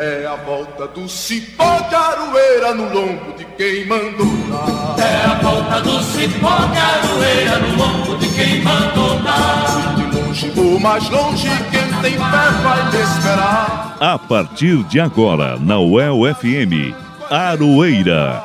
É 0.00 0.24
a 0.26 0.36
volta 0.36 0.86
do 0.86 1.08
cipó 1.08 1.80
de 1.88 1.94
aroeira 1.96 2.72
no 2.72 2.84
lombo 2.84 3.32
de 3.36 3.44
quem 3.56 3.84
mandou 3.84 4.28
dar. 4.48 4.96
É 4.96 5.24
a 5.24 5.34
volta 5.42 5.80
do 5.80 6.00
cipó 6.04 6.56
de 6.66 6.78
aroeira 6.78 7.58
no 7.58 7.76
lombo 7.76 8.16
de 8.16 8.28
quem 8.28 8.62
mandou 8.62 9.18
dar. 9.18 9.66
Se 9.66 9.96
de 9.96 10.16
longe 10.16 10.52
ou 10.56 10.78
mais 10.78 11.10
longe, 11.10 11.48
quem 11.72 12.00
tem 12.00 12.12
fé 12.12 12.50
vai 12.62 12.92
me 12.92 13.02
esperar. 13.02 13.96
A 13.98 14.16
partir 14.16 14.84
de 14.84 15.00
agora, 15.00 15.58
na 15.58 15.80
UEL 15.80 16.32
FM, 16.32 16.94
Aroeira. 17.28 18.40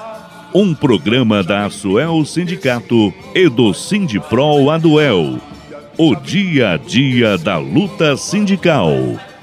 Um 0.56 0.74
programa 0.74 1.44
da 1.44 1.66
Asuel 1.66 2.26
Sindicato 2.26 3.14
e 3.36 3.48
do 3.48 3.76
Sindipro 3.76 4.72
Aduel. 4.72 5.38
O 6.00 6.16
dia 6.16 6.72
a 6.72 6.78
dia 6.78 7.38
da 7.38 7.60
luta 7.60 8.18
sindical. 8.18 8.90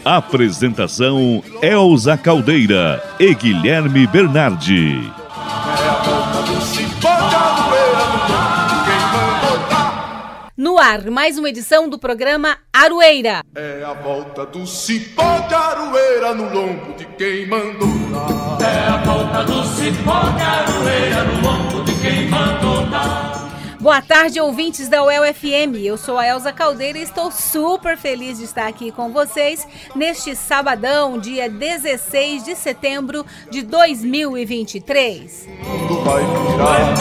Apresentação 0.04 1.44
Elza 1.60 2.16
Caldeira 2.16 3.02
e 3.20 3.34
Guilherme 3.34 4.06
Bernardi. 4.06 5.12
É 5.12 5.88
a 5.88 5.92
volta 6.02 6.42
do 6.42 6.60
cipó 6.62 7.16
de 7.28 7.34
aroeira 7.34 8.06
no 8.08 8.18
lombo 8.32 8.66
de 8.66 8.84
quem 8.86 9.02
mandou 9.12 9.68
dar. 9.68 10.48
No 10.56 10.78
ar, 10.78 11.10
mais 11.10 11.36
uma 11.36 11.50
edição 11.50 11.86
do 11.86 11.98
programa 11.98 12.56
Aroeira. 12.72 13.42
É 13.55 13.84
a 13.84 13.92
volta 13.92 14.46
do 14.46 14.66
cipó 14.66 15.38
de 15.41 15.55
aroeira 15.55 16.34
no 16.34 16.55
lombo 16.55 16.94
de 16.96 17.05
quem 17.05 17.46
mandou 17.46 17.91
dar. 18.10 18.66
É 18.66 18.88
a 18.88 18.96
volta 19.05 19.44
do 19.44 19.64
cipó 19.64 20.20
de 20.30 20.42
aroeira 20.42 21.24
no 21.24 21.42
lombo 21.46 21.84
de 21.84 21.94
quem 22.00 22.27
mandou 22.30 22.86
dar. 22.86 23.49
Boa 23.80 24.02
tarde, 24.02 24.39
ouvintes 24.39 24.91
da 24.91 25.02
UEL 25.02 25.33
FM. 25.33 25.83
Eu 25.83 25.97
sou 25.97 26.19
a 26.19 26.27
Elza 26.27 26.52
Caldeira 26.52 26.98
e 26.98 27.02
estou 27.02 27.30
super 27.30 27.97
feliz 27.97 28.37
de 28.37 28.45
estar 28.45 28.66
aqui 28.66 28.93
com 28.93 29.11
vocês 29.11 29.66
neste 29.97 30.37
sabadão, 30.37 31.19
dia 31.19 31.48
16 31.48 32.45
de 32.45 32.55
setembro 32.55 33.25
de 33.51 33.62
2023. 33.62 35.48
Tudo 35.89 36.03
vai 36.03 36.22
virar 36.22 36.95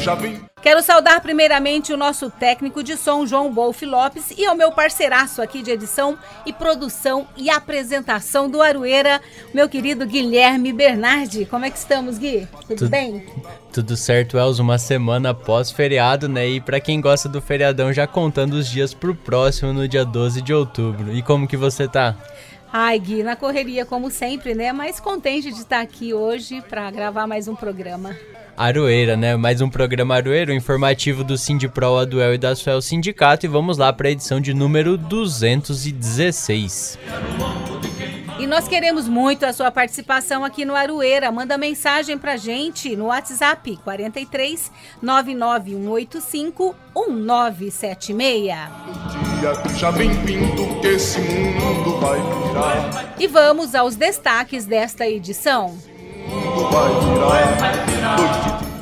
já 0.00 0.16
vem. 0.16 0.49
Quero 0.62 0.82
saudar 0.82 1.22
primeiramente 1.22 1.90
o 1.90 1.96
nosso 1.96 2.28
técnico 2.28 2.82
de 2.82 2.94
som, 2.94 3.24
João 3.24 3.50
Bolf 3.52 3.80
Lopes, 3.82 4.30
e 4.36 4.44
ao 4.44 4.54
meu 4.54 4.70
parceiraço 4.70 5.40
aqui 5.40 5.62
de 5.62 5.70
edição 5.70 6.18
e 6.44 6.52
produção 6.52 7.26
e 7.34 7.48
apresentação 7.48 8.48
do 8.50 8.60
Aroeira, 8.60 9.22
meu 9.54 9.70
querido 9.70 10.04
Guilherme 10.06 10.70
Bernardi. 10.70 11.46
Como 11.46 11.64
é 11.64 11.70
que 11.70 11.78
estamos, 11.78 12.18
Gui? 12.18 12.46
Tudo, 12.66 12.76
Tudo- 12.76 12.90
bem? 12.90 13.24
Tudo 13.72 13.96
certo, 13.96 14.36
Elza, 14.36 14.62
uma 14.62 14.76
semana 14.76 15.30
após 15.30 15.70
feriado, 15.70 16.28
né? 16.28 16.46
E 16.46 16.60
pra 16.60 16.78
quem 16.78 17.00
gosta 17.00 17.26
do 17.26 17.40
feriadão, 17.40 17.90
já 17.90 18.06
contando 18.06 18.52
os 18.54 18.68
dias 18.68 18.92
pro 18.92 19.14
próximo, 19.14 19.72
no 19.72 19.88
dia 19.88 20.04
12 20.04 20.42
de 20.42 20.52
outubro. 20.52 21.16
E 21.16 21.22
como 21.22 21.48
que 21.48 21.56
você 21.56 21.88
tá? 21.88 22.14
Ai, 22.70 22.98
Gui, 22.98 23.22
na 23.22 23.34
correria 23.34 23.86
como 23.86 24.10
sempre, 24.10 24.54
né? 24.54 24.72
Mas 24.72 25.00
contente 25.00 25.50
de 25.50 25.58
estar 25.58 25.80
aqui 25.80 26.12
hoje 26.12 26.60
para 26.68 26.90
gravar 26.90 27.26
mais 27.26 27.48
um 27.48 27.54
programa. 27.56 28.14
Aroeira, 28.60 29.16
né? 29.16 29.36
Mais 29.36 29.62
um 29.62 29.70
programa 29.70 30.16
Aroeira, 30.16 30.52
o 30.52 30.54
informativo 30.54 31.24
do 31.24 31.38
Sindipro, 31.38 31.96
a 31.96 32.04
Duel 32.04 32.34
e 32.34 32.38
da 32.38 32.54
Suel 32.54 32.82
Sindicato. 32.82 33.46
E 33.46 33.48
vamos 33.48 33.78
lá 33.78 33.90
pra 33.90 34.10
edição 34.10 34.38
de 34.38 34.52
número 34.52 34.98
216. 34.98 36.98
E 38.38 38.46
nós 38.46 38.68
queremos 38.68 39.08
muito 39.08 39.46
a 39.46 39.54
sua 39.54 39.70
participação 39.70 40.44
aqui 40.44 40.66
no 40.66 40.74
Aroeira. 40.74 41.32
Manda 41.32 41.56
mensagem 41.56 42.18
pra 42.18 42.36
gente 42.36 42.94
no 42.94 43.06
WhatsApp 43.06 43.78
43 43.82 44.70
99185 45.00 46.76
1976. 46.94 48.44
Dia 49.40 49.52
que 49.62 49.78
já 49.78 49.90
vem 49.90 50.10
vindo 50.10 50.78
que 50.82 50.86
esse 50.86 51.18
mundo 51.18 51.98
vai 51.98 52.20
virar. 52.20 53.14
E 53.18 53.26
vamos 53.26 53.74
aos 53.74 53.96
destaques 53.96 54.66
desta 54.66 55.08
edição. 55.08 55.78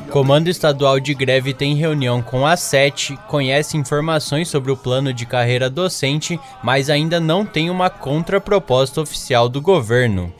Comando 0.09 0.47
Estadual 0.47 0.99
de 0.99 1.13
Greve 1.13 1.53
tem 1.53 1.75
reunião 1.75 2.21
com 2.21 2.45
a 2.45 2.57
SET, 2.57 3.15
conhece 3.27 3.77
informações 3.77 4.49
sobre 4.49 4.71
o 4.71 4.77
plano 4.77 5.13
de 5.13 5.25
carreira 5.25 5.69
docente, 5.69 6.39
mas 6.63 6.89
ainda 6.89 7.19
não 7.19 7.45
tem 7.45 7.69
uma 7.69 7.91
contraproposta 7.91 9.01
oficial 9.01 9.47
do 9.47 9.61
governo. 9.61 10.33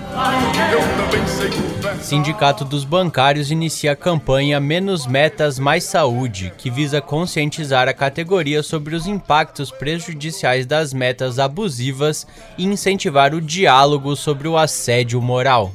Sindicato 2.01 2.66
dos 2.66 2.84
Bancários 2.84 3.51
inicia 3.51 3.91
a 3.91 3.95
campanha 3.95 4.59
Menos 4.59 5.06
Metas 5.06 5.59
Mais 5.59 5.84
Saúde, 5.84 6.51
que 6.57 6.72
visa 6.72 7.00
conscientizar 7.00 7.88
a 7.88 7.94
categoria 7.94 8.63
sobre 8.63 8.95
os 8.95 9.06
impactos 9.06 9.69
prejudiciais 9.69 10.66
das 10.66 10.94
metas 10.94 11.38
abusivas 11.38 12.25
e 12.57 12.66
incentivar 12.66 13.35
o 13.35 13.41
diálogo 13.41 14.16
sobre 14.16 14.47
o 14.47 14.57
assédio 14.57 15.22
moral. 15.22 15.72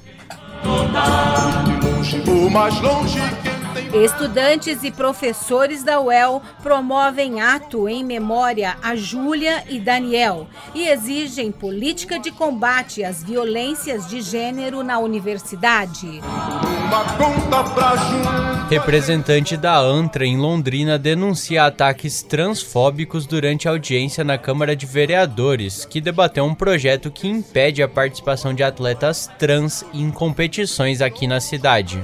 Longe 1.82 2.22
ou 2.28 2.50
mais 2.50 2.80
longe, 2.80 3.20
tem 3.42 3.53
Estudantes 3.94 4.82
e 4.82 4.90
professores 4.90 5.84
da 5.84 6.00
UEL 6.00 6.42
promovem 6.64 7.40
ato 7.40 7.88
em 7.88 8.02
memória 8.02 8.76
a 8.82 8.96
Júlia 8.96 9.62
e 9.68 9.78
Daniel 9.78 10.48
e 10.74 10.88
exigem 10.88 11.52
política 11.52 12.18
de 12.18 12.32
combate 12.32 13.04
às 13.04 13.22
violências 13.22 14.08
de 14.08 14.20
gênero 14.20 14.82
na 14.82 14.98
universidade. 14.98 16.20
uma 16.20 17.04
conta 17.16 17.70
pra 17.70 17.96
junto. 17.96 18.54
Representante 18.68 19.56
da 19.56 19.78
ANTRA 19.78 20.26
em 20.26 20.38
Londrina 20.38 20.98
denuncia 20.98 21.64
ataques 21.64 22.22
transfóbicos 22.22 23.26
durante 23.26 23.68
audiência 23.68 24.24
na 24.24 24.36
Câmara 24.36 24.74
de 24.74 24.86
Vereadores, 24.86 25.84
que 25.84 26.00
debateu 26.00 26.44
um 26.44 26.54
projeto 26.54 27.10
que 27.10 27.28
impede 27.28 27.82
a 27.82 27.88
participação 27.88 28.52
de 28.52 28.64
atletas 28.64 29.30
trans 29.38 29.84
em 29.92 30.10
competições 30.10 31.00
aqui 31.00 31.26
na 31.26 31.40
cidade. 31.40 32.02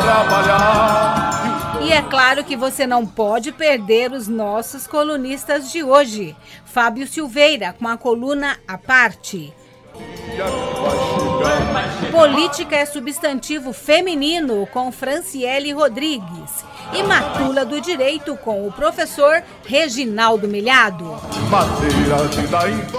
Trabalhar. 0.00 0.79
E 1.82 1.92
é 1.92 2.02
claro 2.02 2.44
que 2.44 2.56
você 2.56 2.86
não 2.86 3.06
pode 3.06 3.50
perder 3.52 4.12
os 4.12 4.28
nossos 4.28 4.86
colunistas 4.86 5.72
de 5.72 5.82
hoje. 5.82 6.36
Fábio 6.64 7.06
Silveira 7.06 7.74
com 7.78 7.88
a 7.88 7.96
coluna 7.96 8.58
à 8.68 8.78
parte. 8.78 9.52
Política 12.12 12.76
é 12.76 12.86
substantivo 12.86 13.72
feminino 13.72 14.66
com 14.72 14.92
Franciele 14.92 15.72
Rodrigues. 15.72 16.64
E 16.92 17.02
Matula 17.02 17.64
do 17.64 17.80
Direito 17.80 18.36
com 18.36 18.66
o 18.66 18.72
professor 18.72 19.42
Reginaldo 19.64 20.48
Milhado. 20.48 21.16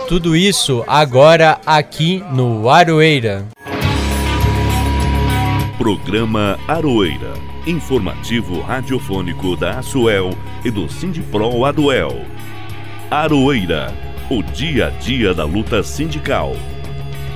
Tudo 0.07 0.35
isso 0.35 0.83
agora 0.87 1.59
aqui 1.65 2.23
no 2.31 2.69
Aroeira. 2.69 3.45
Programa 5.77 6.57
Aroeira. 6.67 7.50
Informativo 7.65 8.59
radiofônico 8.59 9.55
da 9.55 9.77
Asuel 9.77 10.31
e 10.65 10.71
do 10.71 10.89
Sindipro 10.89 11.63
Aduel. 11.63 12.25
Aroeira. 13.11 13.93
O 14.31 14.41
dia 14.41 14.87
a 14.87 14.89
dia 14.89 15.31
da 15.31 15.45
luta 15.45 15.83
sindical. 15.83 16.53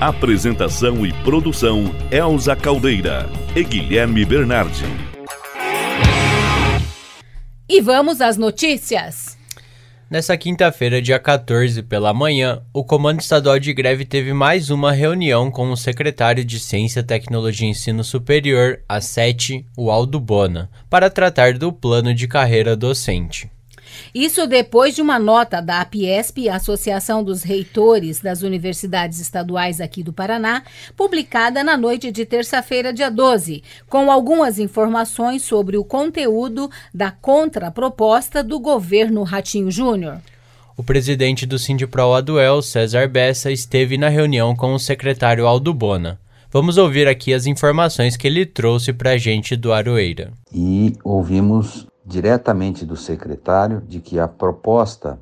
Apresentação 0.01 1.05
e 1.05 1.13
produção 1.13 1.93
Elza 2.09 2.55
Caldeira 2.55 3.29
e 3.55 3.63
Guilherme 3.63 4.25
Bernardi. 4.25 4.85
E 7.69 7.79
vamos 7.79 8.19
às 8.19 8.35
notícias. 8.35 9.34
Nessa 10.07 10.37
quinta-feira, 10.37 11.01
dia 11.01 11.17
14, 11.17 11.81
pela 11.81 12.13
manhã, 12.13 12.61
o 12.71 12.83
Comando 12.83 13.21
Estadual 13.21 13.57
de 13.57 13.73
Greve 13.73 14.05
teve 14.05 14.33
mais 14.33 14.69
uma 14.69 14.91
reunião 14.91 15.49
com 15.49 15.71
o 15.71 15.75
secretário 15.75 16.45
de 16.45 16.59
Ciência, 16.59 17.01
Tecnologia 17.01 17.67
e 17.67 17.71
Ensino 17.71 18.03
Superior, 18.03 18.81
a 18.87 19.01
SET, 19.01 19.65
o 19.75 19.89
Aldo 19.89 20.19
Bona, 20.19 20.69
para 20.91 21.09
tratar 21.09 21.57
do 21.57 21.73
plano 21.73 22.13
de 22.13 22.27
carreira 22.27 22.75
docente. 22.75 23.49
Isso 24.13 24.47
depois 24.47 24.95
de 24.95 25.01
uma 25.01 25.19
nota 25.19 25.61
da 25.61 25.81
APIESP, 25.81 26.49
Associação 26.49 27.23
dos 27.23 27.43
Reitores 27.43 28.19
das 28.19 28.41
Universidades 28.41 29.19
Estaduais 29.19 29.81
aqui 29.81 30.03
do 30.03 30.13
Paraná, 30.13 30.63
publicada 30.95 31.63
na 31.63 31.77
noite 31.77 32.11
de 32.11 32.25
terça-feira, 32.25 32.93
dia 32.93 33.09
12, 33.09 33.63
com 33.89 34.11
algumas 34.11 34.59
informações 34.59 35.43
sobre 35.43 35.77
o 35.77 35.83
conteúdo 35.83 36.69
da 36.93 37.11
contraproposta 37.11 38.43
do 38.43 38.59
governo 38.59 39.23
Ratinho 39.23 39.71
Júnior. 39.71 40.19
O 40.77 40.83
presidente 40.83 41.45
do 41.45 41.57
Sindipro 41.57 42.13
Aduel, 42.13 42.61
César 42.61 43.07
Bessa, 43.07 43.49
esteve 43.49 43.97
na 43.97 44.09
reunião 44.09 44.53
com 44.55 44.73
o 44.73 44.79
secretário 44.79 45.47
Aldo 45.47 45.73
Bona. 45.73 46.19
Vamos 46.51 46.77
ouvir 46.77 47.07
aqui 47.07 47.33
as 47.33 47.45
informações 47.45 48.15
que 48.15 48.27
ele 48.27 48.45
trouxe 48.45 48.93
para 48.93 49.11
a 49.11 49.17
gente 49.17 49.55
do 49.55 49.73
Aroeira. 49.73 50.31
e 50.53 50.93
ouvimos 51.03 51.87
diretamente 52.05 52.85
do 52.85 52.95
secretário 52.95 53.81
de 53.81 53.99
que 53.99 54.19
a 54.19 54.27
proposta 54.27 55.19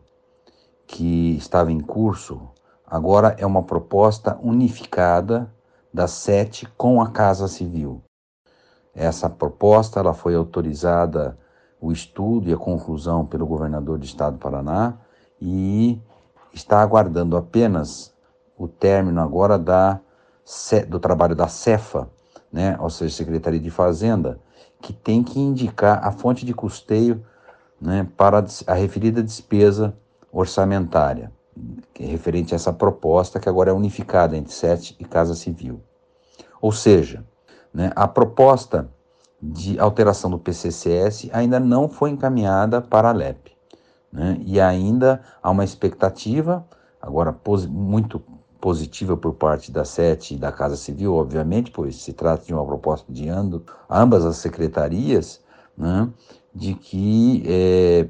que 0.85 1.37
estava 1.37 1.71
em 1.71 1.79
curso 1.79 2.49
agora 2.85 3.35
é 3.39 3.45
uma 3.45 3.63
proposta 3.63 4.37
unificada 4.43 5.49
das 5.93 6.11
sete 6.11 6.67
com 6.77 7.01
a 7.01 7.09
Casa 7.09 7.47
Civil. 7.47 8.03
Essa 8.93 9.29
proposta 9.29 9.99
ela 9.99 10.13
foi 10.13 10.35
autorizada 10.35 11.37
o 11.79 11.91
estudo 11.91 12.49
e 12.49 12.53
a 12.53 12.57
conclusão 12.57 13.25
pelo 13.25 13.47
governador 13.47 13.97
do 13.97 14.05
estado 14.05 14.33
do 14.33 14.39
Paraná 14.39 14.97
e 15.41 16.01
está 16.53 16.81
aguardando 16.81 17.35
apenas 17.35 18.13
o 18.57 18.67
término 18.67 19.21
agora 19.21 19.57
da, 19.57 19.99
do 20.87 20.99
trabalho 20.99 21.35
da 21.35 21.47
Cefa, 21.47 22.09
né, 22.51 22.77
ou 22.79 22.89
seja, 22.89 23.15
Secretaria 23.15 23.59
de 23.59 23.71
Fazenda, 23.71 24.39
que 24.83 24.91
tem 24.91 25.23
que 25.23 25.39
indicar 25.39 26.05
a 26.05 26.11
fonte 26.11 26.45
de 26.45 26.53
custeio 26.53 27.25
né, 27.79 28.05
para 28.17 28.45
a 28.67 28.73
referida 28.73 29.23
despesa 29.23 29.95
orçamentária, 30.29 31.31
é 31.97 32.05
referente 32.05 32.53
a 32.53 32.57
essa 32.57 32.73
proposta 32.73 33.39
que 33.39 33.47
agora 33.47 33.69
é 33.69 33.73
unificada 33.73 34.35
entre 34.35 34.51
SET 34.51 34.93
e 34.99 35.05
Casa 35.05 35.35
Civil. 35.35 35.81
Ou 36.61 36.73
seja, 36.73 37.25
né, 37.73 37.93
a 37.95 38.09
proposta 38.09 38.89
de 39.41 39.79
alteração 39.79 40.29
do 40.29 40.37
PCCS 40.37 41.29
ainda 41.31 41.61
não 41.61 41.87
foi 41.87 42.09
encaminhada 42.09 42.81
para 42.81 43.09
a 43.09 43.13
LEP. 43.13 43.53
Né, 44.11 44.37
e 44.45 44.59
ainda 44.59 45.21
há 45.41 45.49
uma 45.49 45.63
expectativa, 45.63 46.67
agora 47.01 47.33
muito 47.69 48.21
positiva 48.63 49.17
por 49.17 49.33
parte 49.33 49.73
da 49.73 49.83
SET 49.83 50.31
e 50.31 50.37
da 50.37 50.49
Casa 50.49 50.77
Civil, 50.77 51.15
obviamente, 51.15 51.69
pois 51.69 51.97
se 51.97 52.13
trata 52.13 52.45
de 52.45 52.53
uma 52.53 52.65
proposta 52.65 53.11
de 53.11 53.27
ambas 53.89 54.25
as 54.25 54.37
secretarias, 54.37 55.41
né, 55.77 56.09
de 56.55 56.73
que 56.73 57.43
é, 57.45 58.07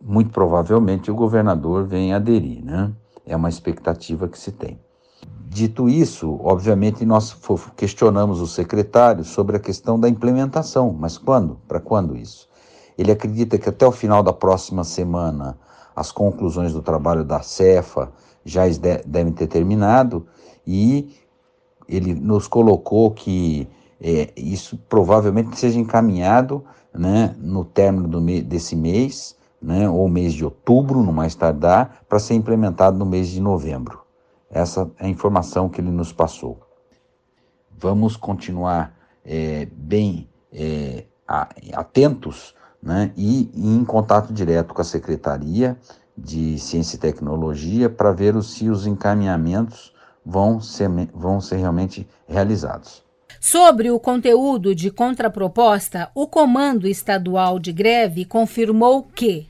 muito 0.00 0.32
provavelmente 0.32 1.08
o 1.08 1.14
governador 1.14 1.86
venha 1.86 2.16
aderir. 2.16 2.64
Né? 2.64 2.90
É 3.24 3.36
uma 3.36 3.48
expectativa 3.48 4.26
que 4.26 4.36
se 4.36 4.50
tem. 4.50 4.76
Dito 5.48 5.88
isso, 5.88 6.36
obviamente 6.42 7.06
nós 7.06 7.36
questionamos 7.76 8.40
o 8.40 8.46
secretário 8.48 9.22
sobre 9.22 9.56
a 9.56 9.60
questão 9.60 10.00
da 10.00 10.08
implementação, 10.08 10.92
mas 10.92 11.16
quando? 11.16 11.60
Para 11.68 11.78
quando 11.78 12.16
isso? 12.16 12.48
Ele 12.98 13.12
acredita 13.12 13.56
que 13.56 13.68
até 13.68 13.86
o 13.86 13.92
final 13.92 14.20
da 14.20 14.32
próxima 14.32 14.82
semana 14.82 15.56
as 15.94 16.10
conclusões 16.10 16.72
do 16.72 16.82
trabalho 16.82 17.22
da 17.22 17.40
Cefa 17.40 18.10
já 18.44 18.62
devem 19.06 19.32
ter 19.32 19.46
terminado 19.46 20.26
e 20.66 21.14
ele 21.88 22.14
nos 22.14 22.46
colocou 22.46 23.10
que 23.10 23.68
é, 24.00 24.32
isso 24.36 24.76
provavelmente 24.88 25.58
seja 25.58 25.78
encaminhado 25.78 26.64
né, 26.92 27.34
no 27.38 27.64
término 27.64 28.08
do 28.08 28.20
me 28.20 28.42
desse 28.42 28.74
mês, 28.74 29.36
né, 29.60 29.88
ou 29.88 30.08
mês 30.08 30.34
de 30.34 30.44
outubro, 30.44 31.02
no 31.02 31.12
mais 31.12 31.34
tardar, 31.34 32.02
para 32.08 32.18
ser 32.18 32.34
implementado 32.34 32.98
no 32.98 33.06
mês 33.06 33.28
de 33.28 33.40
novembro. 33.40 34.02
Essa 34.50 34.90
é 34.98 35.06
a 35.06 35.08
informação 35.08 35.68
que 35.68 35.80
ele 35.80 35.90
nos 35.90 36.12
passou. 36.12 36.60
Vamos 37.78 38.16
continuar 38.16 38.94
é, 39.24 39.66
bem 39.72 40.28
é, 40.52 41.04
atentos 41.72 42.54
né, 42.82 43.12
e 43.16 43.50
em 43.54 43.84
contato 43.84 44.32
direto 44.32 44.74
com 44.74 44.80
a 44.80 44.84
Secretaria 44.84 45.78
de 46.16 46.58
Ciência 46.58 46.96
e 46.96 46.98
Tecnologia 46.98 47.88
para 47.88 48.12
ver 48.12 48.40
se 48.42 48.68
os 48.68 48.86
encaminhamentos 48.86 49.92
vão 50.24 50.60
ser, 50.60 50.88
vão 51.14 51.40
ser 51.40 51.56
realmente 51.56 52.06
realizados. 52.28 53.02
Sobre 53.40 53.90
o 53.90 53.98
conteúdo 53.98 54.74
de 54.74 54.90
contraproposta, 54.90 56.10
o 56.14 56.28
Comando 56.28 56.86
Estadual 56.86 57.58
de 57.58 57.72
Greve 57.72 58.24
confirmou 58.24 59.02
que 59.02 59.48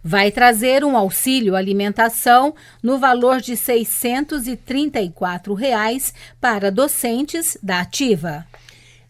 Vai 0.03 0.33
trazer 0.33 0.85
um 0.85 0.97
auxílio 0.97 1.55
alimentação 1.55 2.57
no 2.83 2.99
valor 2.99 3.41
de 3.41 3.57
634 3.57 5.55
reais 5.55 6.13
para 6.41 6.73
docentes 6.73 7.57
da 7.63 7.79
ativa 7.81 8.45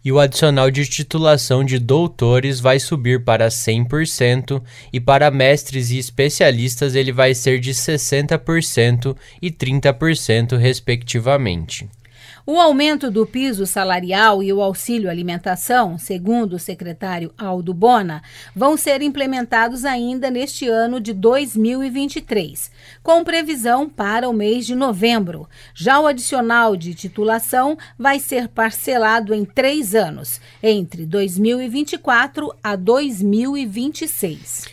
e 0.07 0.13
o 0.13 0.21
adicional 0.21 0.71
de 0.71 0.87
titulação 0.87 1.65
de 1.65 1.81
doutores 1.81 2.61
vai 2.61 2.79
subir 2.79 3.25
para 3.25 3.49
100% 3.49 4.63
e 4.93 5.01
para 5.01 5.33
mestres 5.33 5.91
e 5.91 5.99
especialistas 5.99 6.95
ele 6.95 7.11
vai 7.11 7.35
ser 7.35 7.59
de 7.59 7.73
60% 7.73 9.17
e 9.43 9.51
30%, 9.51 10.57
respectivamente. 10.57 11.89
O 12.49 12.61
aumento 12.61 13.11
do 13.11 13.27
piso 13.27 13.67
salarial 13.67 14.41
e 14.41 14.53
o 14.53 14.63
auxílio 14.63 15.11
alimentação, 15.11 15.99
segundo 15.99 16.53
o 16.53 16.59
secretário 16.61 17.35
Aldo 17.37 17.75
Bona, 17.75 18.23
vão 18.55 18.77
ser 18.77 19.03
implementados 19.03 19.85
ainda 19.85 20.31
neste 20.31 20.69
ano 20.69 21.01
de 21.01 21.13
2023, 21.13 22.71
com 23.03 23.25
previsão 23.25 23.89
para 23.89 24.29
o 24.29 24.33
mês 24.33 24.65
de 24.65 24.77
novembro. 24.77 25.49
Já 25.75 25.99
o 25.99 26.07
adicional 26.07 26.77
de 26.77 26.95
titulação 26.95 27.77
vai 27.99 28.21
ser 28.21 28.47
parcelado 28.47 29.35
em 29.35 29.45
três 29.45 29.93
anos, 29.93 30.41
entre 30.63 31.05
2024 31.05 32.55
a 32.63 32.77
2026. 32.77 34.67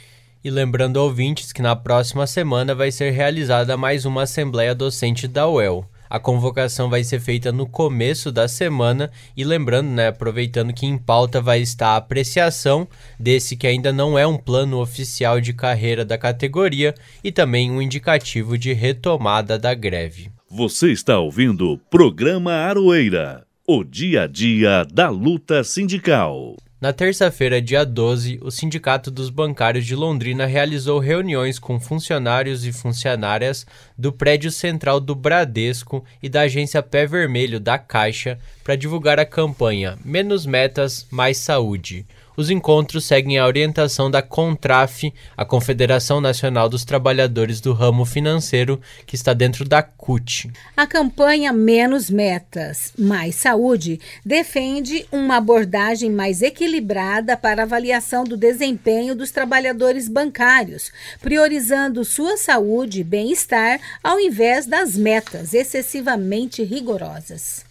E 0.44 0.52
lembrando 0.52 0.98
ouvintes 0.98 1.52
que 1.52 1.64
na 1.64 1.76
próxima 1.76 2.28
semana 2.28 2.76
vai 2.76 2.92
ser 2.92 3.10
realizada 3.10 3.76
mais 3.76 4.06
uma 4.06 4.24
Assembleia 4.24 4.76
Docente 4.76 5.28
da 5.28 5.48
UEL. 5.48 5.90
A 6.14 6.20
convocação 6.20 6.92
vai 6.92 7.04
ser 7.04 7.20
feita 7.20 7.52
no 7.52 7.66
começo 7.66 8.32
da 8.32 8.48
semana 8.48 9.10
e 9.36 9.44
lembrando, 9.44 9.90
né, 9.90 10.10
aproveitando 10.10 10.72
que 10.72 10.86
em 10.86 10.96
pauta 10.96 11.42
vai 11.42 11.60
estar 11.60 11.88
a 11.88 11.96
apreciação 11.96 12.88
desse 13.20 13.58
que 13.58 13.66
ainda 13.66 13.92
não 13.92 14.16
é 14.16 14.28
um 14.28 14.38
plano 14.38 14.80
oficial 14.80 15.42
de 15.42 15.54
carreira 15.54 16.06
da 16.06 16.16
categoria 16.16 16.94
e 17.24 17.32
também 17.32 17.72
um 17.72 17.82
indicativo 17.82 18.60
de 18.60 18.74
retomada 18.74 19.58
da 19.58 19.74
greve. 19.74 20.30
Você 20.52 20.92
está 20.92 21.18
ouvindo 21.18 21.72
o 21.72 21.80
programa 21.80 22.52
Aroeira, 22.52 23.44
o 23.68 23.84
dia 23.84 24.22
a 24.22 24.28
dia 24.28 24.86
da 24.94 25.10
luta 25.10 25.64
sindical. 25.64 26.56
Na 26.84 26.92
terça-feira, 26.92 27.62
dia 27.62 27.86
12, 27.86 28.40
o 28.42 28.52
Sindicato 28.52 29.10
dos 29.10 29.30
Bancários 29.30 29.86
de 29.86 29.96
Londrina 29.96 30.46
realizou 30.46 31.00
reuniões 31.00 31.58
com 31.58 31.80
funcionários 31.80 32.66
e 32.66 32.74
funcionárias 32.74 33.66
do 33.98 34.12
prédio 34.12 34.52
central 34.52 35.00
do 35.00 35.16
Bradesco 35.16 36.04
e 36.22 36.28
da 36.28 36.42
agência 36.42 36.84
Pé 36.84 37.08
Vermelho 37.08 37.58
da 37.58 37.78
Caixa 37.78 38.38
para 38.66 38.76
divulgar 38.76 39.18
a 39.18 39.26
campanha 39.26 39.98
Menos 40.04 40.46
Metas, 40.46 41.08
Mais 41.10 41.38
Saúde 41.38 42.06
os 42.36 42.50
encontros 42.50 43.06
seguem 43.06 43.38
a 43.38 43.46
orientação 43.46 44.10
da 44.10 44.22
CONTRAF, 44.22 45.14
a 45.36 45.46
Confederação 45.46 46.20
Nacional 46.20 46.68
dos 46.68 46.84
Trabalhadores 46.84 47.62
do 47.62 47.74
Ramo 47.74 48.06
Financeiro, 48.06 48.80
que 49.06 49.16
está 49.16 49.34
dentro 49.34 49.66
da 49.66 49.84
CUT. 49.84 50.52
A 50.76 50.88
campanha 50.88 51.54
Menos 51.54 52.10
Metas, 52.10 52.94
Mais 52.98 53.36
Saúde 53.36 54.00
defende 54.26 55.06
uma 55.12 55.38
abordagem 55.38 56.10
mais 56.10 56.42
equilibrada 56.42 57.38
para 57.38 57.64
avaliação 57.64 58.24
do 58.24 58.36
desempenho 58.36 59.16
dos 59.16 59.32
trabalhadores 59.32 60.08
bancários, 60.08 60.92
priorizando 61.22 62.04
sua 62.04 62.38
saúde 62.38 63.02
e 63.02 63.04
bem-estar 63.04 63.80
ao 64.04 64.20
invés 64.20 64.66
das 64.66 64.96
metas 64.96 65.54
excessivamente 65.54 66.64
rigorosas. 66.64 67.66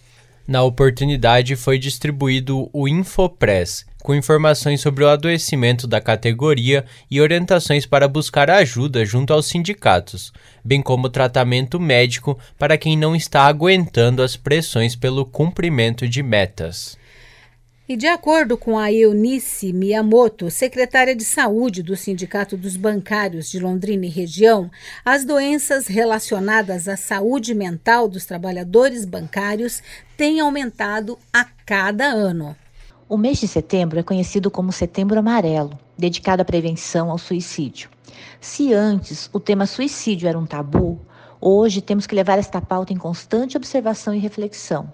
Na 0.45 0.61
oportunidade 0.61 1.55
foi 1.55 1.79
distribuído 1.79 2.69
o 2.73 2.85
Infopress, 2.85 3.85
com 4.03 4.13
informações 4.13 4.81
sobre 4.81 5.05
o 5.05 5.09
adoecimento 5.09 5.87
da 5.87 6.01
categoria 6.01 6.85
e 7.09 7.21
orientações 7.21 7.85
para 7.85 8.07
buscar 8.07 8.51
ajuda 8.51 9.05
junto 9.05 9.33
aos 9.33 9.45
sindicatos, 9.45 10.33
bem 10.63 10.81
como 10.81 11.09
tratamento 11.09 11.79
médico 11.79 12.37
para 12.59 12.77
quem 12.77 12.97
não 12.97 13.15
está 13.15 13.43
aguentando 13.43 14.21
as 14.21 14.35
pressões 14.35 14.93
pelo 14.93 15.25
cumprimento 15.25 16.07
de 16.07 16.21
metas. 16.21 17.01
E 17.87 17.97
de 17.97 18.07
acordo 18.07 18.57
com 18.57 18.77
a 18.77 18.91
Eunice 18.91 19.73
Miyamoto, 19.73 20.49
secretária 20.49 21.15
de 21.15 21.23
Saúde 21.23 21.83
do 21.83 21.95
Sindicato 21.95 22.55
dos 22.55 22.77
Bancários 22.77 23.51
de 23.51 23.59
Londrina 23.59 24.05
e 24.05 24.09
região, 24.09 24.71
as 25.03 25.25
doenças 25.25 25.87
relacionadas 25.87 26.87
à 26.87 26.95
saúde 26.95 27.53
mental 27.53 28.07
dos 28.07 28.25
trabalhadores 28.25 29.03
bancários 29.05 29.83
têm 30.15 30.39
aumentado 30.39 31.19
a 31.31 31.45
cada 31.65 32.05
ano. 32.05 32.55
O 33.13 33.17
mês 33.17 33.37
de 33.37 33.47
setembro 33.47 33.99
é 33.99 34.01
conhecido 34.01 34.49
como 34.49 34.71
Setembro 34.71 35.19
Amarelo, 35.19 35.77
dedicado 35.95 36.41
à 36.41 36.45
prevenção 36.45 37.11
ao 37.11 37.19
suicídio. 37.19 37.87
Se 38.41 38.73
antes 38.73 39.29
o 39.31 39.39
tema 39.39 39.67
suicídio 39.67 40.27
era 40.27 40.35
um 40.35 40.47
tabu, 40.47 40.99
hoje 41.39 41.79
temos 41.79 42.07
que 42.07 42.15
levar 42.15 42.39
esta 42.39 42.59
pauta 42.59 42.91
em 42.91 42.97
constante 42.97 43.55
observação 43.55 44.15
e 44.15 44.17
reflexão 44.17 44.91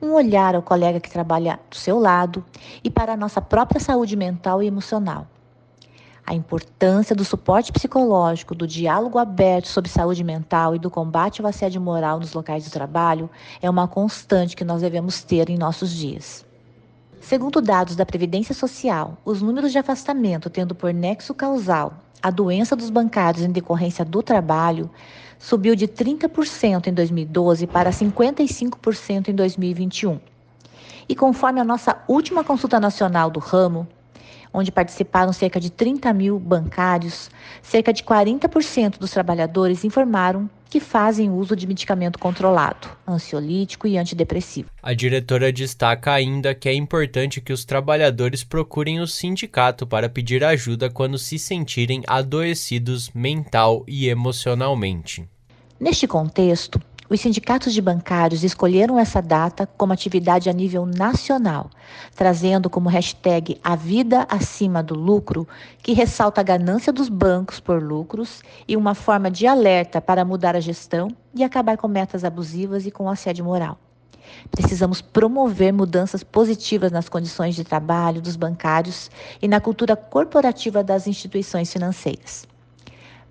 um 0.00 0.12
olhar 0.12 0.54
ao 0.54 0.62
colega 0.62 1.00
que 1.00 1.10
trabalha 1.10 1.58
do 1.68 1.74
seu 1.74 1.98
lado 1.98 2.44
e 2.84 2.88
para 2.88 3.14
a 3.14 3.16
nossa 3.16 3.40
própria 3.40 3.80
saúde 3.80 4.14
mental 4.14 4.62
e 4.62 4.68
emocional. 4.68 5.26
A 6.24 6.32
importância 6.32 7.16
do 7.16 7.24
suporte 7.24 7.72
psicológico, 7.72 8.54
do 8.54 8.64
diálogo 8.64 9.18
aberto 9.18 9.66
sobre 9.66 9.90
saúde 9.90 10.22
mental 10.22 10.76
e 10.76 10.78
do 10.78 10.88
combate 10.88 11.42
ao 11.42 11.48
assédio 11.48 11.80
moral 11.80 12.20
nos 12.20 12.32
locais 12.32 12.62
de 12.62 12.70
trabalho 12.70 13.28
é 13.60 13.68
uma 13.68 13.88
constante 13.88 14.54
que 14.54 14.64
nós 14.64 14.82
devemos 14.82 15.24
ter 15.24 15.50
em 15.50 15.58
nossos 15.58 15.90
dias. 15.90 16.48
Segundo 17.30 17.60
dados 17.60 17.94
da 17.94 18.04
Previdência 18.04 18.52
Social, 18.52 19.16
os 19.24 19.40
números 19.40 19.70
de 19.70 19.78
afastamento 19.78 20.50
tendo 20.50 20.74
por 20.74 20.92
nexo 20.92 21.32
causal 21.32 21.94
a 22.20 22.28
doença 22.28 22.74
dos 22.74 22.90
bancários 22.90 23.44
em 23.44 23.52
decorrência 23.52 24.04
do 24.04 24.20
trabalho 24.20 24.90
subiu 25.38 25.76
de 25.76 25.86
30% 25.86 26.88
em 26.88 26.92
2012 26.92 27.68
para 27.68 27.90
55% 27.90 29.28
em 29.28 29.32
2021. 29.32 30.18
E 31.08 31.14
conforme 31.14 31.60
a 31.60 31.64
nossa 31.64 32.02
última 32.08 32.42
consulta 32.42 32.80
nacional 32.80 33.30
do 33.30 33.38
ramo, 33.38 33.86
onde 34.52 34.72
participaram 34.72 35.32
cerca 35.32 35.60
de 35.60 35.70
30 35.70 36.12
mil 36.12 36.38
bancários, 36.38 37.30
cerca 37.62 37.92
de 37.92 38.02
40% 38.02 38.98
dos 38.98 39.10
trabalhadores 39.10 39.84
informaram 39.84 40.48
que 40.70 40.78
fazem 40.78 41.28
uso 41.28 41.56
de 41.56 41.66
medicamento 41.66 42.18
controlado, 42.18 42.88
ansiolítico 43.06 43.88
e 43.88 43.98
antidepressivo. 43.98 44.70
A 44.80 44.94
diretora 44.94 45.52
destaca 45.52 46.12
ainda 46.12 46.54
que 46.54 46.68
é 46.68 46.74
importante 46.74 47.40
que 47.40 47.52
os 47.52 47.64
trabalhadores 47.64 48.44
procurem 48.44 49.00
o 49.00 49.06
sindicato 49.06 49.84
para 49.84 50.08
pedir 50.08 50.44
ajuda 50.44 50.88
quando 50.88 51.18
se 51.18 51.38
sentirem 51.38 52.02
adoecidos 52.06 53.10
mental 53.10 53.84
e 53.88 54.08
emocionalmente. 54.08 55.28
Neste 55.80 56.06
contexto, 56.06 56.80
os 57.10 57.20
sindicatos 57.20 57.74
de 57.74 57.82
bancários 57.82 58.44
escolheram 58.44 58.96
essa 58.96 59.20
data 59.20 59.66
como 59.76 59.92
atividade 59.92 60.48
a 60.48 60.52
nível 60.52 60.86
nacional, 60.86 61.68
trazendo 62.14 62.70
como 62.70 62.88
hashtag 62.88 63.58
a 63.64 63.74
vida 63.74 64.24
acima 64.30 64.80
do 64.80 64.94
lucro, 64.94 65.46
que 65.82 65.92
ressalta 65.92 66.40
a 66.40 66.44
ganância 66.44 66.92
dos 66.92 67.08
bancos 67.08 67.58
por 67.58 67.82
lucros 67.82 68.42
e 68.68 68.76
uma 68.76 68.94
forma 68.94 69.28
de 69.28 69.44
alerta 69.44 70.00
para 70.00 70.24
mudar 70.24 70.54
a 70.54 70.60
gestão 70.60 71.08
e 71.34 71.42
acabar 71.42 71.76
com 71.76 71.88
metas 71.88 72.22
abusivas 72.22 72.86
e 72.86 72.92
com 72.92 73.10
assédio 73.10 73.44
moral. 73.44 73.76
Precisamos 74.48 75.02
promover 75.02 75.72
mudanças 75.72 76.22
positivas 76.22 76.92
nas 76.92 77.08
condições 77.08 77.56
de 77.56 77.64
trabalho 77.64 78.22
dos 78.22 78.36
bancários 78.36 79.10
e 79.42 79.48
na 79.48 79.60
cultura 79.60 79.96
corporativa 79.96 80.84
das 80.84 81.08
instituições 81.08 81.72
financeiras. 81.72 82.46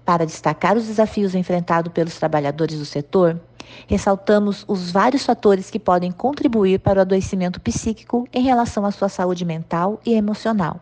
Para 0.03 0.25
destacar 0.25 0.75
os 0.75 0.87
desafios 0.87 1.33
enfrentados 1.33 1.93
pelos 1.93 2.17
trabalhadores 2.17 2.77
do 2.77 2.85
setor, 2.85 3.39
ressaltamos 3.87 4.65
os 4.67 4.91
vários 4.91 5.25
fatores 5.25 5.69
que 5.69 5.79
podem 5.79 6.11
contribuir 6.11 6.79
para 6.79 6.99
o 6.99 7.01
adoecimento 7.01 7.59
psíquico 7.59 8.27
em 8.33 8.41
relação 8.41 8.85
à 8.85 8.91
sua 8.91 9.09
saúde 9.09 9.45
mental 9.45 9.99
e 10.05 10.13
emocional, 10.13 10.79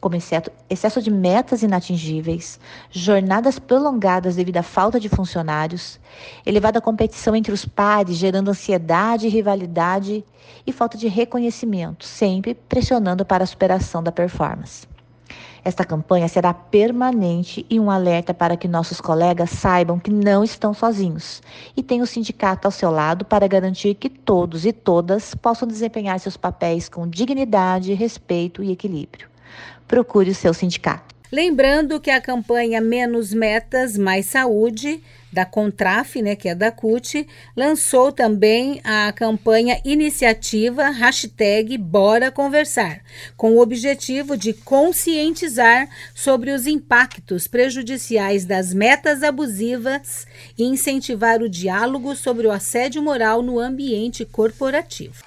como 0.00 0.16
excesso 0.16 1.00
de 1.00 1.10
metas 1.10 1.62
inatingíveis, 1.62 2.58
jornadas 2.90 3.58
prolongadas 3.58 4.36
devido 4.36 4.56
à 4.58 4.62
falta 4.62 4.98
de 4.98 5.08
funcionários, 5.08 6.00
elevada 6.44 6.80
competição 6.80 7.36
entre 7.36 7.52
os 7.52 7.64
pares, 7.64 8.16
gerando 8.16 8.50
ansiedade 8.50 9.28
rivalidade 9.28 10.24
e 10.66 10.72
falta 10.72 10.98
de 10.98 11.08
reconhecimento, 11.08 12.04
sempre 12.04 12.54
pressionando 12.54 13.24
para 13.24 13.44
a 13.44 13.46
superação 13.46 14.02
da 14.02 14.12
performance. 14.12 14.91
Esta 15.64 15.84
campanha 15.84 16.26
será 16.26 16.52
permanente 16.52 17.64
e 17.70 17.78
um 17.78 17.88
alerta 17.88 18.34
para 18.34 18.56
que 18.56 18.66
nossos 18.66 19.00
colegas 19.00 19.50
saibam 19.50 19.98
que 19.98 20.10
não 20.10 20.42
estão 20.42 20.74
sozinhos 20.74 21.40
e 21.76 21.82
tem 21.82 22.02
o 22.02 22.06
sindicato 22.06 22.66
ao 22.66 22.72
seu 22.72 22.90
lado 22.90 23.24
para 23.24 23.46
garantir 23.46 23.94
que 23.94 24.08
todos 24.08 24.66
e 24.66 24.72
todas 24.72 25.36
possam 25.36 25.68
desempenhar 25.68 26.18
seus 26.18 26.36
papéis 26.36 26.88
com 26.88 27.06
dignidade, 27.06 27.94
respeito 27.94 28.62
e 28.62 28.72
equilíbrio. 28.72 29.28
Procure 29.86 30.30
o 30.30 30.34
seu 30.34 30.52
sindicato. 30.52 31.14
Lembrando 31.32 31.98
que 31.98 32.10
a 32.10 32.20
campanha 32.20 32.78
Menos 32.78 33.32
Metas, 33.32 33.96
Mais 33.96 34.26
Saúde 34.26 35.02
da 35.32 35.46
Contraf, 35.46 36.20
né, 36.20 36.36
que 36.36 36.46
é 36.46 36.54
da 36.54 36.70
CUT, 36.70 37.26
lançou 37.56 38.12
também 38.12 38.82
a 38.84 39.10
campanha 39.12 39.80
Iniciativa 39.82 40.90
Hashtag 40.90 41.78
Bora 41.78 42.30
Conversar, 42.30 43.00
com 43.34 43.52
o 43.52 43.62
objetivo 43.62 44.36
de 44.36 44.52
conscientizar 44.52 45.88
sobre 46.14 46.50
os 46.50 46.66
impactos 46.66 47.48
prejudiciais 47.48 48.44
das 48.44 48.74
metas 48.74 49.22
abusivas 49.22 50.26
e 50.58 50.64
incentivar 50.64 51.40
o 51.40 51.48
diálogo 51.48 52.14
sobre 52.14 52.46
o 52.46 52.50
assédio 52.50 53.02
moral 53.02 53.40
no 53.40 53.58
ambiente 53.58 54.26
corporativo. 54.26 55.24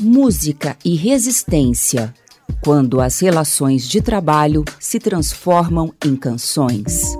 Música 0.00 0.76
e 0.84 0.96
resistência 0.96 2.12
quando 2.60 3.00
as 3.00 3.20
relações 3.20 3.88
de 3.88 4.02
trabalho 4.02 4.64
se 4.80 4.98
transformam 4.98 5.94
em 6.04 6.16
canções. 6.16 7.16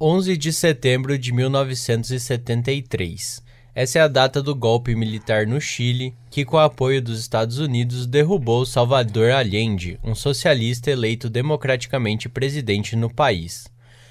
Onze 0.00 0.36
de 0.36 0.52
setembro 0.52 1.18
de 1.18 1.32
1973. 1.32 3.42
Essa 3.74 3.98
é 3.98 4.02
a 4.02 4.08
data 4.08 4.42
do 4.42 4.54
golpe 4.54 4.94
militar 4.94 5.46
no 5.46 5.58
Chile, 5.60 6.14
que, 6.30 6.44
com 6.44 6.56
o 6.56 6.60
apoio 6.60 7.00
dos 7.00 7.18
Estados 7.20 7.58
Unidos, 7.58 8.06
derrubou 8.06 8.66
Salvador 8.66 9.30
Allende, 9.30 9.98
um 10.02 10.14
socialista 10.14 10.90
eleito 10.90 11.30
democraticamente 11.30 12.28
presidente 12.28 12.94
no 12.96 13.08
país 13.12 13.69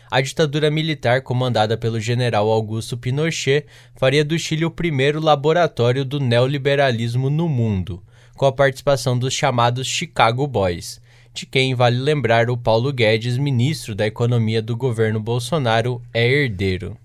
a 0.10 0.22
ditadura 0.22 0.72
militar 0.72 1.22
comandada 1.22 1.78
pelo 1.78 2.00
general 2.00 2.50
Augusto 2.50 2.98
Pinochet 2.98 3.66
faria 3.96 4.26
do 4.26 4.38
Chile 4.40 4.66
o 4.66 4.72
primeiro 4.72 5.20
laboratório 5.20 6.04
do 6.04 6.20
neoliberalismo 6.20 7.30
no 7.30 7.48
mundo, 7.48 8.04
com 8.36 8.46
a 8.46 8.52
participação 8.52 9.18
dos 9.18 9.34
chamados 9.34 9.88
Chicago 9.88 10.48
Boys, 10.48 11.00
de 11.34 11.46
quem 11.46 11.76
vale 11.76 11.98
lembrar 11.98 12.50
o 12.50 12.58
Paulo 12.58 12.92
Guedes, 12.92 13.38
ministro 13.38 13.94
da 13.94 14.08
Economia 14.08 14.62
do 14.62 14.76
governo 14.76 15.20
Bolsonaro, 15.20 16.02
é 16.14 16.28
herdeiro. 16.28 16.98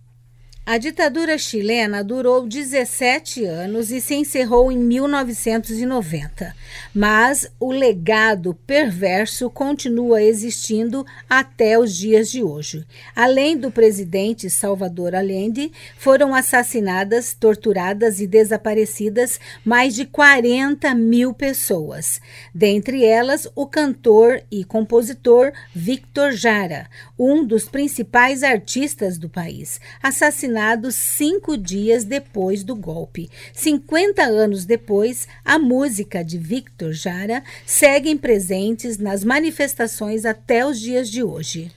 A 0.66 0.78
ditadura 0.78 1.36
chilena 1.36 2.02
durou 2.02 2.46
17 2.46 3.44
anos 3.44 3.90
e 3.90 4.00
se 4.00 4.14
encerrou 4.14 4.72
em 4.72 4.78
1990, 4.78 6.56
mas 6.94 7.46
o 7.60 7.70
legado 7.70 8.54
perverso 8.66 9.50
continua 9.50 10.22
existindo 10.22 11.04
até 11.28 11.78
os 11.78 11.94
dias 11.94 12.30
de 12.30 12.42
hoje. 12.42 12.86
Além 13.14 13.58
do 13.58 13.70
presidente 13.70 14.48
Salvador 14.48 15.14
Allende, 15.14 15.70
foram 15.98 16.34
assassinadas, 16.34 17.34
torturadas 17.34 18.18
e 18.18 18.26
desaparecidas 18.26 19.38
mais 19.62 19.94
de 19.94 20.06
40 20.06 20.94
mil 20.94 21.34
pessoas, 21.34 22.22
dentre 22.54 23.04
elas 23.04 23.46
o 23.54 23.66
cantor 23.66 24.42
e 24.50 24.64
compositor 24.64 25.52
Victor 25.74 26.32
Jara, 26.32 26.88
um 27.18 27.44
dos 27.44 27.68
principais 27.68 28.42
artistas 28.42 29.18
do 29.18 29.28
país, 29.28 29.78
assassinado 30.02 30.53
assassinado 30.54 30.92
cinco 30.92 31.56
dias 31.56 32.04
depois 32.04 32.62
do 32.62 32.76
golpe. 32.76 33.28
50 33.52 34.22
anos 34.22 34.64
depois, 34.64 35.26
a 35.44 35.58
música 35.58 36.24
de 36.24 36.38
Victor 36.38 36.92
Jara 36.92 37.42
segue 37.66 38.14
presentes 38.16 38.98
nas 38.98 39.24
manifestações 39.24 40.24
até 40.24 40.64
os 40.64 40.80
dias 40.80 41.10
de 41.10 41.22
hoje. 41.22 41.70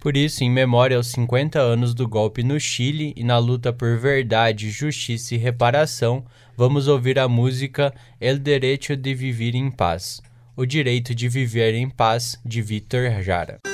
Por 0.00 0.16
isso, 0.16 0.42
em 0.42 0.50
memória 0.50 0.96
aos 0.96 1.08
50 1.08 1.60
anos 1.60 1.94
do 1.94 2.08
golpe 2.08 2.42
no 2.42 2.58
Chile 2.58 3.12
e 3.16 3.22
na 3.22 3.38
luta 3.38 3.72
por 3.72 3.96
verdade, 3.98 4.70
justiça 4.70 5.34
e 5.34 5.38
reparação, 5.38 6.24
vamos 6.56 6.88
ouvir 6.88 7.18
a 7.18 7.28
música 7.28 7.94
El 8.20 8.38
Derecho 8.38 8.96
de 8.96 9.14
Vivir 9.14 9.54
em 9.54 9.70
Paz, 9.70 10.20
o 10.56 10.66
direito 10.66 11.14
de 11.14 11.28
viver 11.28 11.74
em 11.74 11.88
paz, 11.88 12.36
de 12.44 12.60
Victor 12.60 13.22
Jara. 13.22 13.71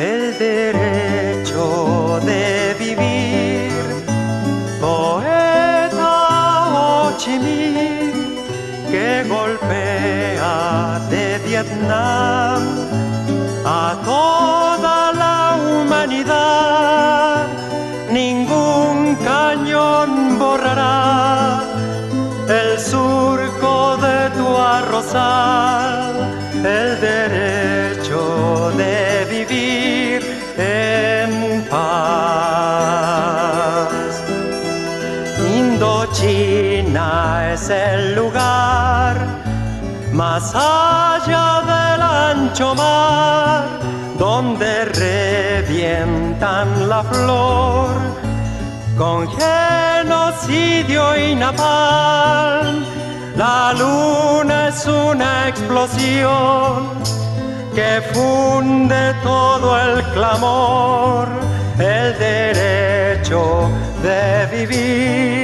El 0.00 0.38
derecho 0.38 2.20
de 2.24 2.74
vivir. 2.78 3.70
Poeta 4.80 6.14
Ho 6.74 7.12
Chi 7.18 7.38
Minh 7.38 8.36
que 8.90 9.24
golpea 9.28 11.00
de 11.10 11.38
Vietnam 11.46 12.62
a 13.66 13.96
toda 14.04 15.12
la 15.22 15.58
humanidad. 15.66 17.46
Ningún 18.10 19.16
cañón 19.16 20.38
borrará 20.38 21.62
el 22.48 22.78
surco 22.80 23.96
de 23.98 24.30
tu 24.30 24.46
arrozal, 24.56 26.14
el 26.64 27.00
derecho 27.00 27.49
el 37.70 38.16
lugar 38.16 39.16
más 40.12 40.52
allá 40.54 41.62
del 41.72 42.02
ancho 42.02 42.74
mar 42.74 43.64
donde 44.18 44.84
revientan 45.66 46.88
la 46.88 47.02
flor 47.04 47.90
con 48.98 49.28
genocidio 49.38 51.16
y 51.16 51.34
napalm. 51.34 52.84
La 53.36 53.72
luna 53.72 54.68
es 54.68 54.86
una 54.86 55.48
explosión 55.48 56.90
que 57.74 58.02
funde 58.12 59.14
todo 59.22 59.80
el 59.80 60.02
clamor, 60.12 61.28
el 61.78 62.18
derecho 62.18 63.70
de 64.02 64.46
vivir 64.52 65.39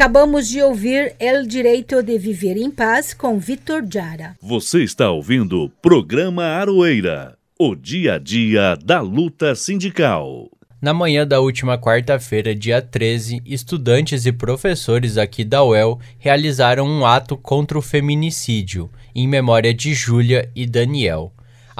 Acabamos 0.00 0.48
de 0.48 0.62
ouvir 0.62 1.14
El 1.20 1.46
Direito 1.46 2.02
de 2.02 2.16
Viver 2.16 2.56
em 2.56 2.70
Paz 2.70 3.12
com 3.12 3.38
Vitor 3.38 3.84
Jara. 3.86 4.34
Você 4.40 4.82
está 4.82 5.10
ouvindo 5.10 5.64
o 5.64 5.68
programa 5.68 6.42
Aroeira, 6.42 7.36
o 7.58 7.74
dia 7.74 8.14
a 8.14 8.18
dia 8.18 8.78
da 8.82 9.02
luta 9.02 9.54
sindical. 9.54 10.48
Na 10.80 10.94
manhã 10.94 11.26
da 11.26 11.38
última 11.40 11.76
quarta-feira, 11.76 12.54
dia 12.54 12.80
13, 12.80 13.42
estudantes 13.44 14.24
e 14.24 14.32
professores 14.32 15.18
aqui 15.18 15.44
da 15.44 15.62
UEL 15.62 16.00
realizaram 16.18 16.86
um 16.86 17.04
ato 17.04 17.36
contra 17.36 17.78
o 17.78 17.82
feminicídio, 17.82 18.90
em 19.14 19.28
memória 19.28 19.74
de 19.74 19.92
Júlia 19.92 20.50
e 20.56 20.64
Daniel. 20.64 21.30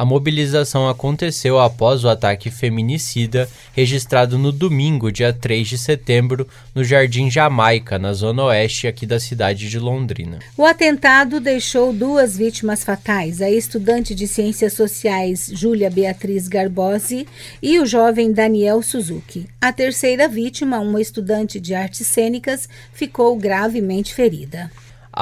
A 0.00 0.04
mobilização 0.06 0.88
aconteceu 0.88 1.60
após 1.60 2.04
o 2.04 2.08
ataque 2.08 2.50
feminicida 2.50 3.46
registrado 3.74 4.38
no 4.38 4.50
domingo, 4.50 5.12
dia 5.12 5.30
3 5.30 5.68
de 5.68 5.76
setembro, 5.76 6.48
no 6.74 6.82
Jardim 6.82 7.30
Jamaica, 7.30 7.98
na 7.98 8.14
zona 8.14 8.44
oeste 8.44 8.86
aqui 8.86 9.04
da 9.04 9.20
cidade 9.20 9.68
de 9.68 9.78
Londrina. 9.78 10.38
O 10.56 10.64
atentado 10.64 11.38
deixou 11.38 11.92
duas 11.92 12.34
vítimas 12.34 12.82
fatais, 12.82 13.42
a 13.42 13.50
estudante 13.50 14.14
de 14.14 14.26
Ciências 14.26 14.72
Sociais 14.72 15.50
Júlia 15.52 15.90
Beatriz 15.90 16.48
Garbosi 16.48 17.28
e 17.62 17.78
o 17.78 17.84
jovem 17.84 18.32
Daniel 18.32 18.80
Suzuki. 18.80 19.48
A 19.60 19.70
terceira 19.70 20.26
vítima, 20.26 20.80
uma 20.80 21.02
estudante 21.02 21.60
de 21.60 21.74
artes 21.74 22.06
cênicas, 22.06 22.66
ficou 22.94 23.36
gravemente 23.36 24.14
ferida. 24.14 24.70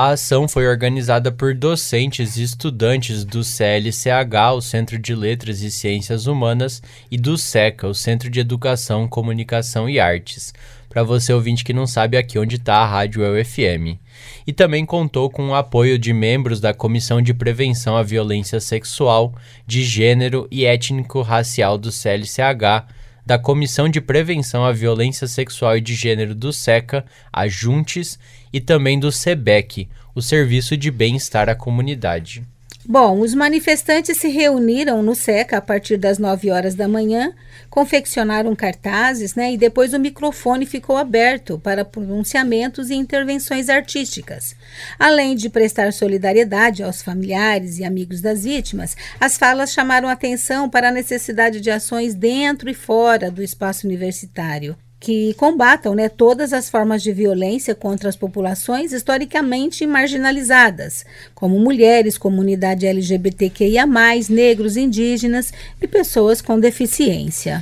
A 0.00 0.10
ação 0.10 0.46
foi 0.46 0.68
organizada 0.68 1.32
por 1.32 1.52
docentes 1.56 2.36
e 2.36 2.44
estudantes 2.44 3.24
do 3.24 3.42
CLCH, 3.42 4.54
o 4.54 4.60
Centro 4.60 4.96
de 4.96 5.12
Letras 5.12 5.60
e 5.60 5.72
Ciências 5.72 6.28
Humanas, 6.28 6.80
e 7.10 7.18
do 7.18 7.36
SECA, 7.36 7.88
o 7.88 7.92
Centro 7.92 8.30
de 8.30 8.38
Educação, 8.38 9.08
Comunicação 9.08 9.90
e 9.90 9.98
Artes. 9.98 10.54
Para 10.88 11.02
você 11.02 11.32
ouvinte 11.32 11.64
que 11.64 11.72
não 11.72 11.84
sabe 11.84 12.16
aqui 12.16 12.38
onde 12.38 12.54
está 12.54 12.76
a 12.76 12.86
Rádio 12.86 13.22
UFM. 13.22 13.98
E 14.46 14.52
também 14.52 14.86
contou 14.86 15.28
com 15.28 15.48
o 15.48 15.54
apoio 15.56 15.98
de 15.98 16.12
membros 16.12 16.60
da 16.60 16.72
Comissão 16.72 17.20
de 17.20 17.34
Prevenção 17.34 17.96
à 17.96 18.02
Violência 18.04 18.60
Sexual, 18.60 19.34
de 19.66 19.82
Gênero 19.82 20.46
e 20.48 20.64
Étnico-Racial 20.64 21.76
do 21.76 21.90
CLCH, 21.90 22.86
da 23.28 23.38
Comissão 23.38 23.90
de 23.90 24.00
Prevenção 24.00 24.64
à 24.64 24.72
Violência 24.72 25.26
Sexual 25.26 25.76
e 25.76 25.82
de 25.82 25.94
Gênero 25.94 26.34
do 26.34 26.50
SECA, 26.50 27.04
a 27.30 27.46
Juntes, 27.46 28.18
e 28.52 28.60
também 28.60 28.98
do 28.98 29.12
SEBEC, 29.12 29.88
o 30.14 30.22
Serviço 30.22 30.76
de 30.76 30.90
Bem-Estar 30.90 31.48
à 31.48 31.54
Comunidade. 31.54 32.42
Bom, 32.90 33.20
os 33.20 33.34
manifestantes 33.34 34.16
se 34.16 34.28
reuniram 34.28 35.02
no 35.02 35.14
SECA 35.14 35.58
a 35.58 35.60
partir 35.60 35.98
das 35.98 36.18
9 36.18 36.50
horas 36.50 36.74
da 36.74 36.88
manhã, 36.88 37.34
confeccionaram 37.68 38.56
cartazes, 38.56 39.34
né? 39.34 39.52
E 39.52 39.58
depois 39.58 39.92
o 39.92 39.98
microfone 39.98 40.64
ficou 40.64 40.96
aberto 40.96 41.58
para 41.58 41.84
pronunciamentos 41.84 42.88
e 42.88 42.94
intervenções 42.94 43.68
artísticas. 43.68 44.56
Além 44.98 45.36
de 45.36 45.50
prestar 45.50 45.92
solidariedade 45.92 46.82
aos 46.82 47.02
familiares 47.02 47.78
e 47.78 47.84
amigos 47.84 48.22
das 48.22 48.44
vítimas, 48.44 48.96
as 49.20 49.36
falas 49.36 49.70
chamaram 49.70 50.08
atenção 50.08 50.70
para 50.70 50.88
a 50.88 50.92
necessidade 50.92 51.60
de 51.60 51.70
ações 51.70 52.14
dentro 52.14 52.70
e 52.70 52.74
fora 52.74 53.30
do 53.30 53.42
espaço 53.42 53.86
universitário 53.86 54.74
que 55.00 55.32
combatam 55.34 55.94
né, 55.94 56.08
todas 56.08 56.52
as 56.52 56.68
formas 56.68 57.02
de 57.02 57.12
violência 57.12 57.74
contra 57.74 58.08
as 58.08 58.16
populações 58.16 58.92
historicamente 58.92 59.86
marginalizadas, 59.86 61.04
como 61.34 61.58
mulheres, 61.58 62.18
comunidade 62.18 62.86
LGBTQIA, 62.86 63.86
negros, 64.28 64.76
indígenas 64.76 65.52
e 65.80 65.86
pessoas 65.86 66.40
com 66.40 66.58
deficiência. 66.58 67.60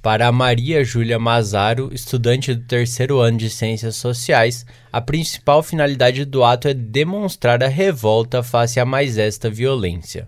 Para 0.00 0.32
Maria 0.32 0.82
Júlia 0.82 1.18
Mazaro, 1.18 1.90
estudante 1.92 2.54
do 2.54 2.64
terceiro 2.64 3.18
ano 3.18 3.36
de 3.36 3.50
Ciências 3.50 3.96
Sociais, 3.96 4.64
a 4.90 5.00
principal 5.00 5.62
finalidade 5.62 6.24
do 6.24 6.42
ato 6.42 6.68
é 6.68 6.72
demonstrar 6.72 7.62
a 7.62 7.68
revolta 7.68 8.42
face 8.42 8.80
a 8.80 8.86
mais 8.86 9.18
esta 9.18 9.50
violência. 9.50 10.26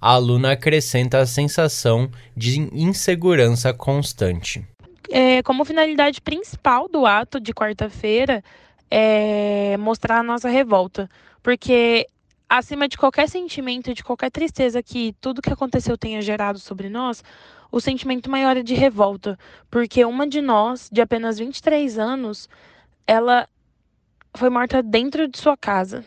A 0.00 0.12
aluna 0.12 0.52
acrescenta 0.52 1.18
a 1.18 1.26
sensação 1.26 2.08
de 2.36 2.60
insegurança 2.72 3.74
constante 3.74 4.64
é, 5.10 5.42
como 5.42 5.64
finalidade 5.64 6.20
principal 6.20 6.88
do 6.88 7.06
ato 7.06 7.40
de 7.40 7.52
quarta-feira 7.52 8.42
é 8.90 9.76
mostrar 9.78 10.18
a 10.18 10.22
nossa 10.22 10.48
revolta, 10.48 11.08
porque 11.42 12.06
acima 12.48 12.88
de 12.88 12.96
qualquer 12.96 13.28
sentimento, 13.28 13.92
de 13.92 14.02
qualquer 14.02 14.30
tristeza 14.30 14.82
que 14.82 15.14
tudo 15.20 15.42
que 15.42 15.52
aconteceu 15.52 15.98
tenha 15.98 16.22
gerado 16.22 16.58
sobre 16.58 16.88
nós, 16.88 17.22
o 17.70 17.80
sentimento 17.80 18.30
maior 18.30 18.56
é 18.56 18.62
de 18.62 18.74
revolta, 18.74 19.38
porque 19.70 20.04
uma 20.04 20.26
de 20.26 20.40
nós, 20.40 20.88
de 20.90 21.02
apenas 21.02 21.38
23 21.38 21.98
anos, 21.98 22.48
ela 23.06 23.46
foi 24.34 24.48
morta 24.48 24.82
dentro 24.82 25.28
de 25.28 25.38
sua 25.38 25.56
casa. 25.56 26.04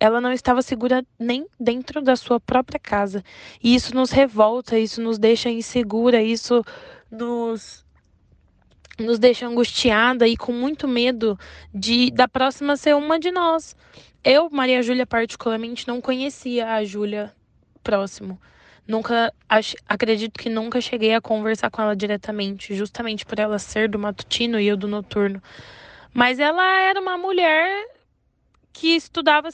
Ela 0.00 0.20
não 0.20 0.32
estava 0.32 0.62
segura 0.62 1.04
nem 1.18 1.46
dentro 1.58 2.00
da 2.00 2.14
sua 2.14 2.38
própria 2.38 2.78
casa. 2.78 3.24
E 3.62 3.74
isso 3.74 3.94
nos 3.94 4.10
revolta, 4.10 4.78
isso 4.78 5.00
nos 5.00 5.18
deixa 5.18 5.50
insegura, 5.50 6.22
isso 6.22 6.62
nos 7.10 7.84
nos 8.98 9.18
deixa 9.18 9.46
angustiada 9.46 10.26
e 10.26 10.36
com 10.36 10.52
muito 10.52 10.88
medo 10.88 11.38
de 11.72 12.10
da 12.10 12.26
próxima 12.26 12.76
ser 12.76 12.94
uma 12.94 13.18
de 13.18 13.30
nós. 13.30 13.76
Eu, 14.24 14.50
Maria 14.50 14.82
Júlia, 14.82 15.06
particularmente, 15.06 15.86
não 15.86 16.00
conhecia 16.00 16.72
a 16.72 16.84
Júlia 16.84 17.32
próximo. 17.82 18.40
Nunca, 18.86 19.32
acredito 19.86 20.38
que 20.38 20.48
nunca 20.48 20.80
cheguei 20.80 21.14
a 21.14 21.20
conversar 21.20 21.70
com 21.70 21.82
ela 21.82 21.94
diretamente, 21.94 22.74
justamente 22.74 23.24
por 23.24 23.38
ela 23.38 23.58
ser 23.58 23.88
do 23.88 23.98
matutino 23.98 24.58
e 24.58 24.66
eu 24.66 24.76
do 24.76 24.88
noturno. 24.88 25.42
Mas 26.12 26.38
ela 26.38 26.80
era 26.80 27.00
uma 27.00 27.18
mulher 27.18 27.86
que 28.72 28.96
estudava 28.96 29.48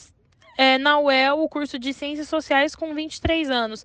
é, 0.56 0.78
na 0.78 0.98
UEL 1.00 1.40
o 1.40 1.48
curso 1.48 1.78
de 1.78 1.92
Ciências 1.92 2.28
Sociais 2.28 2.76
com 2.76 2.94
23 2.94 3.50
anos, 3.50 3.84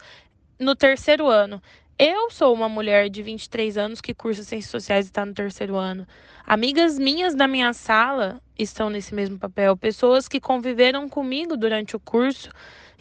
no 0.59 0.75
terceiro 0.75 1.27
ano. 1.27 1.61
Eu 2.01 2.31
sou 2.31 2.53
uma 2.53 2.69
mulher 2.69 3.09
de 3.09 3.21
23 3.21 3.77
anos 3.77 3.99
que 3.99 4.13
cursa 4.13 4.41
Ciências 4.41 4.71
Sociais 4.71 5.07
e 5.07 5.09
está 5.09 5.25
no 5.25 5.33
terceiro 5.33 5.75
ano. 5.75 6.07
Amigas 6.47 6.97
minhas 6.97 7.35
da 7.35 7.45
minha 7.45 7.73
sala 7.73 8.41
estão 8.57 8.89
nesse 8.89 9.13
mesmo 9.13 9.37
papel. 9.37 9.75
Pessoas 9.75 10.25
que 10.25 10.39
conviveram 10.39 11.09
comigo 11.09 11.57
durante 11.57 11.97
o 11.97 11.99
curso 11.99 12.49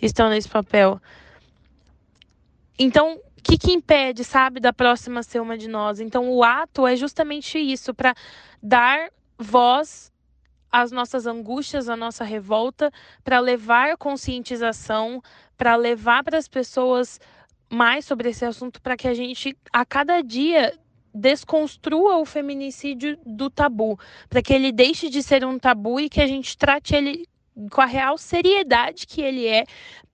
estão 0.03 0.29
nesse 0.29 0.49
papel. 0.49 1.01
Então, 2.77 3.15
o 3.15 3.41
que, 3.41 3.57
que 3.57 3.71
impede, 3.71 4.25
sabe, 4.25 4.59
da 4.59 4.73
próxima 4.73 5.23
ser 5.23 5.41
uma 5.41 5.57
de 5.57 5.69
nós? 5.69 6.01
Então, 6.01 6.29
o 6.29 6.43
ato 6.43 6.85
é 6.85 6.97
justamente 6.97 7.57
isso, 7.57 7.95
para 7.95 8.17
dar 8.61 9.13
voz 9.39 10.13
às 10.73 10.91
nossas 10.91 11.25
angústias, 11.25 11.89
à 11.89 11.95
nossa 11.95 12.25
revolta, 12.25 12.91
para 13.23 13.39
levar 13.39 13.97
conscientização, 13.97 15.23
para 15.57 15.77
levar 15.77 16.25
para 16.25 16.37
as 16.37 16.49
pessoas 16.49 17.21
mais 17.71 18.05
sobre 18.05 18.31
esse 18.31 18.45
assunto 18.45 18.81
para 18.81 18.97
que 18.97 19.09
a 19.09 19.15
gente, 19.15 19.57
a 19.73 19.85
cada 19.85 20.21
dia, 20.23 20.73
desconstrua 21.15 22.17
o 22.19 22.25
feminicídio 22.25 23.19
do 23.25 23.51
tabu, 23.51 23.99
para 24.29 24.43
que 24.43 24.53
ele 24.53 24.73
deixe 24.73 25.09
de 25.09 25.23
ser 25.23 25.45
um 25.45 25.59
tabu 25.59 26.01
e 26.01 26.09
que 26.09 26.21
a 26.21 26.27
gente 26.27 26.57
trate 26.57 26.95
ele 26.95 27.27
com 27.71 27.81
a 27.81 27.87
real 27.87 28.17
seriedade 28.17 29.07
que 29.07 29.21
ele 29.21 29.47
é, 29.47 29.65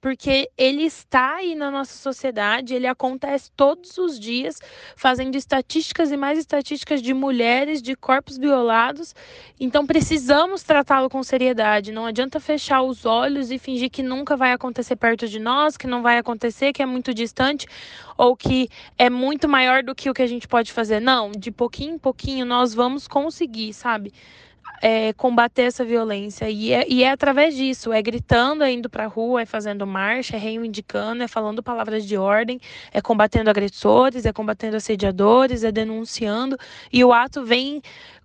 porque 0.04 0.50
ele 0.58 0.82
está 0.82 1.36
aí 1.36 1.54
na 1.54 1.70
nossa 1.70 1.96
sociedade, 1.96 2.74
ele 2.74 2.86
acontece 2.86 3.50
todos 3.56 3.96
os 3.96 4.20
dias, 4.20 4.60
fazendo 4.94 5.34
estatísticas 5.34 6.12
e 6.12 6.16
mais 6.18 6.38
estatísticas 6.38 7.00
de 7.00 7.14
mulheres, 7.14 7.80
de 7.80 7.96
corpos 7.96 8.36
violados. 8.36 9.14
Então 9.58 9.86
precisamos 9.86 10.62
tratá-lo 10.62 11.08
com 11.08 11.22
seriedade. 11.22 11.90
Não 11.90 12.04
adianta 12.04 12.38
fechar 12.38 12.82
os 12.82 13.06
olhos 13.06 13.50
e 13.50 13.58
fingir 13.58 13.90
que 13.90 14.02
nunca 14.02 14.36
vai 14.36 14.52
acontecer 14.52 14.94
perto 14.94 15.26
de 15.26 15.38
nós, 15.38 15.74
que 15.78 15.86
não 15.86 16.02
vai 16.02 16.18
acontecer, 16.18 16.74
que 16.74 16.82
é 16.82 16.86
muito 16.86 17.14
distante 17.14 17.66
ou 18.18 18.36
que 18.36 18.68
é 18.98 19.08
muito 19.08 19.48
maior 19.48 19.82
do 19.82 19.94
que 19.94 20.10
o 20.10 20.12
que 20.12 20.20
a 20.20 20.26
gente 20.26 20.46
pode 20.46 20.70
fazer. 20.70 21.00
Não, 21.00 21.32
de 21.32 21.50
pouquinho 21.50 21.94
em 21.94 21.98
pouquinho 21.98 22.44
nós 22.44 22.74
vamos 22.74 23.08
conseguir, 23.08 23.72
sabe? 23.72 24.12
É, 24.82 25.12
combater 25.14 25.62
essa 25.62 25.84
violência. 25.84 26.48
E 26.50 26.72
é, 26.72 26.86
e 26.88 27.02
é 27.02 27.10
através 27.10 27.56
disso, 27.56 27.92
é 27.92 28.02
gritando, 28.02 28.62
é 28.64 28.72
indo 28.72 28.88
para 28.90 29.04
a 29.04 29.06
rua, 29.06 29.42
é 29.42 29.46
fazendo 29.46 29.86
marcha, 29.86 30.36
é 30.36 30.38
reivindicando, 30.38 31.22
é 31.22 31.28
falando 31.28 31.62
palavras 31.62 32.06
de 32.06 32.16
ordem, 32.16 32.60
é 32.92 33.00
combatendo 33.00 33.50
agressores, 33.50 34.26
é 34.26 34.32
combatendo 34.32 34.76
assediadores, 34.76 35.64
é 35.64 35.72
denunciando. 35.72 36.56
E 36.92 37.04
o 37.04 37.12
ato 37.12 37.44
vem 37.44 37.80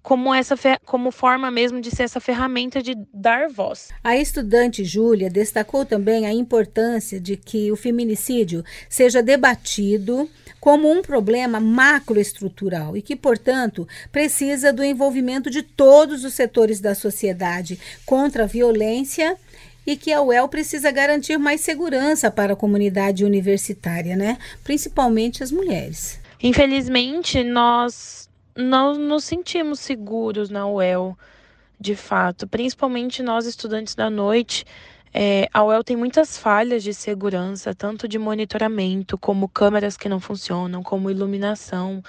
como 0.09 0.33
essa 0.33 0.55
como 0.85 1.11
forma 1.11 1.51
mesmo 1.51 1.79
de 1.79 1.91
ser 1.91 2.01
essa 2.01 2.19
ferramenta 2.19 2.81
de 2.81 2.95
dar 3.13 3.47
voz. 3.47 3.89
A 4.03 4.17
estudante 4.17 4.83
Júlia 4.83 5.29
destacou 5.29 5.85
também 5.85 6.25
a 6.25 6.33
importância 6.33 7.19
de 7.19 7.37
que 7.37 7.71
o 7.71 7.75
feminicídio 7.75 8.65
seja 8.89 9.21
debatido 9.21 10.27
como 10.59 10.91
um 10.91 11.03
problema 11.03 11.59
macroestrutural 11.59 12.97
e 12.97 13.03
que, 13.03 13.15
portanto, 13.15 13.87
precisa 14.11 14.73
do 14.73 14.83
envolvimento 14.83 15.47
de 15.47 15.61
todos 15.61 16.23
os 16.23 16.33
setores 16.33 16.79
da 16.79 16.95
sociedade 16.95 17.79
contra 18.03 18.45
a 18.45 18.47
violência 18.47 19.37
e 19.85 19.95
que 19.95 20.11
a 20.11 20.23
UEL 20.23 20.47
precisa 20.47 20.89
garantir 20.89 21.37
mais 21.37 21.61
segurança 21.61 22.31
para 22.31 22.53
a 22.53 22.55
comunidade 22.55 23.23
universitária, 23.23 24.15
né? 24.15 24.39
Principalmente 24.63 25.43
as 25.43 25.51
mulheres. 25.51 26.19
Infelizmente, 26.41 27.43
nós 27.43 28.28
não 28.59 28.95
nos 28.95 29.23
sentimos 29.23 29.79
seguros 29.79 30.49
na 30.49 30.67
UEL, 30.67 31.17
de 31.79 31.95
fato, 31.95 32.47
principalmente 32.47 33.23
nós 33.23 33.45
estudantes 33.45 33.95
da 33.95 34.09
noite. 34.09 34.65
É, 35.13 35.47
a 35.53 35.63
UEL 35.63 35.83
tem 35.83 35.95
muitas 35.95 36.37
falhas 36.37 36.83
de 36.83 36.93
segurança, 36.93 37.73
tanto 37.73 38.07
de 38.07 38.19
monitoramento, 38.19 39.17
como 39.17 39.47
câmeras 39.47 39.97
que 39.97 40.09
não 40.09 40.19
funcionam, 40.19 40.83
como 40.83 41.09
iluminação. 41.09 42.03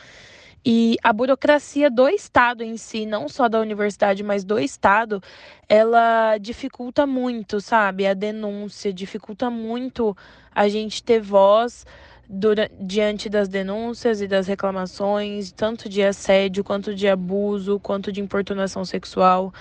E 0.62 0.96
a 1.02 1.10
burocracia 1.10 1.90
do 1.90 2.06
Estado 2.06 2.62
em 2.62 2.76
si, 2.76 3.06
não 3.06 3.28
só 3.28 3.48
da 3.48 3.58
universidade, 3.58 4.22
mas 4.22 4.44
do 4.44 4.58
Estado, 4.58 5.22
ela 5.66 6.36
dificulta 6.36 7.06
muito, 7.06 7.60
sabe? 7.60 8.06
A 8.06 8.12
denúncia, 8.12 8.92
dificulta 8.92 9.48
muito 9.48 10.14
a 10.54 10.68
gente 10.68 11.02
ter 11.02 11.20
voz 11.20 11.86
durante, 12.30 12.72
diante 12.80 13.28
das 13.28 13.48
denúncias 13.48 14.20
e 14.20 14.28
das 14.28 14.46
reclamações, 14.46 15.50
tanto 15.50 15.88
de 15.88 16.02
assédio, 16.02 16.62
quanto 16.62 16.94
de 16.94 17.08
abuso, 17.08 17.80
quanto 17.80 18.12
de 18.12 18.20
importunação 18.20 18.84
sexual. 18.84 19.52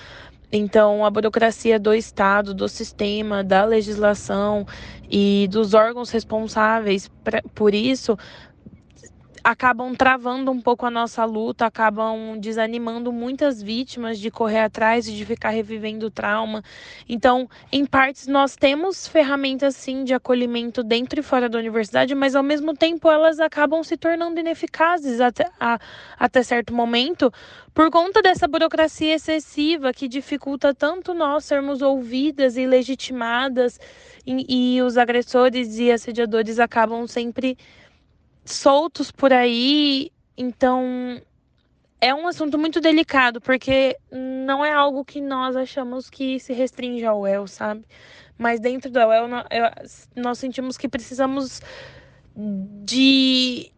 Então, 0.51 1.03
a 1.05 1.10
burocracia 1.10 1.79
do 1.79 1.93
Estado, 1.93 2.53
do 2.53 2.67
sistema, 2.67 3.43
da 3.43 3.65
legislação 3.65 4.65
e 5.10 5.47
dos 5.51 5.73
órgãos 5.73 6.12
responsáveis 6.12 7.08
pra, 7.23 7.41
por 7.53 7.73
isso 7.73 8.17
acabam 9.49 9.95
travando 9.95 10.51
um 10.51 10.62
pouco 10.62 10.85
a 10.85 10.91
nossa 10.91 11.25
luta, 11.25 11.65
acabam 11.65 12.38
desanimando 12.39 13.12
muitas 13.12 13.63
vítimas 13.63 14.19
de 14.19 14.29
correr 14.29 14.59
atrás 14.59 15.07
e 15.07 15.12
de 15.12 15.25
ficar 15.25 15.49
revivendo 15.49 16.05
o 16.05 16.12
trauma. 16.12 16.63
Então, 17.07 17.49
em 17.71 17.83
partes, 17.83 18.27
nós 18.27 18.55
temos 18.55 19.07
ferramentas 19.07 19.75
sim 19.75 20.03
de 20.03 20.13
acolhimento 20.13 20.83
dentro 20.83 21.19
e 21.19 21.23
fora 21.23 21.49
da 21.49 21.57
universidade, 21.57 22.13
mas 22.13 22.35
ao 22.35 22.43
mesmo 22.43 22.75
tempo 22.75 23.09
elas 23.09 23.39
acabam 23.39 23.83
se 23.83 23.97
tornando 23.97 24.39
ineficazes 24.39 25.19
até, 25.19 25.49
a, 25.59 25.79
até 26.19 26.43
certo 26.43 26.71
momento 26.71 27.33
por 27.73 27.89
conta 27.89 28.21
dessa 28.21 28.47
burocracia 28.47 29.15
excessiva 29.15 29.91
que 29.91 30.07
dificulta 30.07 30.75
tanto 30.75 31.13
nós 31.13 31.45
sermos 31.45 31.81
ouvidas 31.81 32.55
e 32.55 32.67
legitimadas 32.67 33.79
e, 34.27 34.75
e 34.75 34.81
os 34.83 34.95
agressores 34.95 35.79
e 35.79 35.91
assediadores 35.91 36.59
acabam 36.59 37.07
sempre 37.07 37.57
soltos 38.45 39.12
por 39.12 39.32
aí. 39.34 40.12
Então, 40.38 41.21
é 41.99 42.13
um 42.13 42.28
assunto 42.28 42.58
muito 42.58 42.80
delicado, 42.80 43.41
porque 43.41 43.97
não 44.12 44.63
é 44.63 44.71
algo 44.71 45.04
que 45.04 45.19
nós 45.19 45.56
achamos 45.56 46.10
que 46.10 46.39
se 46.39 46.54
restringe 46.54 47.06
ao 47.06 47.28
El, 47.28 47.47
sabe? 47.47 47.86
mas 48.39 48.62
dentro 48.62 48.89
da 48.89 49.06
UEL 49.06 49.28
nós 50.15 50.39
sentimos 50.39 50.78
que 50.78 50.88
precisamos 50.88 51.62
de 52.86 53.69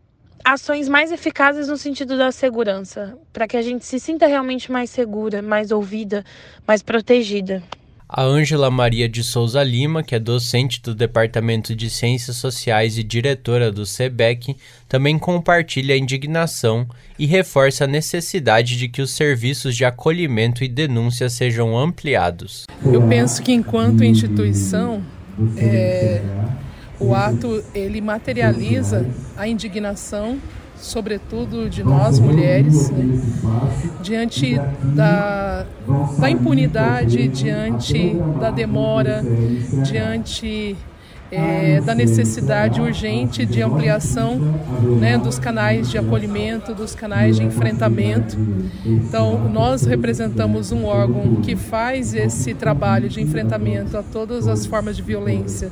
ações 0.46 0.88
mais 0.88 1.12
eficazes 1.12 1.68
no 1.68 1.76
sentido 1.76 2.16
da 2.16 2.32
segurança, 2.32 3.18
para 3.34 3.48
que 3.48 3.58
a 3.58 3.62
gente 3.62 3.84
se 3.84 4.00
sinta 4.00 4.28
realmente 4.28 4.72
mais 4.72 4.92
segura, 4.92 5.42
mais 5.42 5.72
ouvida, 5.72 6.24
mais 6.68 6.84
protegida. 6.84 7.64
A 8.14 8.24
Ângela 8.24 8.70
Maria 8.70 9.08
de 9.08 9.24
Souza 9.24 9.64
Lima, 9.64 10.04
que 10.04 10.14
é 10.14 10.20
docente 10.20 10.82
do 10.82 10.94
Departamento 10.94 11.74
de 11.74 11.90
Ciências 11.90 12.36
Sociais 12.36 12.98
e 12.98 13.04
diretora 13.04 13.72
do 13.72 13.86
SEBEC, 13.86 14.58
também 14.90 15.18
compartilha 15.18 15.96
a 15.96 15.98
indignação 15.98 16.86
e 17.18 17.26
reforça 17.26 17.86
a 17.86 17.88
necessidade 17.88 18.78
de 18.78 18.90
que 18.90 19.02
os 19.02 19.12
serviços 19.12 19.78
de 19.78 19.86
acolhimento 19.86 20.62
e 20.62 20.68
denúncia 20.68 21.30
sejam 21.30 21.78
ampliados. 21.78 22.66
Eu 22.84 23.02
penso 23.08 23.42
que 23.42 23.54
enquanto 23.54 24.04
instituição, 24.04 25.02
é, 25.56 26.22
o 27.00 27.16
ato 27.16 27.64
ele 27.74 28.02
materializa 28.02 29.10
a 29.38 29.48
indignação 29.48 30.38
sobretudo 30.82 31.70
de 31.70 31.84
nós 31.84 32.20
mulheres, 32.20 32.90
né? 32.90 33.22
diante 34.02 34.60
da, 34.96 35.66
da 36.20 36.30
impunidade, 36.30 37.28
diante 37.28 38.16
da 38.40 38.50
demora, 38.50 39.24
diante 39.84 40.76
é, 41.32 41.80
da 41.80 41.96
necessidade 41.96 42.82
urgente 42.82 43.46
de 43.46 43.62
ampliação 43.62 44.38
né, 45.00 45.18
dos 45.18 45.40
canais 45.40 45.90
de 45.90 45.98
acolhimento, 45.98 46.74
dos 46.74 46.94
canais 46.94 47.38
de 47.38 47.44
enfrentamento. 47.44 48.38
Então, 48.86 49.50
nós 49.50 49.84
representamos 49.84 50.72
um 50.72 50.86
órgão 50.86 51.38
que 51.38 51.56
faz 51.56 52.14
esse 52.14 52.54
trabalho 52.54 53.08
de 53.08 53.22
enfrentamento 53.22 53.98
a 53.98 54.04
todas 54.04 54.48
as 54.48 54.66
formas 54.66 54.98
de 54.98 55.02
violência 55.02 55.70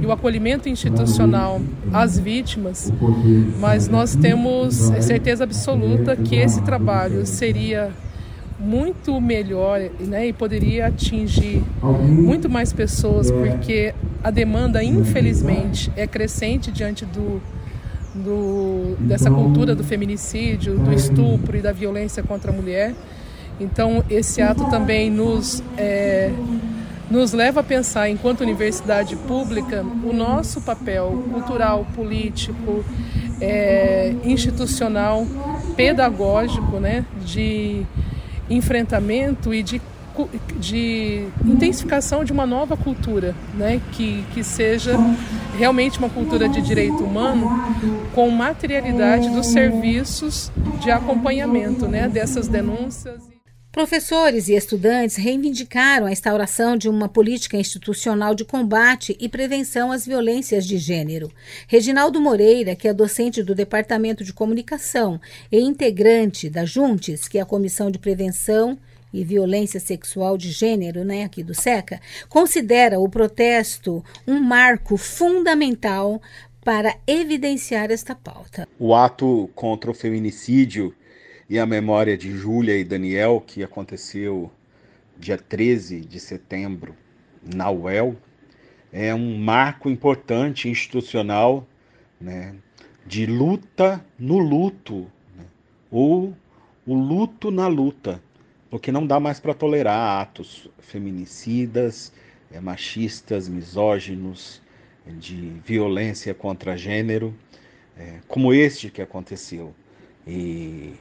e 0.00 0.06
o 0.06 0.12
acolhimento 0.12 0.68
institucional 0.68 1.60
às 1.92 2.18
vítimas, 2.18 2.92
mas 3.58 3.88
nós 3.88 4.14
temos 4.14 4.74
certeza 5.00 5.44
absoluta 5.44 6.14
que 6.16 6.36
esse 6.36 6.62
trabalho 6.62 7.26
seria 7.26 7.90
muito 8.64 9.20
melhor 9.20 9.78
né, 10.00 10.28
e 10.28 10.32
poderia 10.32 10.86
atingir 10.86 11.62
muito 11.82 12.48
mais 12.48 12.72
pessoas, 12.72 13.30
porque 13.30 13.94
a 14.22 14.30
demanda, 14.30 14.82
infelizmente, 14.82 15.92
é 15.94 16.06
crescente 16.06 16.72
diante 16.72 17.04
do, 17.04 17.42
do, 18.14 18.96
dessa 19.00 19.30
cultura 19.30 19.74
do 19.74 19.84
feminicídio, 19.84 20.78
do 20.78 20.94
estupro 20.94 21.58
e 21.58 21.60
da 21.60 21.72
violência 21.72 22.22
contra 22.22 22.50
a 22.50 22.54
mulher. 22.54 22.94
Então, 23.60 24.02
esse 24.08 24.40
ato 24.40 24.64
também 24.70 25.10
nos, 25.10 25.62
é, 25.76 26.32
nos 27.10 27.32
leva 27.32 27.60
a 27.60 27.62
pensar, 27.62 28.08
enquanto 28.08 28.40
universidade 28.40 29.14
pública, 29.14 29.84
o 30.04 30.12
nosso 30.12 30.62
papel 30.62 31.22
cultural, 31.30 31.86
político, 31.94 32.82
é, 33.40 34.14
institucional, 34.24 35.26
pedagógico, 35.76 36.78
né, 36.78 37.04
de 37.24 37.84
enfrentamento 38.48 39.52
e 39.54 39.62
de, 39.62 39.80
de 40.58 41.26
intensificação 41.44 42.24
de 42.24 42.32
uma 42.32 42.46
nova 42.46 42.76
cultura, 42.76 43.34
né? 43.54 43.80
que, 43.92 44.24
que 44.32 44.44
seja 44.44 44.96
realmente 45.58 45.98
uma 45.98 46.08
cultura 46.08 46.48
de 46.48 46.60
direito 46.62 47.02
humano 47.02 47.48
com 48.14 48.28
materialidade 48.30 49.28
dos 49.30 49.46
serviços 49.46 50.50
de 50.80 50.90
acompanhamento 50.90 51.86
né? 51.86 52.08
dessas 52.08 52.48
denúncias. 52.48 53.33
Professores 53.74 54.46
e 54.46 54.54
estudantes 54.54 55.16
reivindicaram 55.16 56.06
a 56.06 56.12
instauração 56.12 56.76
de 56.76 56.88
uma 56.88 57.08
política 57.08 57.56
institucional 57.56 58.32
de 58.32 58.44
combate 58.44 59.16
e 59.18 59.28
prevenção 59.28 59.90
às 59.90 60.06
violências 60.06 60.64
de 60.64 60.78
gênero. 60.78 61.28
Reginaldo 61.66 62.20
Moreira, 62.20 62.76
que 62.76 62.86
é 62.86 62.94
docente 62.94 63.42
do 63.42 63.52
Departamento 63.52 64.22
de 64.22 64.32
Comunicação 64.32 65.20
e 65.50 65.58
integrante 65.58 66.48
da 66.48 66.64
Juntes, 66.64 67.26
que 67.26 67.36
é 67.36 67.40
a 67.40 67.44
Comissão 67.44 67.90
de 67.90 67.98
Prevenção 67.98 68.78
e 69.12 69.24
Violência 69.24 69.80
Sexual 69.80 70.38
de 70.38 70.52
Gênero, 70.52 71.04
né, 71.04 71.24
aqui 71.24 71.42
do 71.42 71.52
SECA, 71.52 72.00
considera 72.28 73.00
o 73.00 73.08
protesto 73.08 74.04
um 74.24 74.38
marco 74.38 74.96
fundamental 74.96 76.22
para 76.64 76.94
evidenciar 77.08 77.90
esta 77.90 78.14
pauta. 78.14 78.68
O 78.78 78.94
ato 78.94 79.50
contra 79.52 79.90
o 79.90 79.94
feminicídio 79.94 80.94
e 81.48 81.58
a 81.58 81.66
memória 81.66 82.16
de 82.16 82.36
Júlia 82.36 82.76
e 82.76 82.84
Daniel, 82.84 83.42
que 83.46 83.62
aconteceu 83.62 84.50
dia 85.16 85.36
13 85.36 86.00
de 86.00 86.18
setembro 86.18 86.94
na 87.42 87.70
UEL, 87.70 88.16
é 88.92 89.14
um 89.14 89.38
marco 89.38 89.90
importante 89.90 90.68
institucional 90.68 91.66
né, 92.20 92.54
de 93.06 93.26
luta 93.26 94.04
no 94.18 94.38
luto, 94.38 95.10
né, 95.36 95.44
ou 95.90 96.34
o 96.86 96.94
luto 96.94 97.50
na 97.50 97.66
luta, 97.66 98.22
porque 98.70 98.90
não 98.90 99.06
dá 99.06 99.20
mais 99.20 99.38
para 99.38 99.54
tolerar 99.54 100.20
atos 100.20 100.70
feminicidas, 100.78 102.12
é, 102.50 102.60
machistas, 102.60 103.48
misóginos, 103.48 104.62
de 105.06 105.52
violência 105.64 106.32
contra 106.32 106.76
gênero, 106.76 107.34
é, 107.96 108.20
como 108.26 108.52
este 108.52 108.90
que 108.90 109.02
aconteceu. 109.02 109.74
E 110.26 110.94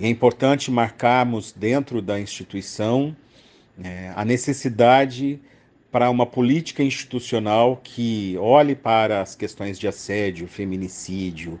e 0.00 0.06
é 0.06 0.08
importante 0.08 0.70
marcarmos 0.70 1.52
dentro 1.52 2.00
da 2.00 2.18
instituição 2.18 3.14
é, 3.84 4.10
a 4.16 4.24
necessidade 4.24 5.38
para 5.92 6.08
uma 6.08 6.24
política 6.24 6.82
institucional 6.82 7.78
que 7.84 8.34
olhe 8.38 8.74
para 8.74 9.20
as 9.20 9.34
questões 9.34 9.78
de 9.78 9.86
assédio, 9.86 10.48
feminicídio 10.48 11.60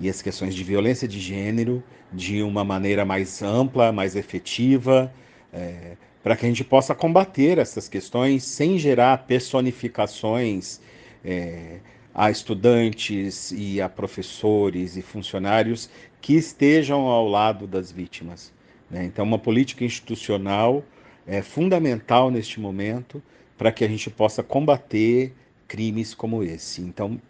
e 0.00 0.08
as 0.08 0.20
questões 0.20 0.52
de 0.52 0.64
violência 0.64 1.06
de 1.06 1.20
gênero 1.20 1.80
de 2.12 2.42
uma 2.42 2.64
maneira 2.64 3.04
mais 3.04 3.40
ampla, 3.40 3.92
mais 3.92 4.16
efetiva, 4.16 5.12
é, 5.52 5.96
para 6.24 6.34
que 6.34 6.44
a 6.44 6.48
gente 6.48 6.64
possa 6.64 6.92
combater 6.92 7.56
essas 7.56 7.88
questões 7.88 8.42
sem 8.42 8.78
gerar 8.78 9.26
personificações 9.28 10.80
é, 11.24 11.78
a 12.12 12.30
estudantes 12.32 13.52
e 13.52 13.80
a 13.80 13.88
professores 13.88 14.96
e 14.96 15.02
funcionários 15.02 15.88
que 16.26 16.34
estejam 16.34 17.02
ao 17.02 17.28
lado 17.28 17.68
das 17.68 17.92
vítimas. 17.92 18.52
Né? 18.90 19.04
Então, 19.04 19.24
uma 19.24 19.38
política 19.38 19.84
institucional 19.84 20.82
é 21.24 21.40
fundamental 21.40 22.32
neste 22.32 22.58
momento 22.58 23.22
para 23.56 23.70
que 23.70 23.84
a 23.84 23.88
gente 23.88 24.10
possa 24.10 24.42
combater 24.42 25.32
crimes 25.68 26.14
como 26.14 26.42
esse. 26.42 26.82
Então, 26.82 27.20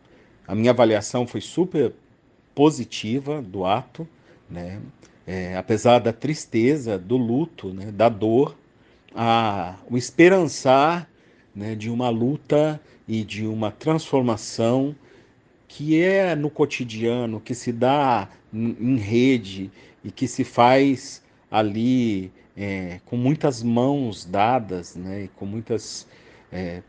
a 0.48 0.54
minha 0.54 0.70
avaliação 0.70 1.26
foi 1.26 1.42
super 1.42 1.92
positiva 2.54 3.42
do 3.42 3.66
ato, 3.66 4.08
né? 4.48 4.80
É, 5.26 5.54
apesar 5.58 5.98
da 5.98 6.10
tristeza, 6.10 6.98
do 6.98 7.18
luto, 7.18 7.74
né? 7.74 7.92
da 7.92 8.08
dor, 8.08 8.56
a, 9.14 9.76
o 9.90 9.98
esperançar 9.98 11.06
né? 11.54 11.74
de 11.74 11.90
uma 11.90 12.08
luta 12.08 12.80
e 13.06 13.22
de 13.22 13.46
uma 13.46 13.70
transformação 13.70 14.96
que 15.68 16.00
é 16.00 16.34
no 16.34 16.48
cotidiano, 16.48 17.38
que 17.38 17.54
se 17.54 17.70
dá 17.72 18.30
em 18.56 18.96
rede 18.96 19.70
e 20.02 20.10
que 20.10 20.26
se 20.26 20.44
faz 20.44 21.22
ali 21.50 22.32
é, 22.56 23.00
com 23.04 23.16
muitas 23.16 23.62
mãos 23.62 24.24
dadas, 24.24 24.96
né, 24.96 25.24
e 25.24 25.28
com 25.28 25.44
muitas 25.44 26.06
é, 26.50 26.82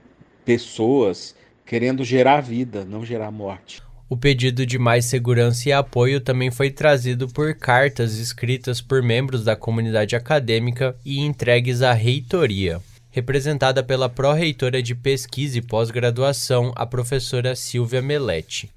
pessoas 0.46 1.36
querendo 1.66 2.04
gerar 2.04 2.42
vida, 2.42 2.86
não 2.86 3.06
gerar 3.06 3.30
morte. 3.32 3.82
O 4.10 4.16
pedido 4.16 4.66
de 4.66 4.80
mais 4.80 5.06
segurança 5.06 5.68
e 5.68 5.74
apoio 5.74 6.22
também 6.22 6.50
foi 6.50 6.72
trazido 6.72 7.28
por 7.28 7.54
cartas 7.56 8.18
escritas 8.18 8.80
por 8.80 9.04
membros 9.04 9.44
da 9.44 9.54
comunidade 9.54 10.16
acadêmica 10.16 10.96
e 11.04 11.20
entregues 11.20 11.82
à 11.82 11.92
reitoria, 11.92 12.80
representada 13.12 13.84
pela 13.84 14.08
pró-reitora 14.08 14.82
de 14.82 14.96
pesquisa 14.96 15.58
e 15.58 15.62
pós-graduação, 15.62 16.72
a 16.74 16.86
professora 16.86 17.54
Silvia 17.54 18.02
Melete 18.02 18.70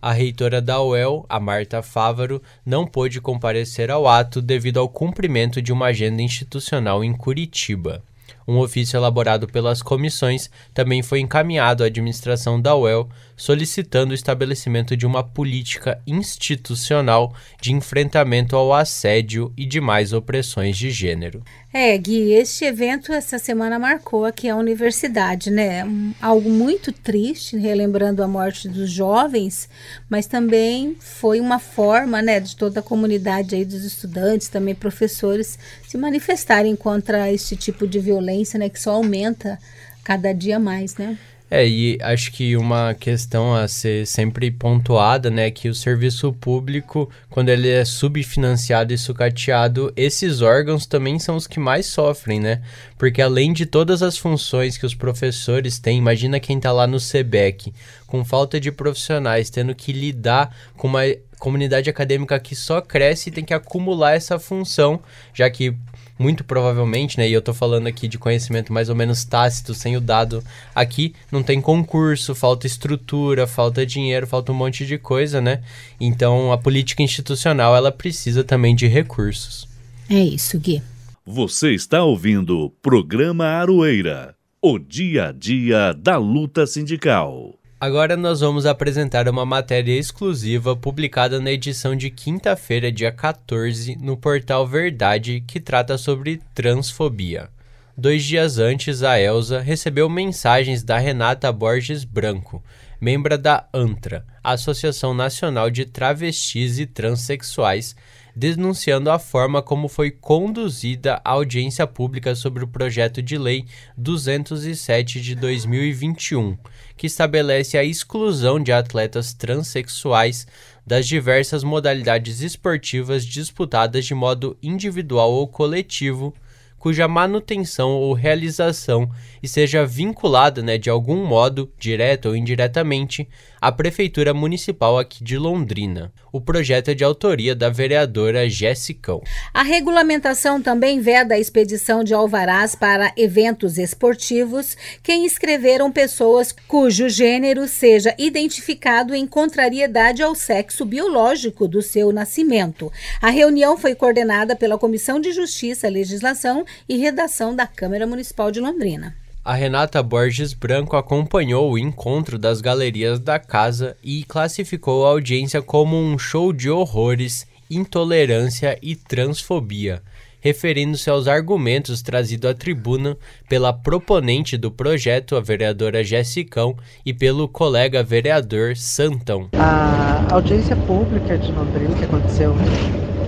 a 0.00 0.12
reitora 0.12 0.60
da 0.60 0.80
UEL, 0.80 1.26
a 1.28 1.40
Marta 1.40 1.82
Fávaro, 1.82 2.42
não 2.64 2.86
pôde 2.86 3.20
comparecer 3.20 3.90
ao 3.90 4.06
ato 4.06 4.40
devido 4.40 4.78
ao 4.78 4.88
cumprimento 4.88 5.60
de 5.60 5.72
uma 5.72 5.86
agenda 5.86 6.22
institucional 6.22 7.02
em 7.02 7.12
Curitiba. 7.12 8.02
Um 8.46 8.58
ofício 8.58 8.96
elaborado 8.96 9.46
pelas 9.46 9.82
comissões 9.82 10.50
também 10.72 11.02
foi 11.02 11.20
encaminhado 11.20 11.82
à 11.82 11.86
administração 11.86 12.60
da 12.60 12.74
UEL, 12.74 13.08
solicitando 13.38 14.10
o 14.10 14.14
estabelecimento 14.14 14.96
de 14.96 15.06
uma 15.06 15.22
política 15.22 16.02
institucional 16.06 17.34
de 17.62 17.72
enfrentamento 17.72 18.56
ao 18.56 18.74
assédio 18.74 19.52
e 19.56 19.64
demais 19.64 20.12
opressões 20.12 20.76
de 20.76 20.90
gênero. 20.90 21.42
É, 21.72 21.96
Gui, 21.96 22.32
este 22.32 22.64
evento 22.64 23.12
essa 23.12 23.38
semana 23.38 23.78
marcou 23.78 24.24
aqui 24.24 24.48
a 24.48 24.56
universidade, 24.56 25.50
né? 25.50 25.84
algo 26.20 26.50
muito 26.50 26.90
triste, 26.90 27.56
relembrando 27.56 28.22
a 28.22 28.28
morte 28.28 28.68
dos 28.68 28.90
jovens, 28.90 29.68
mas 30.10 30.26
também 30.26 30.96
foi 30.98 31.40
uma 31.40 31.58
forma, 31.58 32.20
né, 32.20 32.40
de 32.40 32.56
toda 32.56 32.80
a 32.80 32.82
comunidade 32.82 33.54
aí 33.54 33.64
dos 33.64 33.84
estudantes, 33.84 34.48
também 34.48 34.74
professores, 34.74 35.58
se 35.86 35.96
manifestarem 35.96 36.74
contra 36.74 37.30
este 37.30 37.54
tipo 37.54 37.86
de 37.86 38.00
violência, 38.00 38.58
né, 38.58 38.68
que 38.68 38.80
só 38.80 38.92
aumenta 38.92 39.58
cada 40.02 40.32
dia 40.32 40.58
mais, 40.58 40.96
né? 40.96 41.18
É, 41.50 41.66
e 41.66 41.98
acho 42.02 42.30
que 42.30 42.56
uma 42.56 42.92
questão 42.92 43.54
a 43.54 43.66
ser 43.66 44.06
sempre 44.06 44.50
pontuada, 44.50 45.30
né, 45.30 45.50
que 45.50 45.68
o 45.68 45.74
serviço 45.74 46.30
público, 46.32 47.08
quando 47.30 47.48
ele 47.48 47.70
é 47.70 47.86
subfinanciado 47.86 48.92
e 48.92 48.98
sucateado, 48.98 49.90
esses 49.96 50.42
órgãos 50.42 50.84
também 50.84 51.18
são 51.18 51.36
os 51.36 51.46
que 51.46 51.58
mais 51.58 51.86
sofrem, 51.86 52.38
né? 52.38 52.60
Porque 52.98 53.22
além 53.22 53.52
de 53.52 53.64
todas 53.64 54.02
as 54.02 54.18
funções 54.18 54.76
que 54.76 54.84
os 54.84 54.94
professores 54.94 55.78
têm, 55.78 55.96
imagina 55.96 56.38
quem 56.38 56.58
está 56.58 56.70
lá 56.70 56.86
no 56.86 57.00
SEBEC, 57.00 57.72
com 58.06 58.24
falta 58.24 58.60
de 58.60 58.70
profissionais, 58.70 59.48
tendo 59.48 59.74
que 59.74 59.92
lidar 59.92 60.54
com 60.76 60.86
uma 60.86 61.02
comunidade 61.38 61.88
acadêmica 61.88 62.38
que 62.38 62.54
só 62.54 62.80
cresce 62.80 63.30
e 63.30 63.32
tem 63.32 63.44
que 63.44 63.54
acumular 63.54 64.12
essa 64.12 64.38
função, 64.38 65.00
já 65.32 65.48
que 65.48 65.74
muito 66.18 66.42
provavelmente, 66.44 67.18
né, 67.18 67.28
e 67.28 67.32
eu 67.32 67.40
tô 67.40 67.54
falando 67.54 67.86
aqui 67.86 68.08
de 68.08 68.18
conhecimento 68.18 68.72
mais 68.72 68.88
ou 68.88 68.94
menos 68.94 69.24
tácito, 69.24 69.74
sem 69.74 69.96
o 69.96 70.00
dado 70.00 70.42
aqui, 70.74 71.14
não 71.30 71.42
tem 71.42 71.60
concurso, 71.60 72.34
falta 72.34 72.66
estrutura, 72.66 73.46
falta 73.46 73.86
dinheiro, 73.86 74.26
falta 74.26 74.52
um 74.52 74.54
monte 74.54 74.84
de 74.84 74.98
coisa, 74.98 75.40
né? 75.40 75.62
Então 76.00 76.52
a 76.52 76.58
política 76.58 77.02
institucional, 77.02 77.76
ela 77.76 77.92
precisa 77.92 78.42
também 78.42 78.74
de 78.74 78.86
recursos. 78.86 79.68
É 80.10 80.18
isso, 80.18 80.58
Gui. 80.58 80.82
Você 81.26 81.72
está 81.72 82.02
ouvindo 82.02 82.58
o 82.58 82.70
programa 82.70 83.44
Aroeira, 83.44 84.34
o 84.62 84.78
dia 84.78 85.28
a 85.28 85.32
dia 85.32 85.92
da 85.92 86.16
luta 86.16 86.66
sindical. 86.66 87.57
Agora 87.80 88.16
nós 88.16 88.40
vamos 88.40 88.66
apresentar 88.66 89.28
uma 89.28 89.46
matéria 89.46 89.96
exclusiva 89.96 90.74
publicada 90.74 91.38
na 91.38 91.52
edição 91.52 91.94
de 91.94 92.10
quinta-feira, 92.10 92.90
dia 92.90 93.12
14, 93.12 93.94
no 94.00 94.16
portal 94.16 94.66
Verdade, 94.66 95.44
que 95.46 95.60
trata 95.60 95.96
sobre 95.96 96.40
transfobia. 96.52 97.48
Dois 97.96 98.24
dias 98.24 98.58
antes, 98.58 99.04
a 99.04 99.20
Elsa 99.20 99.60
recebeu 99.60 100.08
mensagens 100.08 100.82
da 100.82 100.98
Renata 100.98 101.52
Borges 101.52 102.02
Branco, 102.02 102.60
membro 103.00 103.38
da 103.38 103.68
ANTRA, 103.72 104.26
Associação 104.42 105.14
Nacional 105.14 105.70
de 105.70 105.84
Travestis 105.84 106.80
e 106.80 106.86
Transsexuais, 106.86 107.94
denunciando 108.34 109.08
a 109.08 109.20
forma 109.20 109.62
como 109.62 109.86
foi 109.86 110.10
conduzida 110.10 111.20
a 111.24 111.30
audiência 111.30 111.86
pública 111.86 112.34
sobre 112.34 112.64
o 112.64 112.68
projeto 112.68 113.22
de 113.22 113.38
lei 113.38 113.66
207 113.96 115.20
de 115.20 115.36
2021, 115.36 116.56
que 116.98 117.06
estabelece 117.06 117.78
a 117.78 117.84
exclusão 117.84 118.60
de 118.60 118.72
atletas 118.72 119.32
transexuais 119.32 120.46
das 120.86 121.06
diversas 121.06 121.64
modalidades 121.64 122.42
esportivas 122.42 123.24
disputadas 123.24 124.04
de 124.04 124.14
modo 124.14 124.58
individual 124.62 125.30
ou 125.32 125.46
coletivo 125.48 126.34
cuja 126.78 127.08
manutenção 127.08 127.90
ou 127.90 128.12
realização 128.12 129.10
esteja 129.42 129.84
vinculada, 129.84 130.62
né, 130.62 130.78
de 130.78 130.88
algum 130.88 131.26
modo, 131.26 131.70
direto 131.78 132.28
ou 132.28 132.36
indiretamente, 132.36 133.28
à 133.60 133.72
Prefeitura 133.72 134.32
Municipal 134.32 134.98
aqui 134.98 135.22
de 135.22 135.36
Londrina. 135.36 136.12
O 136.32 136.40
projeto 136.40 136.88
é 136.88 136.94
de 136.94 137.04
autoria 137.04 137.54
da 137.54 137.70
vereadora 137.70 138.48
Jessicão. 138.48 139.22
A 139.52 139.62
regulamentação 139.62 140.60
também 140.60 141.00
veda 141.00 141.34
a 141.34 141.38
expedição 141.38 142.04
de 142.04 142.14
alvarás 142.14 142.74
para 142.74 143.12
eventos 143.16 143.78
esportivos 143.78 144.76
que 145.02 145.14
inscreveram 145.14 145.90
pessoas 145.90 146.54
cujo 146.66 147.08
gênero 147.08 147.66
seja 147.66 148.14
identificado 148.18 149.14
em 149.14 149.26
contrariedade 149.26 150.22
ao 150.22 150.34
sexo 150.34 150.84
biológico 150.84 151.66
do 151.66 151.82
seu 151.82 152.12
nascimento. 152.12 152.92
A 153.20 153.30
reunião 153.30 153.76
foi 153.76 153.94
coordenada 153.94 154.54
pela 154.54 154.78
Comissão 154.78 155.20
de 155.20 155.32
Justiça, 155.32 155.88
Legislação 155.88 156.64
e 156.88 156.96
Redação 156.96 157.54
da 157.54 157.66
Câmara 157.66 158.06
Municipal 158.06 158.50
de 158.50 158.60
Londrina. 158.60 159.14
A 159.48 159.54
Renata 159.54 160.02
Borges 160.02 160.52
Branco 160.52 160.94
acompanhou 160.94 161.72
o 161.72 161.78
encontro 161.78 162.38
das 162.38 162.60
galerias 162.60 163.18
da 163.18 163.38
casa 163.38 163.96
e 164.04 164.22
classificou 164.24 165.06
a 165.06 165.08
audiência 165.08 165.62
como 165.62 165.96
um 165.96 166.18
show 166.18 166.52
de 166.52 166.68
horrores, 166.68 167.46
intolerância 167.70 168.78
e 168.82 168.94
transfobia, 168.94 170.02
referindo-se 170.38 171.08
aos 171.08 171.26
argumentos 171.26 172.02
trazidos 172.02 172.50
à 172.50 172.52
tribuna 172.52 173.16
pela 173.48 173.72
proponente 173.72 174.58
do 174.58 174.70
projeto, 174.70 175.34
a 175.34 175.40
vereadora 175.40 176.04
Jessicão, 176.04 176.76
e 177.02 177.14
pelo 177.14 177.48
colega 177.48 178.02
vereador 178.02 178.76
Santão. 178.76 179.48
A 179.54 180.26
audiência 180.30 180.76
pública 180.76 181.38
de 181.38 181.50
Londrina, 181.52 181.94
que 181.94 182.04
aconteceu 182.04 182.54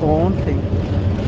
ontem, 0.02 0.58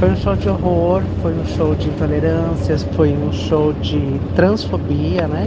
foi 0.02 0.10
um 0.10 0.16
show 0.16 0.34
de 0.34 0.48
horror, 0.48 1.02
foi 1.22 1.32
um 1.32 1.44
show 1.44 1.76
de 1.76 1.88
intolerâncias, 1.88 2.82
foi 2.96 3.12
um 3.12 3.32
show 3.32 3.72
de 3.74 4.00
transfobia, 4.34 5.28
né? 5.28 5.46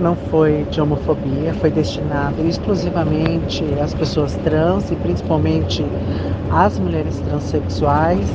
Não 0.00 0.16
foi 0.16 0.66
de 0.72 0.80
homofobia, 0.80 1.54
foi 1.60 1.70
destinado 1.70 2.44
exclusivamente 2.48 3.62
às 3.80 3.94
pessoas 3.94 4.34
trans 4.42 4.90
e 4.90 4.96
principalmente 4.96 5.86
às 6.50 6.80
mulheres 6.80 7.20
transexuais, 7.20 8.26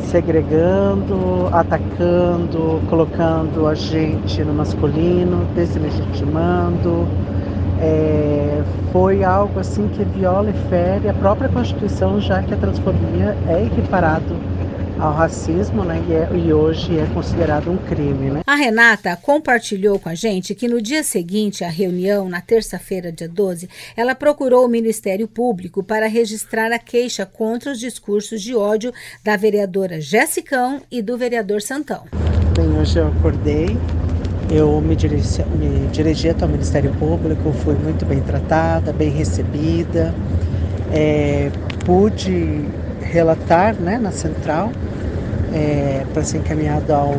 segregando, 0.00 1.48
atacando, 1.50 2.82
colocando 2.90 3.66
a 3.68 3.74
gente 3.74 4.44
no 4.44 4.52
masculino, 4.52 5.46
deslegitimando. 5.54 7.08
É, 7.80 8.62
foi 8.92 9.24
algo 9.24 9.60
assim 9.60 9.88
que 9.88 10.04
viola 10.04 10.50
e 10.50 10.68
fere 10.68 11.08
a 11.08 11.14
própria 11.14 11.48
Constituição, 11.48 12.20
já 12.20 12.42
que 12.42 12.52
a 12.52 12.56
transfobia 12.58 13.34
é 13.48 13.64
equiparado 13.64 14.49
ao 15.00 15.14
racismo, 15.14 15.82
né? 15.82 16.02
E, 16.06 16.12
é, 16.12 16.28
e, 16.38 16.52
hoje 16.52 16.98
é 16.98 17.06
considerado 17.14 17.70
um 17.70 17.78
crime, 17.78 18.30
né? 18.30 18.42
A 18.46 18.54
Renata 18.54 19.16
compartilhou 19.16 19.98
com 19.98 20.10
a 20.10 20.14
gente 20.14 20.54
que 20.54 20.68
no 20.68 20.80
dia 20.80 21.02
seguinte 21.02 21.64
à 21.64 21.68
reunião, 21.68 22.28
na 22.28 22.40
terça-feira, 22.40 23.10
dia 23.10 23.28
12, 23.28 23.68
ela 23.96 24.14
procurou 24.14 24.64
o 24.64 24.68
Ministério 24.68 25.26
Público 25.26 25.82
para 25.82 26.06
registrar 26.06 26.70
a 26.70 26.78
queixa 26.78 27.24
contra 27.24 27.72
os 27.72 27.80
discursos 27.80 28.42
de 28.42 28.54
ódio 28.54 28.92
da 29.24 29.36
vereadora 29.36 30.00
Jessicão 30.00 30.82
e 30.90 31.00
do 31.00 31.16
vereador 31.16 31.62
Santão. 31.62 32.04
Bem, 32.54 32.78
hoje 32.78 32.98
eu 32.98 33.08
acordei, 33.08 33.76
eu 34.50 34.80
me 34.82 34.94
dirigi, 34.94 35.42
me 35.56 35.86
dirigi 35.88 36.28
até 36.28 36.44
o 36.44 36.48
Ministério 36.48 36.92
Público, 36.96 37.52
fui 37.64 37.74
muito 37.74 38.04
bem 38.04 38.20
tratada, 38.20 38.92
bem 38.92 39.08
recebida, 39.10 40.14
é, 40.92 41.50
pude 41.86 42.66
relatar 43.10 43.74
né, 43.74 43.98
na 43.98 44.10
central 44.10 44.70
é, 45.52 46.04
para 46.12 46.22
ser 46.22 46.38
encaminhado 46.38 46.92
ao, 46.92 47.12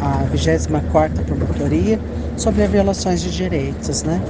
à 0.00 0.24
24ª 0.34 1.24
Promotoria 1.26 1.98
sobre 2.36 2.66
violações 2.66 3.20
de 3.20 3.30
direitos. 3.30 4.02
Né? 4.02 4.20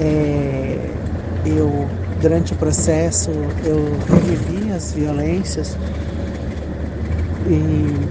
É, 0.00 0.78
eu, 1.44 1.88
durante 2.20 2.52
o 2.52 2.56
processo, 2.56 3.30
eu 3.64 3.98
revivi 4.08 4.72
as 4.72 4.92
violências 4.92 5.76
e 7.48 8.08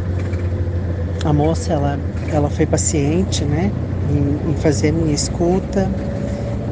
a 1.26 1.34
moça, 1.34 1.74
ela, 1.74 2.00
ela 2.32 2.50
foi 2.50 2.66
paciente 2.66 3.44
né, 3.44 3.72
em, 4.12 4.52
em 4.52 4.56
fazer 4.56 4.92
minha 4.94 5.14
escuta, 5.14 5.90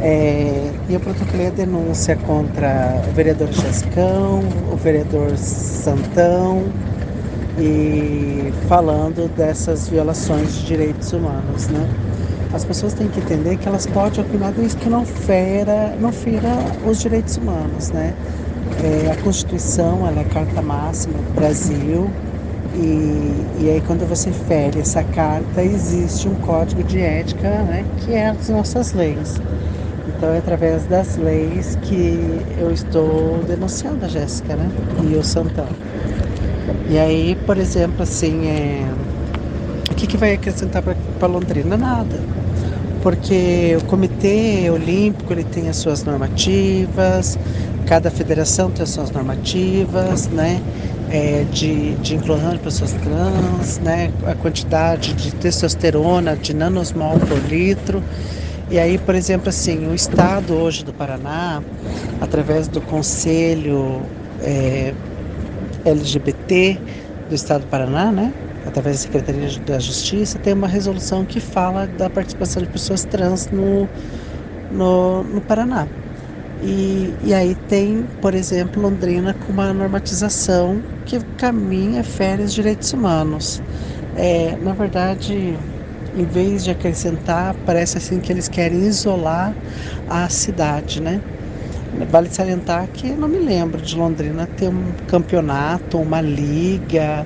é, 0.03 0.69
e 0.89 0.93
eu 0.93 0.99
protocolei 0.99 1.47
a 1.47 1.49
denúncia 1.49 2.17
contra 2.17 3.01
o 3.07 3.13
vereador 3.13 3.47
Chascão, 3.53 4.41
o 4.71 4.75
vereador 4.75 5.37
Santão, 5.37 6.61
e 7.57 8.51
falando 8.67 9.29
dessas 9.29 9.87
violações 9.87 10.55
de 10.55 10.65
direitos 10.65 11.13
humanos, 11.13 11.69
né? 11.69 11.87
As 12.53 12.65
pessoas 12.65 12.93
têm 12.93 13.07
que 13.07 13.19
entender 13.21 13.55
que 13.57 13.67
elas 13.67 13.87
podem 13.87 14.21
opinar 14.21 14.51
desde 14.51 14.77
que 14.77 14.89
não 14.89 15.05
fera, 15.05 15.95
não 15.97 16.11
fira 16.11 16.77
os 16.85 16.99
direitos 16.99 17.37
humanos, 17.37 17.89
né? 17.91 18.13
É, 18.77 19.09
a 19.09 19.15
Constituição, 19.15 20.05
ela 20.05 20.19
é 20.19 20.21
a 20.23 20.25
carta 20.25 20.61
máxima 20.61 21.23
do 21.23 21.33
Brasil, 21.33 22.13
e, 22.73 23.47
e 23.55 23.69
aí 23.69 23.81
quando 23.81 24.05
você 24.05 24.33
fere 24.33 24.79
essa 24.79 25.03
carta, 25.03 25.63
existe 25.63 26.27
um 26.27 26.35
código 26.35 26.83
de 26.83 26.99
ética, 26.99 27.63
né? 27.63 27.85
Que 27.95 28.13
é 28.13 28.27
as 28.29 28.49
nossas 28.49 28.93
leis. 28.93 29.41
Então 30.23 30.33
é 30.33 30.37
através 30.37 30.85
das 30.85 31.17
leis 31.17 31.77
que 31.83 32.17
eu 32.57 32.71
estou 32.71 33.43
denunciando 33.45 34.05
a 34.05 34.07
Jéssica, 34.07 34.55
né? 34.55 34.69
E 35.11 35.17
o 35.17 35.21
Santão. 35.21 35.67
E 36.89 36.97
aí, 36.97 37.35
por 37.45 37.57
exemplo, 37.57 38.03
assim, 38.03 38.47
é... 38.47 38.85
o 39.91 39.95
que, 39.95 40.07
que 40.07 40.15
vai 40.15 40.31
acrescentar 40.35 40.81
para 40.81 41.27
Londrina? 41.27 41.75
Nada. 41.75 42.17
Porque 43.01 43.75
o 43.77 43.83
Comitê 43.83 44.69
Olímpico 44.71 45.33
ele 45.33 45.43
tem 45.43 45.67
as 45.67 45.75
suas 45.75 46.05
normativas, 46.05 47.37
cada 47.85 48.09
federação 48.09 48.71
tem 48.71 48.83
as 48.83 48.91
suas 48.91 49.11
normativas, 49.11 50.29
né? 50.29 50.61
É, 51.11 51.43
de, 51.51 51.95
de 51.95 52.15
inclusão 52.15 52.53
de 52.53 52.59
pessoas 52.59 52.93
trans, 52.93 53.77
né? 53.79 54.09
A 54.25 54.35
quantidade 54.35 55.13
de 55.15 55.35
testosterona, 55.35 56.37
de 56.37 56.53
nanosmol 56.53 57.19
por 57.19 57.39
litro. 57.39 58.01
E 58.69 58.79
aí, 58.79 58.97
por 58.99 59.15
exemplo, 59.15 59.49
assim, 59.49 59.87
o 59.87 59.93
Estado 59.93 60.55
hoje 60.55 60.83
do 60.83 60.93
Paraná, 60.93 61.63
através 62.19 62.69
do 62.69 62.81
Conselho 62.81 64.11
é, 64.39 64.95
LGBT 65.85 66.81
do 67.27 67.35
Estado 67.35 67.61
do 67.61 67.67
Paraná, 67.67 68.11
né? 68.11 68.35
através 68.63 68.97
da 68.97 69.03
Secretaria 69.03 69.47
da 69.61 69.79
Justiça, 69.79 70.39
tem 70.39 70.53
uma 70.53 70.67
resolução 70.67 71.25
que 71.25 71.41
fala 71.41 71.87
da 71.87 72.09
participação 72.09 72.61
de 72.63 72.69
pessoas 72.69 73.05
trans 73.05 73.49
no, 73.51 73.89
no, 74.69 75.23
no 75.23 75.41
Paraná. 75.43 75.91
E, 76.59 77.17
e 77.19 77.33
aí 77.33 77.55
tem, 77.55 78.07
por 78.19 78.33
exemplo, 78.35 78.81
Londrina 78.81 79.33
com 79.35 79.51
uma 79.51 79.73
normatização 79.73 80.85
que 81.05 81.19
caminha 81.37 82.03
férias 82.03 82.53
direitos 82.53 82.93
humanos. 82.93 83.61
É, 84.13 84.57
na 84.57 84.73
verdade, 84.73 85.57
em 86.17 86.25
vez 86.25 86.63
de 86.63 86.71
acrescentar, 86.71 87.55
parece 87.65 87.97
assim 87.97 88.19
que 88.19 88.31
eles 88.31 88.47
querem 88.47 88.85
isolar 88.85 89.55
a 90.09 90.29
cidade, 90.29 91.01
né? 91.01 91.19
Vale 92.09 92.29
salientar 92.29 92.87
que 92.89 93.11
não 93.11 93.27
me 93.27 93.39
lembro 93.39 93.81
de 93.81 93.95
Londrina 93.95 94.47
ter 94.57 94.67
um 94.67 94.93
campeonato, 95.07 95.97
uma 95.99 96.21
liga 96.21 97.25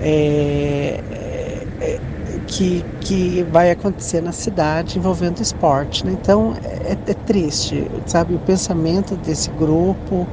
é, 0.00 1.00
é, 1.80 1.98
que, 2.46 2.84
que 3.00 3.42
vai 3.50 3.70
acontecer 3.70 4.22
na 4.22 4.32
cidade 4.32 4.98
envolvendo 4.98 5.40
esporte. 5.40 6.06
Né? 6.06 6.12
Então 6.20 6.54
é, 6.64 6.92
é 6.92 7.14
triste, 7.26 7.84
sabe? 8.06 8.34
O 8.34 8.38
pensamento 8.38 9.16
desse 9.16 9.50
grupo, 9.50 10.26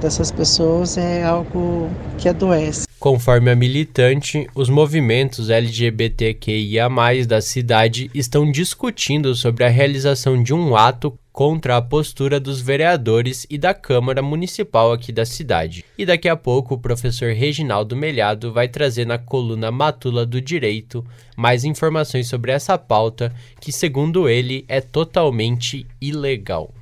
dessas 0.00 0.30
pessoas 0.30 0.96
é 0.96 1.22
algo 1.24 1.90
que 2.18 2.28
adoece. 2.28 2.91
Conforme 3.02 3.50
a 3.50 3.56
militante, 3.56 4.46
os 4.54 4.68
movimentos 4.68 5.50
LGBTQIA+, 5.50 6.88
da 7.26 7.40
cidade 7.40 8.08
estão 8.14 8.48
discutindo 8.48 9.34
sobre 9.34 9.64
a 9.64 9.68
realização 9.68 10.40
de 10.40 10.54
um 10.54 10.76
ato 10.76 11.18
contra 11.32 11.76
a 11.76 11.82
postura 11.82 12.38
dos 12.38 12.60
vereadores 12.60 13.44
e 13.50 13.58
da 13.58 13.74
Câmara 13.74 14.22
Municipal 14.22 14.92
aqui 14.92 15.10
da 15.10 15.26
cidade. 15.26 15.84
E 15.98 16.06
daqui 16.06 16.28
a 16.28 16.36
pouco 16.36 16.74
o 16.74 16.78
professor 16.78 17.32
Reginaldo 17.32 17.96
Melhado 17.96 18.52
vai 18.52 18.68
trazer 18.68 19.04
na 19.04 19.18
coluna 19.18 19.72
Matula 19.72 20.24
do 20.24 20.40
Direito 20.40 21.04
mais 21.36 21.64
informações 21.64 22.28
sobre 22.28 22.52
essa 22.52 22.78
pauta 22.78 23.34
que, 23.60 23.72
segundo 23.72 24.28
ele, 24.28 24.64
é 24.68 24.80
totalmente 24.80 25.84
ilegal. 26.00 26.72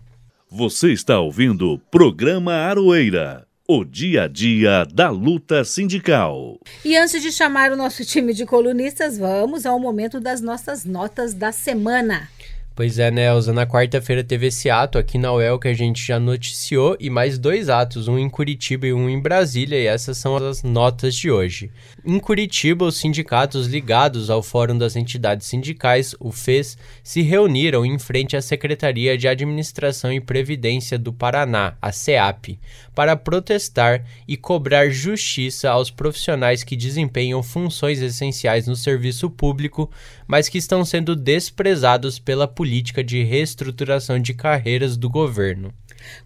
Você 0.51 0.93
está 0.93 1.19
ouvindo 1.19 1.71
o 1.71 1.79
programa 1.79 2.53
Aroeira 2.53 3.49
o 3.73 3.85
dia 3.85 4.25
a 4.25 4.27
dia 4.27 4.85
da 4.93 5.11
luta 5.11 5.63
sindical. 5.63 6.59
E 6.85 6.97
antes 6.97 7.23
de 7.23 7.31
chamar 7.31 7.71
o 7.71 7.77
nosso 7.77 8.05
time 8.05 8.35
de 8.35 8.45
colunistas, 8.45 9.17
vamos 9.17 9.65
ao 9.65 9.79
momento 9.79 10.19
das 10.19 10.41
nossas 10.41 10.85
notas 10.85 11.35
da 11.35 11.53
semana. 11.53 12.29
Pois 12.75 12.99
é, 12.99 13.11
Nelza, 13.11 13.53
na 13.53 13.67
quarta-feira 13.67 14.25
teve 14.25 14.47
esse 14.47 14.71
ato 14.71 14.97
aqui 14.97 15.19
na 15.19 15.33
UEL 15.33 15.59
que 15.59 15.69
a 15.69 15.75
gente 15.75 16.07
já 16.07 16.19
noticiou 16.19 16.97
e 16.99 17.11
mais 17.11 17.37
dois 17.39 17.69
atos, 17.69 18.09
um 18.09 18.19
em 18.19 18.29
Curitiba 18.29 18.87
e 18.87 18.93
um 18.93 19.09
em 19.11 19.21
Brasília, 19.21 19.79
e 19.79 19.87
essas 19.87 20.17
são 20.17 20.37
as 20.37 20.63
notas 20.63 21.15
de 21.15 21.31
hoje. 21.31 21.71
Em 22.07 22.19
Curitiba, 22.19 22.87
os 22.87 22.97
sindicatos 22.97 23.67
ligados 23.67 24.31
ao 24.31 24.43
Fórum 24.43 24.79
das 24.79 24.97
Entidades 24.97 25.47
Sindicais, 25.47 26.15
o 26.19 26.33
FES, 26.33 26.79
se 27.03 27.21
reuniram 27.21 27.85
em 27.85 27.99
frente 27.99 28.37
à 28.37 28.41
Secretaria 28.41 29.19
de 29.19 29.29
Administração 29.29 30.11
e 30.11 30.21
Previdência 30.21 30.99
do 30.99 31.13
Paraná, 31.13 31.75
a 31.83 31.93
CEAP, 31.93 32.59
para 32.95 33.17
protestar 33.17 34.05
e 34.27 34.37
cobrar 34.37 34.89
justiça 34.89 35.71
aos 35.71 35.91
profissionais 35.91 36.63
que 36.63 36.77
desempenham 36.77 37.43
funções 37.43 38.01
essenciais 38.01 38.67
no 38.67 38.77
serviço 38.77 39.29
público, 39.29 39.91
mas 40.27 40.49
que 40.49 40.59
estão 40.59 40.85
sendo 40.85 41.15
desprezados 41.15 42.19
pela 42.19 42.49
política 42.61 43.03
de 43.03 43.23
reestruturação 43.23 44.21
de 44.21 44.35
carreiras 44.35 44.95
do 44.95 45.09
governo. 45.09 45.73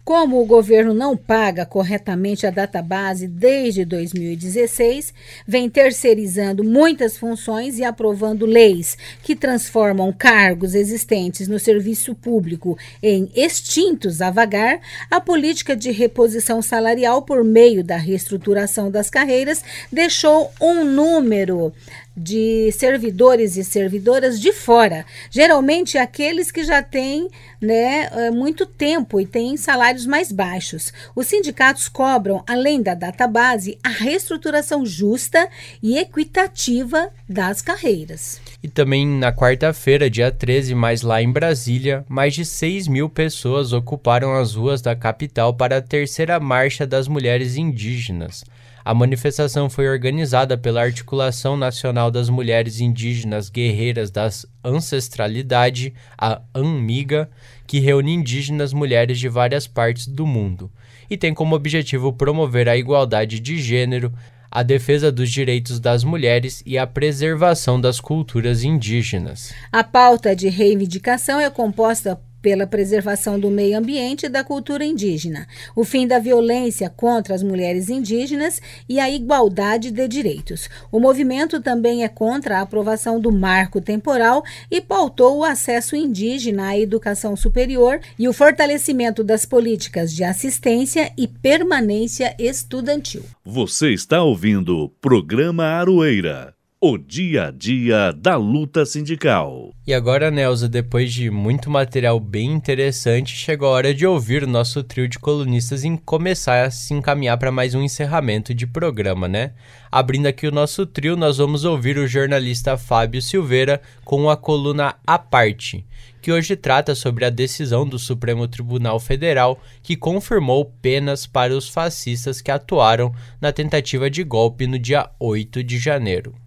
Como 0.04 0.40
o 0.40 0.44
governo 0.44 0.92
não 0.92 1.16
paga 1.16 1.64
corretamente 1.64 2.44
a 2.44 2.50
database 2.50 3.28
desde 3.28 3.84
2016, 3.84 5.14
vem 5.46 5.70
terceirizando 5.70 6.64
muitas 6.64 7.16
funções 7.16 7.78
e 7.78 7.84
aprovando 7.84 8.46
leis 8.46 8.98
que 9.22 9.36
transformam 9.36 10.12
cargos 10.12 10.74
existentes 10.74 11.46
no 11.46 11.58
serviço 11.58 12.16
público 12.16 12.76
em 13.00 13.30
extintos 13.34 14.20
a 14.20 14.30
vagar, 14.30 14.80
a 15.08 15.20
política 15.20 15.76
de 15.76 15.92
reposição 15.92 16.60
salarial 16.60 17.22
por 17.22 17.44
meio 17.44 17.84
da 17.84 17.96
reestruturação 17.96 18.90
das 18.90 19.08
carreiras 19.08 19.62
deixou 19.92 20.52
um 20.60 20.84
número 20.84 21.72
de 22.16 22.70
servidores 22.72 23.56
e 23.56 23.64
servidoras 23.64 24.40
de 24.40 24.52
fora, 24.52 25.04
geralmente 25.30 25.98
aqueles 25.98 26.50
que 26.50 26.62
já 26.62 26.82
têm 26.82 27.28
né, 27.60 28.08
eh, 28.12 28.30
muito 28.30 28.66
tempo 28.66 29.20
e 29.20 29.26
têm 29.26 29.56
salários 29.56 30.06
mais 30.06 30.30
baixos. 30.30 30.92
Os 31.16 31.26
sindicatos 31.26 31.88
cobram, 31.88 32.44
além 32.46 32.82
da 32.82 32.94
database, 32.94 33.78
a 33.82 33.88
reestruturação 33.88 34.86
justa 34.86 35.48
e 35.82 35.98
equitativa 35.98 37.10
das 37.28 37.60
carreiras. 37.60 38.40
E 38.62 38.68
também 38.68 39.06
na 39.06 39.32
quarta-feira, 39.32 40.08
dia 40.08 40.30
13, 40.30 40.74
mais 40.74 41.02
lá 41.02 41.20
em 41.20 41.32
Brasília, 41.32 42.04
mais 42.08 42.34
de 42.34 42.44
6 42.44 42.86
mil 42.86 43.08
pessoas 43.08 43.72
ocuparam 43.72 44.34
as 44.34 44.54
ruas 44.54 44.80
da 44.80 44.94
capital 44.94 45.54
para 45.54 45.78
a 45.78 45.82
terceira 45.82 46.38
Marcha 46.38 46.86
das 46.86 47.08
Mulheres 47.08 47.56
Indígenas. 47.56 48.44
A 48.84 48.92
manifestação 48.92 49.70
foi 49.70 49.88
organizada 49.88 50.58
pela 50.58 50.82
Articulação 50.82 51.56
Nacional 51.56 52.10
das 52.10 52.28
Mulheres 52.28 52.80
Indígenas 52.80 53.48
Guerreiras 53.48 54.10
das 54.10 54.44
Ancestralidade, 54.62 55.94
a 56.18 56.42
ANMIGA, 56.54 57.30
que 57.66 57.80
reúne 57.80 58.12
indígenas 58.12 58.74
mulheres 58.74 59.18
de 59.18 59.26
várias 59.26 59.66
partes 59.66 60.06
do 60.06 60.26
mundo, 60.26 60.70
e 61.08 61.16
tem 61.16 61.32
como 61.32 61.56
objetivo 61.56 62.12
promover 62.12 62.68
a 62.68 62.76
igualdade 62.76 63.40
de 63.40 63.58
gênero, 63.58 64.12
a 64.50 64.62
defesa 64.62 65.10
dos 65.10 65.30
direitos 65.30 65.80
das 65.80 66.04
mulheres 66.04 66.62
e 66.66 66.76
a 66.76 66.86
preservação 66.86 67.80
das 67.80 67.98
culturas 67.98 68.64
indígenas. 68.64 69.54
A 69.72 69.82
pauta 69.82 70.36
de 70.36 70.50
reivindicação 70.50 71.40
é 71.40 71.48
composta 71.48 72.20
pela 72.44 72.66
preservação 72.66 73.40
do 73.40 73.50
meio 73.50 73.78
ambiente 73.78 74.26
e 74.26 74.28
da 74.28 74.44
cultura 74.44 74.84
indígena, 74.84 75.48
o 75.74 75.82
fim 75.82 76.06
da 76.06 76.18
violência 76.18 76.90
contra 76.90 77.34
as 77.34 77.42
mulheres 77.42 77.88
indígenas 77.88 78.60
e 78.86 79.00
a 79.00 79.08
igualdade 79.08 79.90
de 79.90 80.06
direitos. 80.06 80.68
O 80.92 81.00
movimento 81.00 81.62
também 81.62 82.04
é 82.04 82.08
contra 82.08 82.58
a 82.58 82.60
aprovação 82.60 83.18
do 83.18 83.32
marco 83.32 83.80
temporal 83.80 84.44
e 84.70 84.78
pautou 84.78 85.38
o 85.38 85.44
acesso 85.44 85.96
indígena 85.96 86.66
à 86.66 86.78
educação 86.78 87.34
superior 87.34 87.98
e 88.18 88.28
o 88.28 88.32
fortalecimento 88.34 89.24
das 89.24 89.46
políticas 89.46 90.12
de 90.12 90.22
assistência 90.22 91.10
e 91.16 91.26
permanência 91.26 92.36
estudantil. 92.38 93.24
Você 93.42 93.94
está 93.94 94.22
ouvindo 94.22 94.76
o 94.76 94.90
programa 94.90 95.64
Aroeira 95.64 96.54
o 96.86 96.98
dia 96.98 97.46
a 97.46 97.50
dia 97.50 98.12
da 98.12 98.36
luta 98.36 98.84
sindical. 98.84 99.70
E 99.86 99.94
agora, 99.94 100.30
Nelza, 100.30 100.68
depois 100.68 101.14
de 101.14 101.30
muito 101.30 101.70
material 101.70 102.20
bem 102.20 102.52
interessante, 102.52 103.34
chegou 103.34 103.68
a 103.68 103.70
hora 103.70 103.94
de 103.94 104.06
ouvir 104.06 104.42
o 104.42 104.46
nosso 104.46 104.82
trio 104.82 105.08
de 105.08 105.18
colunistas 105.18 105.82
em 105.82 105.96
começar 105.96 106.62
a 106.62 106.70
se 106.70 106.92
encaminhar 106.92 107.38
para 107.38 107.50
mais 107.50 107.74
um 107.74 107.80
encerramento 107.80 108.54
de 108.54 108.66
programa, 108.66 109.26
né? 109.26 109.52
Abrindo 109.90 110.26
aqui 110.26 110.46
o 110.46 110.52
nosso 110.52 110.84
trio, 110.84 111.16
nós 111.16 111.38
vamos 111.38 111.64
ouvir 111.64 111.96
o 111.96 112.06
jornalista 112.06 112.76
Fábio 112.76 113.22
Silveira 113.22 113.80
com 114.04 114.28
a 114.28 114.36
coluna 114.36 114.94
A 115.06 115.18
Parte, 115.18 115.86
que 116.20 116.30
hoje 116.30 116.54
trata 116.54 116.94
sobre 116.94 117.24
a 117.24 117.30
decisão 117.30 117.88
do 117.88 117.98
Supremo 117.98 118.46
Tribunal 118.46 119.00
Federal 119.00 119.58
que 119.82 119.96
confirmou 119.96 120.66
penas 120.82 121.26
para 121.26 121.56
os 121.56 121.66
fascistas 121.66 122.42
que 122.42 122.50
atuaram 122.50 123.10
na 123.40 123.50
tentativa 123.54 124.10
de 124.10 124.22
golpe 124.22 124.66
no 124.66 124.78
dia 124.78 125.08
8 125.18 125.64
de 125.64 125.78
janeiro. 125.78 126.43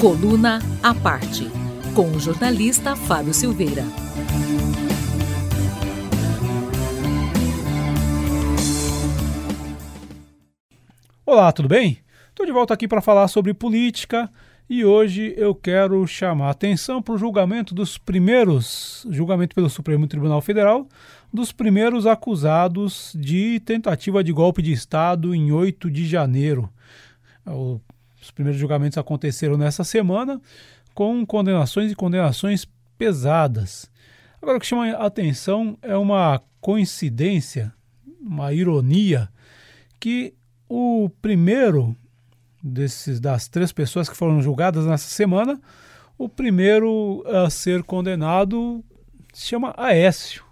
Coluna 0.00 0.60
à 0.80 0.94
parte, 0.94 1.50
com 1.92 2.08
o 2.12 2.20
jornalista 2.20 2.94
Fábio 2.94 3.34
Silveira. 3.34 3.82
Olá, 11.26 11.50
tudo 11.50 11.68
bem? 11.68 11.98
Estou 12.28 12.46
de 12.46 12.52
volta 12.52 12.72
aqui 12.74 12.86
para 12.86 13.00
falar 13.00 13.26
sobre 13.26 13.52
política 13.52 14.30
e 14.70 14.84
hoje 14.84 15.34
eu 15.36 15.52
quero 15.52 16.06
chamar 16.06 16.46
a 16.46 16.50
atenção 16.50 17.02
para 17.02 17.14
o 17.14 17.18
julgamento 17.18 17.74
dos 17.74 17.98
primeiros, 17.98 19.04
julgamento 19.10 19.52
pelo 19.52 19.68
Supremo 19.68 20.06
Tribunal 20.06 20.40
Federal, 20.40 20.86
dos 21.34 21.50
primeiros 21.50 22.06
acusados 22.06 23.12
de 23.18 23.58
tentativa 23.66 24.22
de 24.22 24.30
golpe 24.30 24.62
de 24.62 24.70
Estado 24.70 25.34
em 25.34 25.50
8 25.50 25.90
de 25.90 26.06
janeiro. 26.06 26.70
O 27.44 27.80
os 28.28 28.30
primeiros 28.30 28.60
julgamentos 28.60 28.98
aconteceram 28.98 29.56
nessa 29.56 29.82
semana, 29.82 30.40
com 30.94 31.24
condenações 31.24 31.90
e 31.90 31.94
condenações 31.94 32.68
pesadas. 32.98 33.90
Agora, 34.40 34.58
o 34.58 34.60
que 34.60 34.66
chama 34.66 34.86
a 34.90 35.06
atenção 35.06 35.78
é 35.80 35.96
uma 35.96 36.40
coincidência, 36.60 37.72
uma 38.20 38.52
ironia, 38.52 39.28
que 39.98 40.34
o 40.68 41.10
primeiro 41.22 41.96
desses, 42.62 43.18
das 43.18 43.48
três 43.48 43.72
pessoas 43.72 44.08
que 44.08 44.16
foram 44.16 44.42
julgadas 44.42 44.84
nessa 44.84 45.08
semana, 45.08 45.58
o 46.18 46.28
primeiro 46.28 47.24
a 47.26 47.48
ser 47.48 47.82
condenado 47.82 48.84
se 49.32 49.46
chama 49.46 49.72
Aécio, 49.76 50.44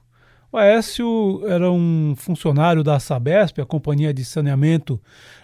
O 0.51 0.57
Aécio 0.57 1.43
era 1.47 1.71
um 1.71 2.15
funcionário 2.17 2.83
da 2.83 2.99
Sabesp, 2.99 3.61
a 3.61 3.67
Companhia 3.67 4.15
de 4.15 4.25
Saneamento 4.25 5.01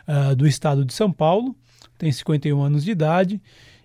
uh, 0.09 0.35
do 0.35 0.47
Estado 0.47 0.85
de 0.85 0.95
São 0.95 1.13
Paulo, 1.13 1.55
tem 2.03 2.11
51 2.11 2.61
anos 2.61 2.83
de 2.83 2.91
idade. 2.91 3.41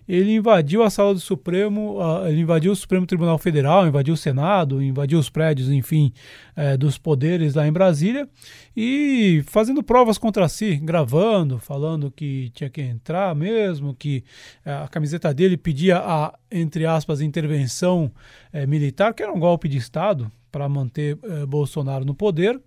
Ele 0.08 0.34
invadiu 0.34 0.82
a 0.82 0.90
sala 0.90 1.14
do 1.14 1.20
Supremo, 1.20 1.98
ele 2.26 2.40
invadiu 2.40 2.72
o 2.72 2.76
Supremo 2.76 3.06
Tribunal 3.06 3.38
Federal, 3.38 3.86
invadiu 3.86 4.14
o 4.14 4.16
Senado, 4.16 4.82
invadiu 4.82 5.18
os 5.18 5.28
prédios, 5.28 5.68
enfim, 5.70 6.12
uh, 6.56 6.78
dos 6.78 6.96
poderes 6.96 7.54
lá 7.54 7.68
em 7.68 7.72
Brasília 7.72 8.26
e 8.74 9.44
fazendo 9.46 9.82
provas 9.82 10.16
contra 10.16 10.48
si, 10.48 10.76
gravando, 10.76 11.58
falando 11.58 12.10
que 12.10 12.50
tinha 12.54 12.70
que 12.70 12.80
entrar 12.80 13.36
mesmo, 13.36 13.94
que 13.94 14.24
a 14.64 14.88
camiseta 14.88 15.32
dele 15.32 15.58
pedia 15.58 15.98
a, 15.98 16.36
entre 16.50 16.86
aspas, 16.86 17.20
intervenção 17.20 18.10
militar, 18.66 19.12
que 19.12 19.22
era 19.22 19.32
um 19.32 19.38
golpe 19.38 19.68
de 19.68 19.76
Estado, 19.76 20.32
para 20.50 20.68
manter 20.68 21.18
eh, 21.22 21.46
Bolsonaro 21.46 22.04
no 22.04 22.14
poder. 22.14 22.58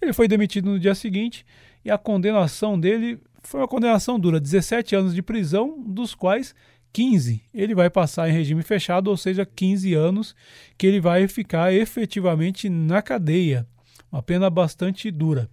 Ele 0.00 0.12
foi 0.12 0.28
demitido 0.28 0.70
no 0.70 0.78
dia 0.78 0.94
seguinte 0.94 1.44
e 1.84 1.90
a 1.90 1.98
condenação 1.98 2.78
dele 2.78 3.18
foi 3.44 3.60
uma 3.60 3.68
condenação 3.68 4.18
dura, 4.18 4.40
17 4.40 4.96
anos 4.96 5.14
de 5.14 5.22
prisão, 5.22 5.82
dos 5.86 6.14
quais 6.14 6.54
15 6.92 7.42
ele 7.52 7.74
vai 7.74 7.90
passar 7.90 8.28
em 8.28 8.32
regime 8.32 8.62
fechado, 8.62 9.08
ou 9.08 9.16
seja, 9.16 9.44
15 9.44 9.94
anos 9.94 10.34
que 10.78 10.86
ele 10.86 11.00
vai 11.00 11.28
ficar 11.28 11.72
efetivamente 11.72 12.68
na 12.68 13.02
cadeia. 13.02 13.66
Uma 14.10 14.22
pena 14.22 14.48
bastante 14.48 15.10
dura. 15.10 15.50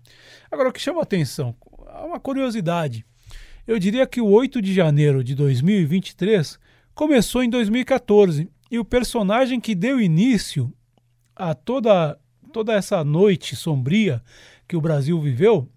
Agora, 0.51 0.69
o 0.69 0.71
que 0.71 0.79
chama 0.79 1.01
atenção, 1.01 1.55
uma 2.05 2.19
curiosidade. 2.19 3.05
Eu 3.67 3.77
diria 3.77 4.07
que 4.07 4.21
o 4.21 4.27
8 4.27 4.61
de 4.61 4.73
janeiro 4.73 5.23
de 5.23 5.35
2023 5.35 6.59
começou 6.93 7.43
em 7.43 7.49
2014 7.49 8.49
e 8.69 8.79
o 8.79 8.85
personagem 8.85 9.59
que 9.59 9.75
deu 9.75 9.99
início 9.99 10.73
a 11.35 11.53
toda, 11.53 12.19
toda 12.53 12.73
essa 12.73 13.03
noite 13.03 13.55
sombria 13.55 14.21
que 14.67 14.75
o 14.75 14.81
Brasil 14.81 15.19
viveu, 15.19 15.67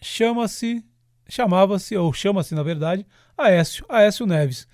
chama-se, 0.00 0.84
chamava-se, 1.28 1.96
ou 1.96 2.12
chama-se 2.12 2.54
na 2.54 2.62
verdade, 2.62 3.06
Aécio, 3.36 3.84
Aécio 3.88 4.26
Neves. 4.26 4.66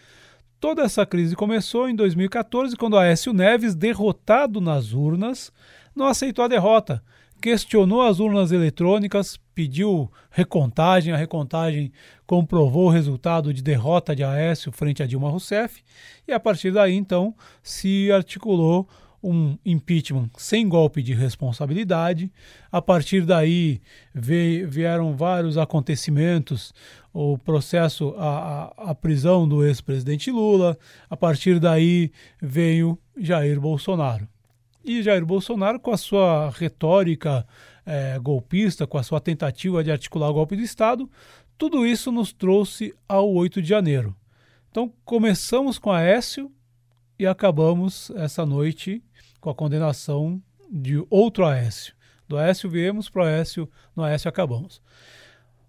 Toda 0.61 0.83
essa 0.83 1.05
crise 1.05 1.37
começou 1.37 1.89
em 1.89 1.95
2014, 1.95 2.77
quando 2.77 2.97
Aécio 2.97 3.33
Neves, 3.33 3.75
derrotado 3.75 4.61
nas 4.61 4.93
urnas, 4.93 5.53
não 5.95 6.07
aceitou 6.07 6.45
a 6.45 6.49
derrota. 6.49 7.03
Questionou 7.43 8.01
as 8.01 8.21
urnas 8.21 8.53
eletrônicas, 8.53 9.39
pediu 9.55 10.11
recontagem, 10.31 11.13
a 11.13 11.17
recontagem 11.17 11.93
comprovou 12.27 12.87
o 12.87 12.91
resultado 12.91 13.53
de 13.53 13.63
derrota 13.63 14.17
de 14.17 14.25
Aécio 14.25 14.73
frente 14.73 15.03
a 15.03 15.07
Dilma 15.07 15.29
Rousseff, 15.29 15.83
e 16.27 16.33
a 16.33 16.41
partir 16.41 16.73
daí, 16.73 16.95
então, 16.95 17.35
se 17.63 18.11
articulou 18.11 18.89
um 19.25 19.57
impeachment 19.65 20.29
sem 20.37 20.69
golpe 20.69 21.03
de 21.03 21.15
responsabilidade. 21.15 22.31
A 22.71 22.83
partir 22.83 23.23
daí 23.23 23.81
vieram 24.15 25.17
vários 25.17 25.57
acontecimentos, 25.57 26.75
o 27.13 27.39
processo, 27.39 28.15
a, 28.19 28.73
a, 28.77 28.91
a 28.91 28.95
prisão 28.95 29.49
do 29.49 29.65
ex-presidente 29.65 30.31
Lula. 30.31 30.77
A 31.09 31.17
partir 31.17 31.59
daí 31.59 32.13
veio 32.41 32.99
Jair 33.17 33.59
Bolsonaro. 33.59 34.29
E 34.85 35.03
Jair 35.03 35.25
Bolsonaro, 35.25 35.81
com 35.81 35.91
a 35.91 35.97
sua 35.97 36.51
retórica 36.51 37.47
é, 37.87 38.19
golpista, 38.19 38.87
com 38.87 38.99
a 38.99 39.03
sua 39.03 39.21
tentativa 39.21 39.83
de 39.83 39.91
articular 39.91 40.29
o 40.29 40.35
golpe 40.35 40.55
de 40.55 40.63
Estado, 40.63 41.11
tudo 41.57 41.87
isso 41.87 42.13
nos 42.13 42.31
trouxe 42.31 42.95
ao 43.09 43.33
8 43.33 43.63
de 43.63 43.69
janeiro. 43.69 44.15
Então 44.71 44.93
começamos 45.03 45.79
com 45.79 45.91
Aécio 45.91 46.53
e 47.19 47.27
acabamos 47.27 48.11
essa 48.17 48.45
noite 48.45 49.03
com 49.41 49.51
a 49.51 49.55
condenação 49.55 50.43
de 50.71 51.05
outro 51.09 51.45
Aécio. 51.45 51.95
Do 52.27 52.37
Aécio 52.37 52.69
viemos 52.69 53.09
para 53.09 53.23
o 53.23 53.27
Aécio, 53.27 53.71
no 53.95 54.03
Aécio 54.03 54.29
acabamos. 54.29 54.81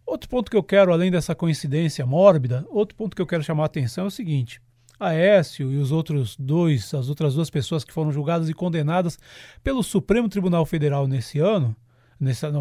Outro 0.05 0.29
ponto 0.29 0.49
que 0.49 0.57
eu 0.57 0.63
quero, 0.63 0.93
além 0.93 1.11
dessa 1.11 1.35
coincidência 1.35 2.05
mórbida, 2.05 2.65
outro 2.69 2.95
ponto 2.95 3.15
que 3.15 3.21
eu 3.21 3.27
quero 3.27 3.43
chamar 3.43 3.63
a 3.63 3.65
atenção 3.65 4.05
é 4.05 4.07
o 4.07 4.11
seguinte: 4.11 4.61
Aécio 4.99 5.71
e 5.71 5.77
os 5.77 5.91
outros 5.91 6.35
dois, 6.37 6.93
as 6.93 7.09
outras 7.09 7.35
duas 7.35 7.49
pessoas 7.49 7.83
que 7.83 7.91
foram 7.91 8.11
julgadas 8.11 8.49
e 8.49 8.53
condenadas 8.53 9.19
pelo 9.63 9.83
Supremo 9.83 10.29
Tribunal 10.29 10.65
Federal 10.65 11.07
nesse 11.07 11.39
ano, 11.39 11.75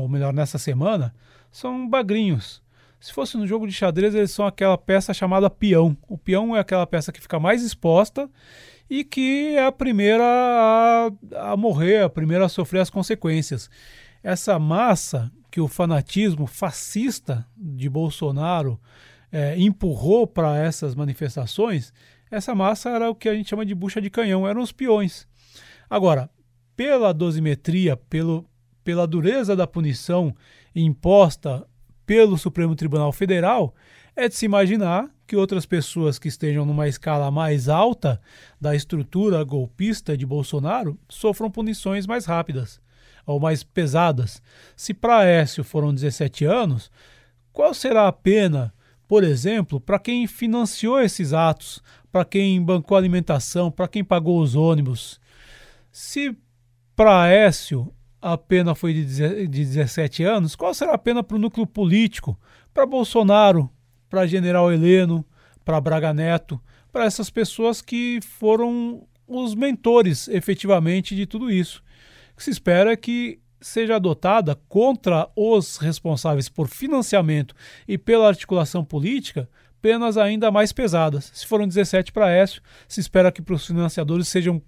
ou 0.00 0.08
melhor, 0.08 0.32
nessa 0.32 0.58
semana, 0.58 1.14
são 1.52 1.88
bagrinhos. 1.88 2.62
Se 2.98 3.12
fosse 3.12 3.36
no 3.36 3.46
jogo 3.46 3.66
de 3.66 3.72
xadrez, 3.72 4.14
eles 4.14 4.30
são 4.30 4.46
aquela 4.46 4.78
peça 4.78 5.12
chamada 5.12 5.50
peão. 5.50 5.94
O 6.08 6.16
peão 6.16 6.56
é 6.56 6.60
aquela 6.60 6.86
peça 6.86 7.12
que 7.12 7.20
fica 7.20 7.38
mais 7.38 7.62
exposta 7.62 8.30
e 8.88 9.04
que 9.04 9.56
é 9.56 9.64
a 9.64 9.72
primeira 9.72 10.24
a, 10.24 11.52
a 11.52 11.56
morrer, 11.56 12.02
a 12.02 12.08
primeira 12.08 12.46
a 12.46 12.48
sofrer 12.48 12.80
as 12.80 12.90
consequências. 12.90 13.70
Essa 14.22 14.58
massa 14.58 15.30
que 15.50 15.60
o 15.60 15.68
fanatismo 15.68 16.46
fascista 16.46 17.46
de 17.56 17.88
Bolsonaro 17.88 18.80
é, 19.30 19.58
empurrou 19.58 20.26
para 20.26 20.58
essas 20.58 20.94
manifestações, 20.94 21.92
essa 22.30 22.54
massa 22.54 22.90
era 22.90 23.10
o 23.10 23.14
que 23.14 23.28
a 23.28 23.34
gente 23.34 23.50
chama 23.50 23.64
de 23.64 23.74
bucha 23.74 24.00
de 24.00 24.10
canhão, 24.10 24.48
eram 24.48 24.60
os 24.60 24.72
peões. 24.72 25.28
Agora, 25.88 26.28
pela 26.76 27.14
dosimetria, 27.14 27.96
pelo, 27.96 28.44
pela 28.82 29.06
dureza 29.06 29.54
da 29.54 29.66
punição 29.66 30.34
imposta 30.74 31.66
pelo 32.04 32.36
Supremo 32.36 32.74
Tribunal 32.74 33.12
Federal, 33.12 33.74
é 34.16 34.28
de 34.28 34.34
se 34.34 34.44
imaginar 34.44 35.13
que 35.26 35.36
outras 35.36 35.64
pessoas 35.64 36.18
que 36.18 36.28
estejam 36.28 36.64
numa 36.64 36.88
escala 36.88 37.30
mais 37.30 37.68
alta 37.68 38.20
da 38.60 38.74
estrutura 38.74 39.42
golpista 39.42 40.16
de 40.16 40.26
Bolsonaro 40.26 40.98
sofram 41.08 41.50
punições 41.50 42.06
mais 42.06 42.26
rápidas 42.26 42.80
ou 43.26 43.40
mais 43.40 43.62
pesadas. 43.62 44.42
Se 44.76 44.92
para 44.92 45.18
Aécio 45.18 45.64
foram 45.64 45.94
17 45.94 46.44
anos, 46.44 46.90
qual 47.52 47.72
será 47.72 48.06
a 48.06 48.12
pena, 48.12 48.72
por 49.08 49.24
exemplo, 49.24 49.80
para 49.80 49.98
quem 49.98 50.26
financiou 50.26 51.00
esses 51.00 51.32
atos, 51.32 51.82
para 52.12 52.24
quem 52.24 52.62
bancou 52.62 52.96
alimentação, 52.96 53.70
para 53.70 53.88
quem 53.88 54.04
pagou 54.04 54.40
os 54.40 54.54
ônibus? 54.54 55.20
Se 55.90 56.36
para 56.94 57.22
Aécio 57.22 57.92
a 58.20 58.38
pena 58.38 58.74
foi 58.74 58.94
de 58.94 59.46
17 59.48 60.24
anos, 60.24 60.56
qual 60.56 60.72
será 60.72 60.94
a 60.94 60.98
pena 60.98 61.22
para 61.22 61.36
o 61.36 61.40
núcleo 61.40 61.66
político, 61.66 62.38
para 62.72 62.86
Bolsonaro, 62.86 63.70
para 64.14 64.28
General 64.28 64.72
Heleno, 64.72 65.24
para 65.64 65.80
Braga 65.80 66.14
Neto, 66.14 66.60
para 66.92 67.04
essas 67.04 67.30
pessoas 67.30 67.82
que 67.82 68.20
foram 68.22 69.08
os 69.26 69.56
mentores 69.56 70.28
efetivamente 70.28 71.16
de 71.16 71.26
tudo 71.26 71.50
isso. 71.50 71.82
O 72.32 72.36
que 72.36 72.44
se 72.44 72.50
espera 72.50 72.92
é 72.92 72.96
que 72.96 73.40
seja 73.60 73.96
adotada 73.96 74.54
contra 74.68 75.28
os 75.34 75.78
responsáveis 75.78 76.48
por 76.48 76.68
financiamento 76.68 77.56
e 77.88 77.98
pela 77.98 78.28
articulação 78.28 78.84
política 78.84 79.50
penas 79.82 80.16
ainda 80.16 80.48
mais 80.48 80.72
pesadas. 80.72 81.32
Se 81.34 81.44
foram 81.44 81.66
17 81.66 82.12
para 82.12 82.30
Écio, 82.30 82.62
se 82.86 83.00
espera 83.00 83.32
que 83.32 83.42
para 83.42 83.56
os 83.56 83.66
financiadores 83.66 84.28
sejam 84.28 84.62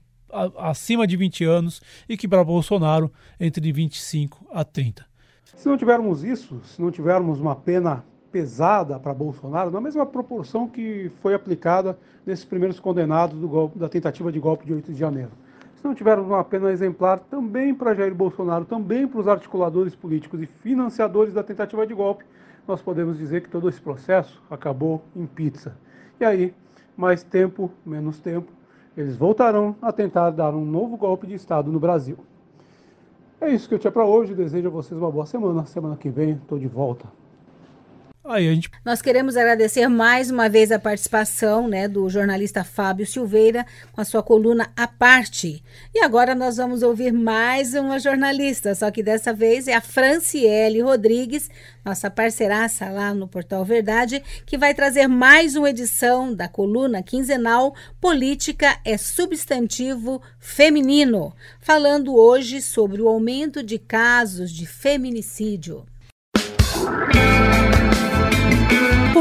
acima 0.58 1.06
de 1.06 1.16
20 1.16 1.44
anos 1.44 1.80
e 2.08 2.16
que 2.16 2.26
para 2.26 2.42
Bolsonaro 2.42 3.12
entre 3.38 3.70
25 3.70 4.44
a 4.50 4.64
30. 4.64 5.06
Se 5.54 5.68
não 5.68 5.76
tivermos 5.76 6.24
isso, 6.24 6.60
se 6.64 6.82
não 6.82 6.90
tivermos 6.90 7.38
uma 7.38 7.54
pena 7.54 8.04
pesada 8.36 8.98
para 8.98 9.14
Bolsonaro, 9.14 9.70
na 9.70 9.80
mesma 9.80 10.04
proporção 10.04 10.68
que 10.68 11.10
foi 11.22 11.32
aplicada 11.32 11.98
nesses 12.26 12.44
primeiros 12.44 12.78
condenados 12.78 13.40
do 13.40 13.48
golpe, 13.48 13.78
da 13.78 13.88
tentativa 13.88 14.30
de 14.30 14.38
golpe 14.38 14.66
de 14.66 14.74
8 14.74 14.92
de 14.92 14.98
janeiro. 14.98 15.30
Se 15.74 15.82
não 15.82 15.94
tivermos 15.94 16.26
uma 16.26 16.44
pena 16.44 16.70
exemplar 16.70 17.18
também 17.18 17.74
para 17.74 17.94
Jair 17.94 18.14
Bolsonaro, 18.14 18.66
também 18.66 19.08
para 19.08 19.20
os 19.20 19.26
articuladores 19.26 19.94
políticos 19.94 20.42
e 20.42 20.46
financiadores 20.46 21.32
da 21.32 21.42
tentativa 21.42 21.86
de 21.86 21.94
golpe, 21.94 22.26
nós 22.68 22.82
podemos 22.82 23.16
dizer 23.16 23.42
que 23.42 23.48
todo 23.48 23.70
esse 23.70 23.80
processo 23.80 24.42
acabou 24.50 25.02
em 25.16 25.24
pizza. 25.24 25.74
E 26.20 26.24
aí, 26.26 26.52
mais 26.94 27.22
tempo, 27.22 27.70
menos 27.86 28.20
tempo, 28.20 28.52
eles 28.94 29.16
voltarão 29.16 29.74
a 29.80 29.90
tentar 29.90 30.28
dar 30.28 30.54
um 30.54 30.64
novo 30.66 30.98
golpe 30.98 31.26
de 31.26 31.32
Estado 31.32 31.72
no 31.72 31.80
Brasil. 31.80 32.18
É 33.40 33.48
isso 33.48 33.66
que 33.66 33.74
eu 33.74 33.78
tinha 33.78 33.90
para 33.90 34.04
hoje. 34.04 34.34
Desejo 34.34 34.68
a 34.68 34.70
vocês 34.70 35.00
uma 35.00 35.10
boa 35.10 35.24
semana. 35.24 35.64
Semana 35.64 35.96
que 35.96 36.10
vem 36.10 36.32
estou 36.32 36.58
de 36.58 36.68
volta. 36.68 37.06
Aí 38.28 38.52
gente... 38.52 38.68
Nós 38.84 39.00
queremos 39.00 39.36
agradecer 39.36 39.86
mais 39.86 40.32
uma 40.32 40.48
vez 40.48 40.72
a 40.72 40.80
participação 40.80 41.68
né, 41.68 41.86
do 41.86 42.08
jornalista 42.08 42.64
Fábio 42.64 43.06
Silveira 43.06 43.64
com 43.92 44.00
a 44.00 44.04
sua 44.04 44.20
coluna 44.20 44.68
A 44.76 44.88
Parte. 44.88 45.62
E 45.94 46.00
agora 46.00 46.34
nós 46.34 46.56
vamos 46.56 46.82
ouvir 46.82 47.12
mais 47.12 47.74
uma 47.74 48.00
jornalista, 48.00 48.74
só 48.74 48.90
que 48.90 49.00
dessa 49.00 49.32
vez 49.32 49.68
é 49.68 49.74
a 49.74 49.80
Franciele 49.80 50.80
Rodrigues, 50.80 51.48
nossa 51.84 52.10
parceiraça 52.10 52.88
lá 52.88 53.14
no 53.14 53.28
Portal 53.28 53.64
Verdade, 53.64 54.20
que 54.44 54.58
vai 54.58 54.74
trazer 54.74 55.06
mais 55.06 55.54
uma 55.54 55.70
edição 55.70 56.34
da 56.34 56.48
coluna 56.48 57.04
quinzenal 57.04 57.76
Política 58.00 58.76
é 58.84 58.96
Substantivo 58.96 60.20
Feminino, 60.40 61.32
falando 61.60 62.16
hoje 62.16 62.60
sobre 62.60 63.00
o 63.00 63.06
aumento 63.06 63.62
de 63.62 63.78
casos 63.78 64.50
de 64.50 64.66
feminicídio. 64.66 65.86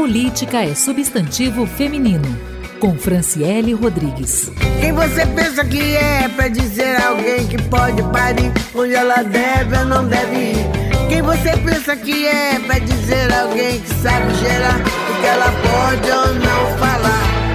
Política 0.06 0.62
é 0.62 0.72
substantivo 0.72 1.66
feminino. 1.66 2.38
com 2.78 2.96
Franciele 2.96 3.72
Rodrigues. 3.72 4.52
Quem 4.80 4.92
você 4.92 5.26
pensa 5.26 5.64
que 5.64 5.96
é 5.96 6.28
pra 6.28 6.46
dizer 6.46 7.02
alguém 7.02 7.44
que 7.48 7.60
pode 7.62 8.00
parir 8.12 8.52
onde 8.72 8.94
ela 8.94 9.24
deve 9.24 9.76
ou 9.76 9.84
não 9.84 10.06
deve 10.06 10.52
ir? 10.52 11.08
Quem 11.08 11.22
você 11.22 11.56
pensa 11.56 11.96
que 11.96 12.24
é 12.24 12.56
pra 12.60 12.78
dizer 12.78 13.32
alguém 13.32 13.80
que 13.80 13.94
sabe 13.94 14.32
gerar 14.36 14.78
o 14.78 15.20
que 15.20 15.26
ela 15.26 15.50
pode 15.50 16.08
ou 16.08 16.34
não 16.34 16.78
falar? 16.78 17.45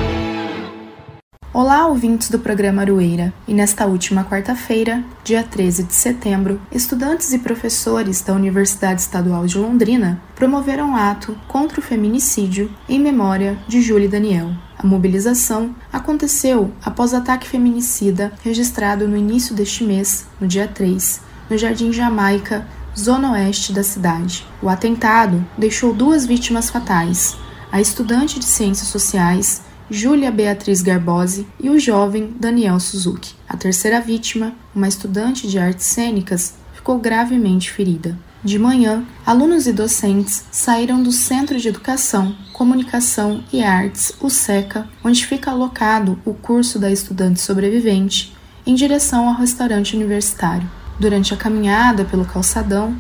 Olá, 1.54 1.86
ouvintes 1.86 2.30
do 2.30 2.40
programa 2.40 2.82
Arueira. 2.82 3.34
E 3.46 3.54
nesta 3.54 3.86
última 3.86 4.24
quarta-feira, 4.24 5.04
dia 5.22 5.44
13 5.44 5.84
de 5.84 5.94
setembro, 5.94 6.62
estudantes 6.72 7.34
e 7.34 7.40
professores 7.40 8.22
da 8.22 8.32
Universidade 8.32 9.02
Estadual 9.02 9.46
de 9.46 9.58
Londrina 9.58 10.22
promoveram 10.34 10.92
um 10.92 10.96
ato 10.96 11.38
contra 11.50 11.82
o 11.82 11.84
feminicídio 11.84 12.74
em 12.88 12.98
memória 12.98 13.60
de 13.68 13.82
Júlia 13.82 14.08
Daniel. 14.08 14.54
A 14.78 14.88
mobilização 14.88 15.76
aconteceu 15.92 16.72
após 16.82 17.14
ataque 17.14 17.50
feminicida 17.50 18.32
registrado 18.42 19.06
no 19.06 19.18
início 19.18 19.54
deste 19.54 19.84
mês, 19.84 20.26
no 20.40 20.48
dia 20.48 20.70
3, 20.70 21.20
no 21.50 21.58
Jardim 21.58 21.92
Jamaica, 21.92 22.66
zona 22.98 23.34
oeste 23.34 23.74
da 23.74 23.84
cidade. 23.84 24.48
O 24.62 24.70
atentado 24.70 25.46
deixou 25.58 25.94
duas 25.94 26.26
vítimas 26.26 26.70
fatais: 26.70 27.36
a 27.70 27.82
estudante 27.82 28.40
de 28.40 28.46
Ciências 28.46 28.88
Sociais 28.88 29.70
Júlia 29.94 30.32
Beatriz 30.32 30.82
Garbose 30.82 31.46
e 31.60 31.70
o 31.70 31.78
jovem 31.78 32.34
Daniel 32.40 32.80
Suzuki. 32.80 33.36
A 33.46 33.58
terceira 33.58 34.00
vítima, 34.00 34.54
uma 34.74 34.88
estudante 34.88 35.50
de 35.50 35.60
artes 35.60 35.86
cênicas, 35.88 36.54
ficou 36.74 36.98
gravemente 36.98 37.70
ferida. 37.70 38.18
De 38.42 38.58
manhã, 38.58 39.04
alunos 39.26 39.68
e 39.68 39.74
docentes 39.74 40.46
saíram 40.50 41.04
do 41.04 41.12
Centro 41.12 41.60
de 41.60 41.68
Educação, 41.68 42.34
Comunicação 42.54 43.44
e 43.52 43.62
Artes, 43.62 44.14
o 44.22 44.30
SECA, 44.30 44.88
onde 45.04 45.26
fica 45.26 45.52
alocado 45.52 46.18
o 46.24 46.34
curso 46.34 46.80
da 46.80 46.90
estudante 46.90 47.42
sobrevivente, 47.42 48.34
em 48.66 48.74
direção 48.74 49.28
ao 49.28 49.36
restaurante 49.36 49.94
universitário. 49.94 50.72
Durante 51.02 51.34
a 51.34 51.38
caminhada 51.38 52.06
pelo 52.06 52.24
calçadão, 52.24 52.96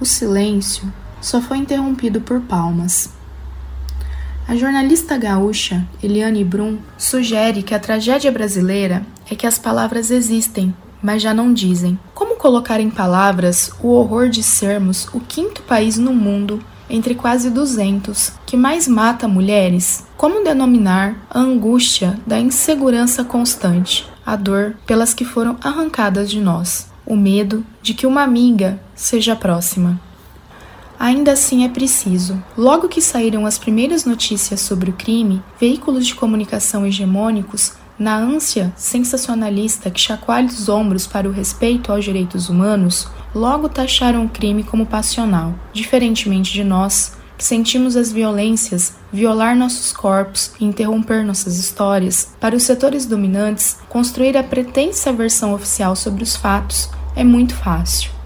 o 0.00 0.04
silêncio 0.04 0.84
só 1.20 1.40
foi 1.40 1.58
interrompido 1.58 2.20
por 2.20 2.40
palmas. 2.42 3.17
A 4.48 4.56
jornalista 4.56 5.18
gaúcha 5.18 5.86
Eliane 6.02 6.42
Brum 6.42 6.78
sugere 6.96 7.62
que 7.62 7.74
a 7.74 7.78
tragédia 7.78 8.32
brasileira 8.32 9.04
é 9.30 9.34
que 9.34 9.46
as 9.46 9.58
palavras 9.58 10.10
existem, 10.10 10.74
mas 11.02 11.20
já 11.20 11.34
não 11.34 11.52
dizem. 11.52 11.98
Como 12.14 12.36
colocar 12.36 12.80
em 12.80 12.88
palavras 12.88 13.70
o 13.82 13.88
horror 13.88 14.30
de 14.30 14.42
sermos 14.42 15.06
o 15.12 15.20
quinto 15.20 15.60
país 15.64 15.98
no 15.98 16.14
mundo 16.14 16.64
entre 16.88 17.14
quase 17.14 17.50
200 17.50 18.32
que 18.46 18.56
mais 18.56 18.88
mata 18.88 19.28
mulheres? 19.28 20.06
Como 20.16 20.42
denominar 20.42 21.26
a 21.28 21.40
angústia 21.40 22.18
da 22.26 22.40
insegurança 22.40 23.22
constante, 23.22 24.08
a 24.24 24.34
dor 24.34 24.76
pelas 24.86 25.12
que 25.12 25.26
foram 25.26 25.58
arrancadas 25.62 26.30
de 26.30 26.40
nós, 26.40 26.90
o 27.04 27.14
medo 27.14 27.66
de 27.82 27.92
que 27.92 28.06
uma 28.06 28.22
amiga 28.22 28.80
seja 28.94 29.36
próxima? 29.36 30.00
Ainda 30.98 31.32
assim 31.32 31.64
é 31.64 31.68
preciso. 31.68 32.42
Logo 32.56 32.88
que 32.88 33.00
saíram 33.00 33.46
as 33.46 33.56
primeiras 33.56 34.04
notícias 34.04 34.60
sobre 34.60 34.90
o 34.90 34.94
crime, 34.94 35.42
veículos 35.60 36.06
de 36.06 36.14
comunicação 36.14 36.84
hegemônicos, 36.84 37.72
na 37.98 38.16
ânsia 38.16 38.72
sensacionalista 38.76 39.90
que 39.90 40.00
chacoalha 40.00 40.46
os 40.46 40.68
ombros 40.68 41.06
para 41.06 41.28
o 41.28 41.32
respeito 41.32 41.92
aos 41.92 42.04
direitos 42.04 42.48
humanos, 42.48 43.08
logo 43.34 43.68
taxaram 43.68 44.24
o 44.24 44.28
crime 44.28 44.62
como 44.62 44.86
passional, 44.86 45.54
diferentemente 45.72 46.52
de 46.52 46.64
nós, 46.64 47.16
que 47.36 47.44
sentimos 47.44 47.96
as 47.96 48.12
violências 48.12 48.94
violar 49.12 49.56
nossos 49.56 49.92
corpos 49.92 50.52
e 50.60 50.64
interromper 50.64 51.24
nossas 51.24 51.58
histórias, 51.58 52.34
para 52.40 52.56
os 52.56 52.64
setores 52.64 53.06
dominantes, 53.06 53.76
construir 53.88 54.36
a 54.36 54.42
pretensa 54.42 55.12
versão 55.12 55.54
oficial 55.54 55.94
sobre 55.94 56.24
os 56.24 56.34
fatos 56.34 56.90
é 57.14 57.22
muito 57.22 57.54
fácil. 57.54 58.17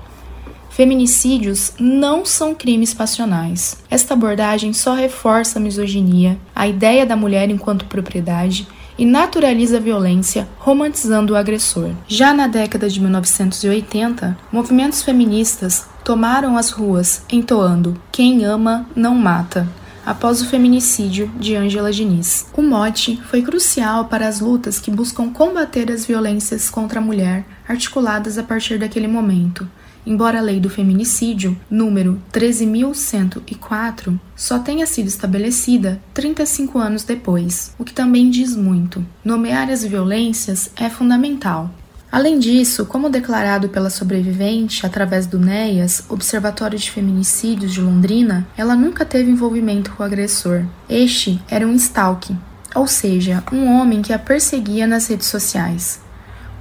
Feminicídios 0.72 1.74
não 1.78 2.24
são 2.24 2.54
crimes 2.54 2.94
passionais. 2.94 3.76
Esta 3.90 4.14
abordagem 4.14 4.72
só 4.72 4.94
reforça 4.94 5.58
a 5.58 5.62
misoginia, 5.62 6.38
a 6.54 6.66
ideia 6.66 7.04
da 7.04 7.14
mulher 7.14 7.50
enquanto 7.50 7.84
propriedade 7.84 8.66
e 8.96 9.04
naturaliza 9.04 9.76
a 9.76 9.80
violência, 9.80 10.48
romantizando 10.58 11.34
o 11.34 11.36
agressor. 11.36 11.90
Já 12.08 12.32
na 12.32 12.46
década 12.46 12.88
de 12.88 12.98
1980, 13.02 14.38
movimentos 14.50 15.02
feministas 15.02 15.86
tomaram 16.02 16.56
as 16.56 16.70
ruas 16.70 17.22
entoando 17.30 18.00
Quem 18.10 18.42
ama 18.46 18.86
não 18.96 19.14
mata, 19.14 19.68
após 20.06 20.40
o 20.40 20.46
feminicídio 20.46 21.30
de 21.38 21.54
Angela 21.54 21.92
Diniz. 21.92 22.46
O 22.56 22.62
mote 22.62 23.20
foi 23.28 23.42
crucial 23.42 24.06
para 24.06 24.26
as 24.26 24.40
lutas 24.40 24.80
que 24.80 24.90
buscam 24.90 25.28
combater 25.28 25.92
as 25.92 26.06
violências 26.06 26.70
contra 26.70 26.98
a 26.98 27.02
mulher, 27.02 27.44
articuladas 27.68 28.38
a 28.38 28.42
partir 28.42 28.78
daquele 28.78 29.06
momento 29.06 29.68
embora 30.07 30.38
a 30.38 30.42
lei 30.42 30.61
do 30.61 30.70
feminicídio, 30.70 31.59
número 31.70 32.20
13.104, 32.32 34.18
só 34.36 34.59
tenha 34.59 34.86
sido 34.86 35.07
estabelecida 35.07 36.00
35 36.14 36.78
anos 36.78 37.05
depois, 37.05 37.74
o 37.78 37.84
que 37.84 37.92
também 37.92 38.30
diz 38.30 38.57
muito. 38.57 39.05
Nomear 39.24 39.70
as 39.70 39.84
violências 39.84 40.70
é 40.76 40.88
fundamental. 40.88 41.70
Além 42.12 42.38
disso, 42.38 42.84
como 42.84 43.09
declarado 43.09 43.70
pela 43.70 43.88
sobrevivente 43.88 44.84
através 44.84 45.26
do 45.26 45.38
NEAS, 45.38 46.05
Observatório 46.11 46.78
de 46.78 46.90
Feminicídios 46.90 47.72
de 47.72 47.80
Londrina, 47.80 48.46
ela 48.55 48.76
nunca 48.76 49.03
teve 49.07 49.30
envolvimento 49.30 49.92
com 49.92 50.03
o 50.03 50.07
agressor. 50.07 50.66
Este 50.90 51.40
era 51.48 51.66
um 51.66 51.74
stalking, 51.74 52.38
ou 52.74 52.86
seja, 52.86 53.42
um 53.50 53.66
homem 53.66 54.03
que 54.03 54.12
a 54.12 54.18
perseguia 54.18 54.86
nas 54.86 55.07
redes 55.07 55.26
sociais. 55.28 56.03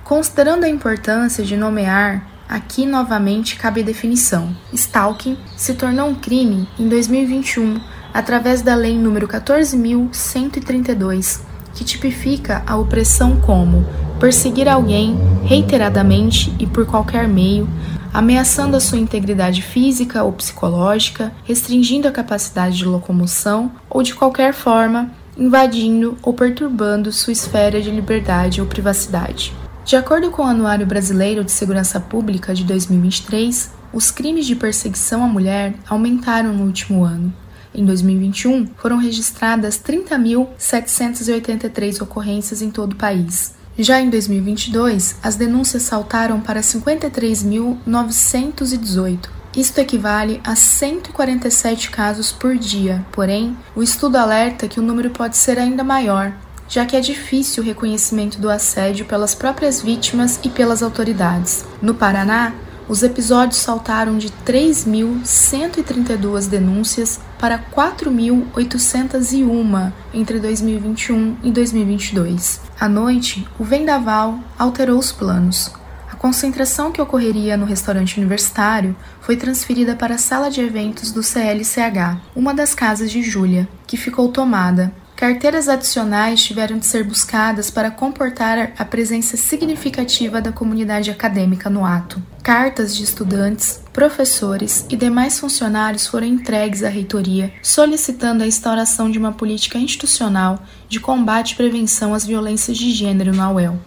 Considerando 0.06 0.64
a 0.64 0.70
importância 0.70 1.44
de 1.44 1.58
nomear 1.58 2.31
Aqui 2.52 2.86
novamente 2.86 3.56
cabe 3.56 3.82
definição. 3.82 4.56
Stalking 4.74 5.38
se 5.56 5.74
tornou 5.74 6.10
um 6.10 6.16
crime 6.16 6.68
em 6.78 6.90
2021 6.90 7.80
através 8.14 8.62
da 8.62 8.76
Lei 8.76 8.94
nº 8.94 9.26
14.132, 9.26 11.40
que 11.74 11.86
tipifica 11.86 12.62
a 12.68 12.76
opressão 12.76 13.38
como 13.38 13.86
perseguir 14.20 14.68
alguém 14.68 15.18
reiteradamente 15.46 16.54
e 16.60 16.68
por 16.68 16.86
qualquer 16.86 17.26
meio, 17.26 17.70
ameaçando 18.14 18.76
a 18.76 18.82
sua 18.82 18.98
integridade 18.98 19.62
física 19.62 20.22
ou 20.22 20.34
psicológica, 20.34 21.32
restringindo 21.46 22.10
a 22.10 22.12
capacidade 22.12 22.80
de 22.80 22.84
locomoção 22.84 23.72
ou 23.90 24.04
de 24.04 24.14
qualquer 24.14 24.54
forma 24.54 25.10
invadindo 25.38 26.18
ou 26.22 26.34
perturbando 26.34 27.14
sua 27.14 27.32
esfera 27.32 27.82
de 27.82 27.90
liberdade 27.90 28.60
ou 28.60 28.68
privacidade. 28.68 29.54
De 29.84 29.96
acordo 29.96 30.30
com 30.30 30.44
o 30.44 30.48
Anuário 30.48 30.86
Brasileiro 30.86 31.44
de 31.44 31.52
Segurança 31.52 32.00
Pública 32.00 32.54
de 32.54 32.64
2023, 32.64 33.72
os 33.92 34.12
crimes 34.12 34.46
de 34.46 34.56
perseguição 34.56 35.24
à 35.24 35.28
mulher 35.28 35.74
aumentaram 35.90 36.54
no 36.54 36.66
último 36.66 37.04
ano. 37.04 37.34
Em 37.74 37.84
2021, 37.84 38.68
foram 38.78 38.98
registradas 38.98 39.80
30.783 39.80 42.00
ocorrências 42.02 42.62
em 42.62 42.70
todo 42.70 42.94
o 42.94 42.98
país. 42.98 43.56
Já 43.78 44.00
em 44.00 44.10
2022, 44.10 45.18
as 45.24 45.36
denúncias 45.36 45.84
saltaram 45.84 46.40
para 46.40 46.62
53.918. 46.62 49.42
Isto 49.56 49.80
equivale 49.80 50.40
a 50.44 50.56
147 50.56 51.90
casos 51.90 52.32
por 52.32 52.58
dia. 52.58 53.06
Porém, 53.12 53.58
o 53.76 53.84
estudo 53.84 54.16
alerta 54.18 54.68
que 54.68 54.80
o 54.80 54.84
número 54.84 55.10
pode 55.10 55.36
ser 55.36 55.60
ainda 55.60 55.84
maior, 55.84 56.32
já 56.72 56.84
que 56.86 56.96
é 56.96 57.02
difícil 57.02 57.62
o 57.62 57.66
reconhecimento 57.66 58.40
do 58.40 58.50
assédio 58.50 59.06
pelas 59.06 59.36
próprias 59.36 59.82
vítimas 59.82 60.40
e 60.42 60.50
pelas 60.50 60.82
autoridades. 60.82 61.66
No 61.82 61.94
Paraná, 61.94 62.54
os 62.88 63.04
episódios 63.04 63.60
saltaram 63.60 64.18
de 64.18 64.30
3.132 64.46 66.48
denúncias 66.48 67.20
para 67.38 67.60
4.801 67.60 69.92
entre 70.14 70.40
2021 70.40 71.36
e 71.44 71.52
2022. 71.52 72.62
À 72.80 72.88
noite, 72.88 73.46
o 73.60 73.66
vendaval 73.66 74.40
alterou 74.58 74.98
os 74.98 75.12
planos. 75.12 75.74
A 76.10 76.16
concentração 76.16 76.94
que 76.94 77.02
ocorreria 77.02 77.58
no 77.58 77.66
restaurante 77.66 78.18
universitário 78.18 78.96
foi 79.20 79.36
transferida 79.36 79.94
para 79.94 80.16
a 80.16 80.20
sala 80.20 80.50
de 80.50 80.62
eventos 80.62 81.12
do 81.12 81.22
CLCH, 81.22 82.18
uma 82.34 82.54
das 82.54 82.74
casas 82.74 83.12
de 83.12 83.22
Júlia, 83.22 83.68
que 83.86 83.98
ficou 83.98 84.30
tomada 84.30 84.94
Carteiras 85.22 85.70
adicionais 85.70 86.44
tiveram 86.44 86.80
de 86.80 86.86
ser 86.88 87.04
buscadas 87.04 87.70
para 87.70 87.92
comportar 87.92 88.74
a 88.76 88.84
presença 88.84 89.38
significativa 89.38 90.42
da 90.42 90.52
comunidade 90.52 91.12
acadêmica 91.12 91.70
no 91.70 91.86
ato. 91.86 92.20
Cartas 92.42 92.96
de 92.96 93.04
estudantes, 93.04 93.84
professores 93.94 94.84
e 94.90 94.96
demais 94.96 95.40
funcionários 95.40 96.08
foram 96.08 96.26
entregues 96.26 96.82
à 96.82 96.90
reitoria, 96.90 97.54
solicitando 97.62 98.42
a 98.42 98.48
instauração 98.48 99.12
de 99.12 99.20
uma 99.20 99.32
política 99.32 99.78
institucional 99.78 100.60
de 100.90 101.00
combate 101.00 101.52
e 101.52 101.56
prevenção 101.56 102.16
às 102.16 102.26
violências 102.26 102.76
de 102.76 102.90
gênero 102.90 103.32
na 103.32 103.52
UEL. 103.52 103.80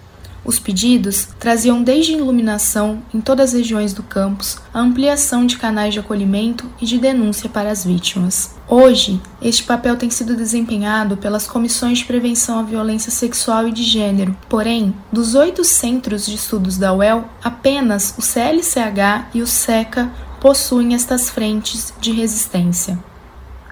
Os 0.44 0.58
pedidos 0.58 1.28
traziam 1.38 1.82
desde 1.82 2.12
iluminação 2.12 3.02
em 3.14 3.20
todas 3.20 3.50
as 3.50 3.54
regiões 3.54 3.94
do 3.94 4.02
campus, 4.02 4.58
a 4.72 4.80
ampliação 4.80 5.46
de 5.46 5.56
canais 5.56 5.94
de 5.94 6.00
acolhimento 6.00 6.70
e 6.80 6.84
de 6.84 6.98
denúncia 6.98 7.48
para 7.48 7.70
as 7.70 7.84
vítimas. 7.84 8.54
Hoje, 8.68 9.20
este 9.40 9.62
papel 9.62 9.96
tem 9.96 10.10
sido 10.10 10.36
desempenhado 10.36 11.16
pelas 11.16 11.46
comissões 11.46 11.98
de 11.98 12.04
prevenção 12.04 12.58
à 12.58 12.62
violência 12.62 13.10
sexual 13.10 13.68
e 13.68 13.72
de 13.72 13.82
gênero. 13.82 14.36
Porém, 14.48 14.94
dos 15.10 15.34
oito 15.34 15.64
centros 15.64 16.26
de 16.26 16.34
estudos 16.34 16.76
da 16.76 16.92
UEL, 16.92 17.24
apenas 17.42 18.14
o 18.18 18.22
CLCH 18.22 19.28
e 19.34 19.40
o 19.40 19.46
SECA 19.46 20.10
possuem 20.40 20.94
estas 20.94 21.30
frentes 21.30 21.94
de 22.00 22.12
resistência. 22.12 22.98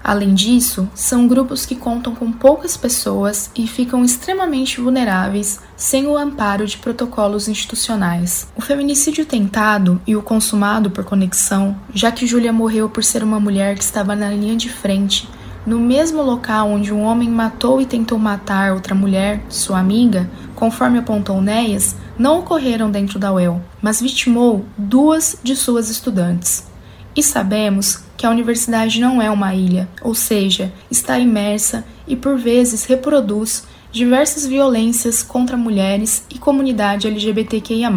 Além 0.05 0.35
disso, 0.35 0.89
são 0.95 1.29
grupos 1.29 1.65
que 1.65 1.77
contam 1.77 2.15
com 2.15 2.33
poucas 2.33 2.77
pessoas 2.77 3.51
e 3.55 3.67
ficam 3.67 4.05
extremamente 4.05 4.81
vulneráveis 4.81 5.61
sem 5.77 6.07
o 6.07 6.17
amparo 6.17 6.67
de 6.67 6.77
protocolos 6.77 7.49
institucionais. 7.49 8.49
O 8.57 8.61
feminicídio 8.61 9.25
tentado 9.25 10.01
e 10.07 10.17
o 10.17 10.23
consumado 10.23 10.91
por 10.91 11.05
conexão, 11.05 11.77
já 11.95 12.11
que 12.11 12.27
Júlia 12.27 12.53
morreu 12.53 12.89
por 12.89 13.05
ser 13.05 13.23
uma 13.23 13.39
mulher 13.39 13.77
que 13.77 13.85
estava 13.85 14.17
na 14.17 14.31
linha 14.31 14.57
de 14.57 14.69
frente, 14.69 15.29
no 15.65 15.79
mesmo 15.79 16.23
local 16.23 16.69
onde 16.69 16.93
um 16.93 17.03
homem 17.03 17.31
matou 17.31 17.81
e 17.81 17.87
tentou 17.87 18.19
matar 18.19 18.73
outra 18.73 18.97
mulher, 18.97 19.45
sua 19.49 19.79
amiga, 19.79 20.29
conforme 20.57 20.99
apontou 20.99 21.41
Néias, 21.41 21.95
não 22.19 22.41
ocorreram 22.41 22.91
dentro 22.91 23.19
da 23.19 23.33
UEL, 23.33 23.61
mas 23.81 24.01
vitimou 24.01 24.65
duas 24.77 25.37
de 25.43 25.55
suas 25.55 25.89
estudantes. 25.89 26.72
E 27.15 27.23
sabemos 27.23 28.03
que 28.17 28.27
a 28.27 28.31
universidade 28.31 29.01
não 29.01 29.21
é 29.21 29.31
uma 29.31 29.55
ilha, 29.55 29.89
ou 30.01 30.15
seja, 30.15 30.73
está 30.91 31.19
imersa 31.19 31.85
e 32.07 32.17
por 32.17 32.39
vezes 32.39 32.85
reproduz 32.85 33.65
diversas 33.91 34.47
violências 34.47 35.23
contra 35.23 35.57
mulheres 35.57 36.25
e 36.31 36.39
comunidade 36.39 37.07
LGBTQIA. 37.07 37.91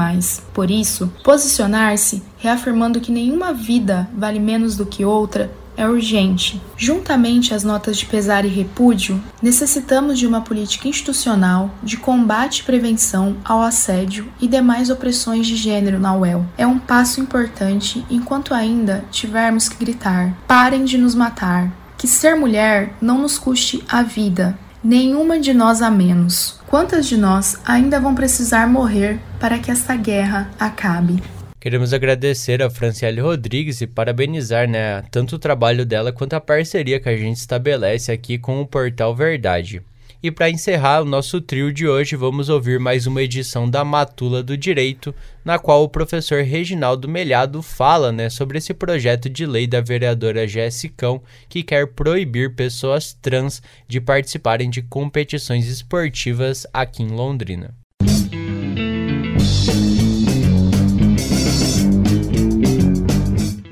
Por 0.53 0.70
isso, 0.70 1.11
posicionar-se 1.24 2.22
reafirmando 2.38 2.99
que 2.99 3.11
nenhuma 3.11 3.53
vida 3.53 4.09
vale 4.13 4.39
menos 4.39 4.76
do 4.76 4.86
que 4.86 5.05
outra 5.05 5.49
é 5.78 5.88
urgente. 5.88 6.62
Juntamente 6.78 7.54
às 7.54 7.64
notas 7.64 7.98
de 7.98 8.06
pesar 8.06 8.46
e 8.46 8.48
repúdio, 8.48 9.22
necessitamos 9.42 10.18
de 10.18 10.28
uma 10.28 10.42
política 10.42 10.88
institucional 10.88 11.70
de 11.84 11.98
combate 11.98 12.60
e 12.60 12.64
prevenção 12.64 13.38
ao 13.44 13.62
assédio 13.62 14.28
e 14.40 14.48
demais 14.48 14.90
opressões 14.90 15.48
de 15.48 15.56
gênero 15.56 16.00
na 16.00 16.16
UEL. 16.16 16.46
É 16.58 16.66
um 16.66 16.80
passo 16.80 17.20
importante 17.20 18.06
enquanto 18.10 18.54
ainda 18.54 19.04
tivermos 19.12 19.70
que 19.70 19.84
gritar: 19.84 20.36
parem 20.48 20.86
de 20.86 20.98
nos 20.98 21.16
matar. 21.16 21.72
Que 21.98 22.08
ser 22.08 22.36
mulher 22.36 22.94
não 23.02 23.20
nos 23.20 23.38
custe 23.38 23.84
a 23.90 24.04
vida, 24.04 24.58
nenhuma 24.84 25.40
de 25.40 25.54
nós 25.54 25.82
a 25.82 25.90
menos. 25.90 26.60
Quantas 26.68 27.08
de 27.08 27.18
nós 27.18 27.58
ainda 27.66 28.00
vão 28.00 28.14
precisar 28.14 28.68
morrer 28.68 29.20
para 29.40 29.58
que 29.58 29.72
esta 29.72 29.96
guerra 29.96 30.50
acabe? 30.60 31.24
Queremos 31.66 31.93
agradecer 31.93 32.61
a 32.61 32.70
Franciele 32.70 33.20
Rodrigues 33.20 33.82
e 33.82 33.88
parabenizar 33.88 34.70
né, 34.70 35.01
tanto 35.09 35.36
o 35.36 35.39
trabalho 35.39 35.84
dela 35.84 36.11
quanto 36.11 36.36
a 36.36 36.39
parceria 36.39 36.99
que 36.99 37.09
a 37.09 37.18
gente 37.18 37.38
estabelece 37.38 38.11
aqui 38.11 38.38
com 38.38 38.61
o 38.61 38.68
Portal 38.68 39.16
Verdade. 39.16 39.82
E 40.22 40.30
para 40.30 40.47
encerrar 40.47 41.01
o 41.01 41.05
nosso 41.05 41.41
trio 41.41 41.74
de 41.74 41.88
hoje, 41.88 42.16
vamos 42.16 42.49
ouvir 42.49 42.80
mais 42.80 43.07
uma 43.07 43.24
edição 43.24 43.68
da 43.68 43.84
Matula 43.84 44.43
do 44.43 44.55
Direito, 44.55 45.11
na 45.43 45.57
qual 45.57 45.84
o 45.84 45.89
professor 45.89 46.43
Reginaldo 46.43 47.09
Melhado 47.09 47.63
fala 47.63 48.11
né, 48.11 48.30
sobre 48.30 48.59
esse 48.59 48.72
projeto 48.72 49.28
de 49.28 49.47
lei 49.47 49.66
da 49.66 49.82
vereadora 49.82 50.47
Jessicão, 50.47 51.20
que 51.49 51.63
quer 51.63 51.88
proibir 51.88 52.53
pessoas 52.53 53.11
trans 53.11 53.59
de 53.88 53.99
participarem 53.99 54.70
de 54.70 54.84
competições 54.84 55.68
esportivas 55.68 56.68
aqui 56.72 57.01
em 57.01 57.07
Londrina. 57.07 57.74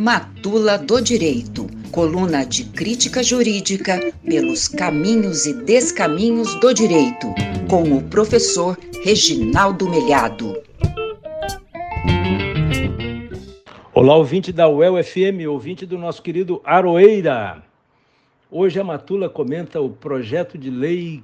Matula 0.03 0.77
do 0.77 0.99
Direito, 1.01 1.65
coluna 1.89 2.45
de 2.45 2.65
crítica 2.65 3.23
jurídica 3.23 4.11
pelos 4.25 4.67
caminhos 4.67 5.45
e 5.45 5.53
descaminhos 5.63 6.53
do 6.55 6.73
direito, 6.73 7.33
com 7.69 7.83
o 7.83 8.03
professor 8.09 8.77
Reginaldo 9.01 9.89
Melhado. 9.89 10.61
Olá, 13.93 14.17
ouvinte 14.17 14.51
da 14.51 14.67
UEL 14.67 15.01
FM, 15.01 15.47
ouvinte 15.47 15.85
do 15.85 15.97
nosso 15.97 16.21
querido 16.21 16.59
Aroeira. 16.65 17.63
Hoje 18.51 18.81
a 18.81 18.83
Matula 18.83 19.29
comenta 19.29 19.79
o 19.79 19.89
projeto 19.89 20.57
de 20.57 20.69
lei 20.69 21.23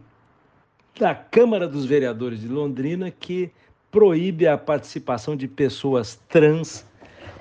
da 0.98 1.14
Câmara 1.14 1.68
dos 1.68 1.86
Vereadores 1.86 2.40
de 2.40 2.48
Londrina 2.48 3.12
que 3.12 3.52
proíbe 3.92 4.48
a 4.48 4.58
participação 4.58 5.36
de 5.36 5.50
pessoas 5.50 6.18
trans 6.30 6.88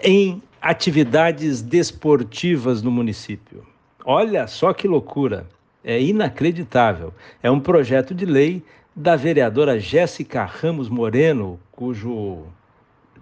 em 0.02 0.42
atividades 0.60 1.62
desportivas 1.62 2.82
no 2.82 2.90
município. 2.90 3.66
Olha 4.04 4.46
só 4.46 4.72
que 4.72 4.88
loucura! 4.88 5.46
É 5.84 6.00
inacreditável. 6.00 7.14
É 7.42 7.50
um 7.50 7.60
projeto 7.60 8.14
de 8.14 8.26
lei 8.26 8.62
da 8.94 9.14
vereadora 9.14 9.78
Jéssica 9.78 10.44
Ramos 10.44 10.88
Moreno, 10.88 11.58
cujo 11.70 12.42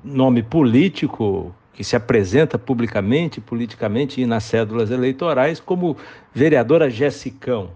nome 0.03 0.43
político 0.43 1.55
que 1.75 1.85
se 1.85 1.95
apresenta 1.95 2.59
publicamente, 2.59 3.41
politicamente 3.41 4.21
e 4.23 4.27
nas 4.27 4.45
cédulas 4.45 4.91
eleitorais 4.91 5.61
como 5.61 5.97
vereadora 6.33 6.89
Jessicão. 6.89 7.71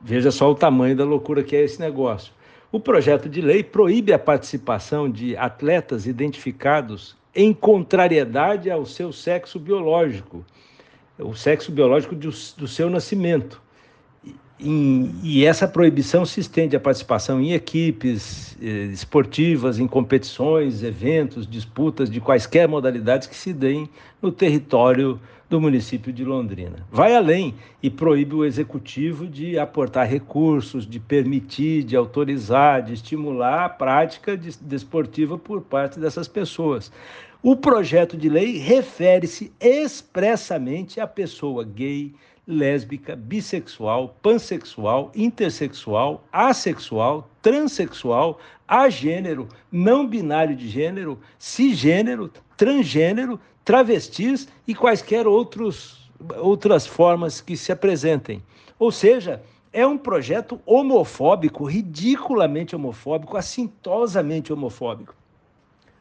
Veja 0.00 0.30
só 0.30 0.50
o 0.50 0.54
tamanho 0.54 0.96
da 0.96 1.04
loucura 1.04 1.42
que 1.42 1.54
é 1.54 1.62
esse 1.62 1.78
negócio. 1.78 2.32
O 2.72 2.80
projeto 2.80 3.28
de 3.28 3.42
lei 3.42 3.62
proíbe 3.62 4.12
a 4.12 4.18
participação 4.18 5.10
de 5.10 5.36
atletas 5.36 6.06
identificados 6.06 7.17
em 7.38 7.54
contrariedade 7.54 8.68
ao 8.68 8.84
seu 8.84 9.12
sexo 9.12 9.60
biológico, 9.60 10.44
o 11.16 11.36
sexo 11.36 11.70
biológico 11.70 12.16
do, 12.16 12.30
do 12.30 12.66
seu 12.66 12.90
nascimento. 12.90 13.62
E, 14.58 15.08
e, 15.22 15.44
essa 15.44 15.68
proibição 15.68 16.26
se 16.26 16.40
estende 16.40 16.74
à 16.74 16.80
participação 16.80 17.40
em 17.40 17.52
equipes 17.52 18.56
eh, 18.60 18.86
esportivas, 18.92 19.78
em 19.78 19.86
competições, 19.86 20.82
eventos, 20.82 21.46
disputas 21.46 22.10
de 22.10 22.20
quaisquer 22.20 22.66
modalidades 22.66 23.28
que 23.28 23.36
se 23.36 23.52
deem 23.52 23.88
no 24.20 24.32
território 24.32 25.20
do 25.48 25.60
município 25.60 26.12
de 26.12 26.24
Londrina. 26.24 26.86
Vai 26.90 27.14
além 27.14 27.54
e 27.82 27.88
proíbe 27.88 28.34
o 28.34 28.44
executivo 28.44 29.26
de 29.26 29.58
aportar 29.58 30.06
recursos, 30.06 30.86
de 30.86 31.00
permitir, 31.00 31.84
de 31.84 31.96
autorizar, 31.96 32.82
de 32.82 32.92
estimular 32.92 33.64
a 33.64 33.68
prática 33.68 34.36
desportiva 34.36 35.38
por 35.38 35.62
parte 35.62 35.98
dessas 35.98 36.28
pessoas. 36.28 36.92
O 37.40 37.54
projeto 37.54 38.16
de 38.16 38.28
lei 38.28 38.58
refere-se 38.58 39.52
expressamente 39.60 41.00
à 41.00 41.06
pessoa 41.06 41.62
gay, 41.62 42.12
lésbica, 42.44 43.14
bissexual, 43.14 44.16
pansexual, 44.20 45.12
intersexual, 45.14 46.24
assexual, 46.32 47.30
transexual, 47.40 48.40
agênero, 48.66 49.46
não 49.70 50.04
binário 50.04 50.56
de 50.56 50.68
gênero, 50.68 51.16
cisgênero, 51.38 52.28
transgênero, 52.56 53.38
travestis 53.64 54.48
e 54.66 54.74
quaisquer 54.74 55.24
outros, 55.24 56.10
outras 56.38 56.88
formas 56.88 57.40
que 57.40 57.56
se 57.56 57.70
apresentem. 57.70 58.42
Ou 58.80 58.90
seja, 58.90 59.40
é 59.72 59.86
um 59.86 59.96
projeto 59.96 60.60
homofóbico, 60.66 61.66
ridiculamente 61.66 62.74
homofóbico, 62.74 63.36
assintosamente 63.36 64.52
homofóbico 64.52 65.14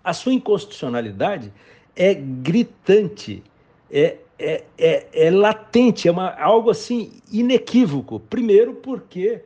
a 0.07 0.13
sua 0.13 0.33
inconstitucionalidade 0.33 1.51
é 1.93 2.13
gritante, 2.13 3.43
é, 3.91 4.15
é, 4.39 4.63
é, 4.77 5.07
é 5.11 5.29
latente, 5.29 6.07
é 6.07 6.11
uma, 6.11 6.29
algo 6.29 6.69
assim 6.69 7.11
inequívoco. 7.29 8.17
Primeiro, 8.17 8.75
porque 8.75 9.41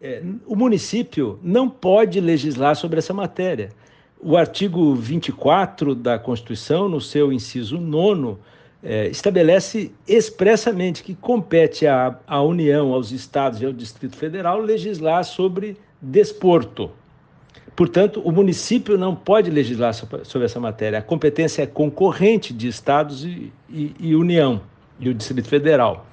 é, 0.00 0.22
o 0.46 0.56
município 0.56 1.38
não 1.42 1.68
pode 1.68 2.18
legislar 2.18 2.76
sobre 2.76 2.98
essa 2.98 3.12
matéria. 3.12 3.68
O 4.18 4.38
artigo 4.38 4.94
24 4.94 5.94
da 5.94 6.18
Constituição, 6.18 6.88
no 6.88 6.98
seu 6.98 7.30
inciso 7.30 7.78
9, 7.78 8.38
é, 8.82 9.08
estabelece 9.08 9.92
expressamente 10.08 11.02
que 11.02 11.14
compete 11.14 11.86
à, 11.86 12.18
à 12.26 12.40
União, 12.40 12.94
aos 12.94 13.12
estados 13.12 13.60
e 13.60 13.66
ao 13.66 13.72
Distrito 13.72 14.16
Federal 14.16 14.60
legislar 14.60 15.24
sobre 15.24 15.76
desporto. 16.00 16.90
Portanto, 17.76 18.22
o 18.24 18.32
município 18.32 18.96
não 18.96 19.14
pode 19.14 19.50
legislar 19.50 19.92
sobre 19.92 20.46
essa 20.46 20.58
matéria. 20.58 20.98
A 20.98 21.02
competência 21.02 21.62
é 21.62 21.66
concorrente 21.66 22.54
de 22.54 22.66
estados 22.66 23.22
e, 23.22 23.52
e, 23.68 23.94
e 24.00 24.16
União 24.16 24.62
e 24.98 25.10
o 25.10 25.14
Distrito 25.14 25.46
Federal. 25.46 26.06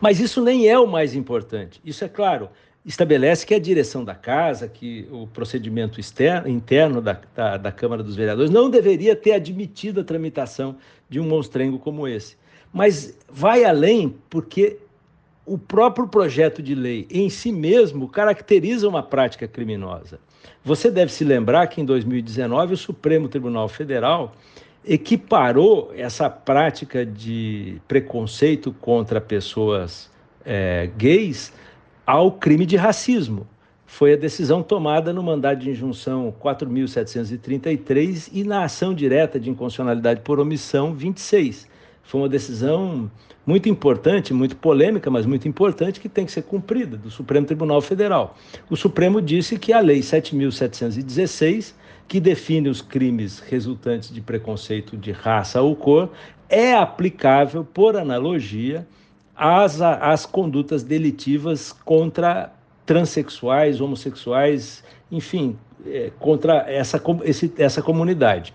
Mas 0.00 0.20
isso 0.20 0.40
nem 0.40 0.68
é 0.68 0.78
o 0.78 0.86
mais 0.86 1.16
importante. 1.16 1.80
Isso 1.84 2.04
é 2.04 2.08
claro, 2.08 2.48
estabelece 2.84 3.44
que 3.44 3.54
a 3.54 3.58
direção 3.58 4.04
da 4.04 4.14
casa, 4.14 4.68
que 4.68 5.08
o 5.10 5.26
procedimento 5.26 5.98
externo, 5.98 6.48
interno 6.48 7.00
da, 7.02 7.20
da, 7.34 7.56
da, 7.56 7.72
Câmara 7.72 8.04
dos 8.04 8.14
Vereadores 8.14 8.48
não 8.48 8.70
deveria 8.70 9.16
ter 9.16 9.32
admitido 9.32 10.00
a 10.00 10.04
tramitação 10.04 10.76
de 11.08 11.18
um 11.18 11.24
monstrengo 11.24 11.80
como 11.80 12.06
esse. 12.06 12.36
Mas 12.72 13.18
vai 13.28 13.64
além 13.64 14.16
porque 14.30 14.78
o 15.44 15.58
próprio 15.58 16.06
projeto 16.06 16.62
de 16.62 16.74
lei 16.74 17.06
em 17.10 17.28
si 17.28 17.50
mesmo 17.50 18.08
caracteriza 18.08 18.88
uma 18.88 19.02
prática 19.02 19.48
criminosa. 19.48 20.20
Você 20.64 20.90
deve 20.90 21.12
se 21.12 21.24
lembrar 21.24 21.66
que 21.68 21.80
em 21.80 21.84
2019 21.84 22.74
o 22.74 22.76
Supremo 22.76 23.28
Tribunal 23.28 23.68
Federal 23.68 24.34
equiparou 24.84 25.92
essa 25.96 26.30
prática 26.30 27.04
de 27.04 27.80
preconceito 27.88 28.72
contra 28.80 29.20
pessoas 29.20 30.10
é, 30.44 30.88
gays 30.96 31.52
ao 32.06 32.30
crime 32.30 32.64
de 32.64 32.76
racismo. 32.76 33.46
Foi 33.84 34.12
a 34.12 34.16
decisão 34.16 34.62
tomada 34.62 35.12
no 35.12 35.22
mandado 35.22 35.60
de 35.60 35.70
injunção 35.70 36.34
4.733 36.42 38.30
e 38.32 38.44
na 38.44 38.64
ação 38.64 38.94
direta 38.94 39.40
de 39.40 39.50
inconstitucionalidade 39.50 40.20
por 40.20 40.38
omissão 40.38 40.92
26. 40.94 41.68
Foi 42.06 42.20
uma 42.20 42.28
decisão 42.28 43.10
muito 43.44 43.68
importante, 43.68 44.32
muito 44.32 44.56
polêmica, 44.56 45.10
mas 45.10 45.26
muito 45.26 45.46
importante, 45.48 46.00
que 46.00 46.08
tem 46.08 46.24
que 46.24 46.32
ser 46.32 46.42
cumprida 46.42 46.96
do 46.96 47.10
Supremo 47.10 47.46
Tribunal 47.46 47.80
Federal. 47.80 48.36
O 48.70 48.76
Supremo 48.76 49.20
disse 49.20 49.58
que 49.58 49.72
a 49.72 49.80
Lei 49.80 50.00
7.716, 50.00 51.74
que 52.06 52.20
define 52.20 52.68
os 52.68 52.80
crimes 52.80 53.40
resultantes 53.40 54.12
de 54.12 54.20
preconceito 54.20 54.96
de 54.96 55.10
raça 55.10 55.60
ou 55.60 55.74
cor, 55.74 56.10
é 56.48 56.74
aplicável, 56.74 57.64
por 57.64 57.96
analogia, 57.96 58.86
às, 59.34 59.80
às 59.82 60.24
condutas 60.24 60.84
delitivas 60.84 61.72
contra 61.72 62.52
transexuais, 62.86 63.80
homossexuais, 63.80 64.84
enfim, 65.10 65.58
é, 65.84 66.12
contra 66.20 66.64
essa, 66.70 67.02
esse, 67.24 67.52
essa 67.58 67.82
comunidade. 67.82 68.54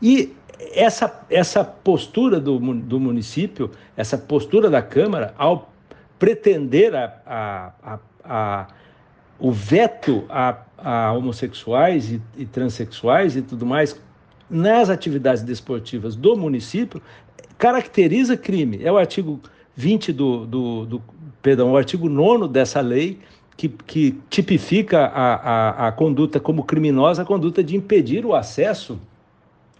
E 0.00 0.32
essa, 0.58 1.24
essa 1.30 1.64
postura 1.64 2.40
do, 2.40 2.58
do 2.58 2.98
município, 2.98 3.70
essa 3.96 4.18
postura 4.18 4.68
da 4.68 4.82
Câmara, 4.82 5.34
ao 5.38 5.70
pretender 6.18 6.94
a, 6.94 7.14
a, 7.24 7.72
a, 7.82 7.98
a 8.24 8.66
o 9.38 9.52
veto 9.52 10.24
a, 10.28 10.58
a 10.76 11.12
homossexuais 11.12 12.10
e, 12.10 12.20
e, 12.36 12.44
transexuais 12.44 13.36
e 13.36 13.42
tudo 13.42 13.64
mais 13.64 14.00
nas 14.50 14.90
atividades 14.90 15.42
desportivas 15.42 16.16
do 16.16 16.36
município, 16.36 17.00
caracteriza 17.56 18.36
crime. 18.36 18.80
É 18.82 18.90
o 18.90 18.96
artigo 18.96 19.40
20 19.76 20.12
do, 20.12 20.46
do, 20.46 20.86
do 20.86 21.02
perdão, 21.40 21.72
o 21.72 21.76
artigo 21.76 22.08
9 22.08 22.48
dessa 22.48 22.80
lei, 22.80 23.20
que, 23.56 23.68
que 23.68 24.18
tipifica 24.30 25.06
a, 25.06 25.34
a, 25.34 25.88
a 25.88 25.92
conduta 25.92 26.40
como 26.40 26.64
criminosa, 26.64 27.22
a 27.22 27.24
conduta 27.24 27.62
de 27.62 27.76
impedir 27.76 28.24
o 28.24 28.34
acesso 28.34 28.98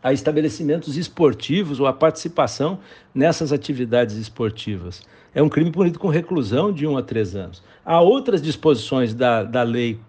a 0.03 0.13
estabelecimentos 0.13 0.97
esportivos 0.97 1.81
ou 1.81 1.87
a 1.87 1.93
participação 1.93 2.79
nessas 3.15 3.53
atividades 3.53 4.17
esportivas. 4.17 5.03
É 5.35 5.43
um 5.43 5.49
crime 5.49 5.71
punido 5.71 5.99
com 5.99 6.09
reclusão 6.09 6.73
de 6.73 6.87
um 6.87 6.97
a 6.97 7.03
três 7.03 7.35
anos. 7.37 7.63
Há 7.85 8.01
outras 8.01 8.41
disposições 8.41 9.15
da, 9.15 9.43
da 9.43 9.63
lei 9.63 10.01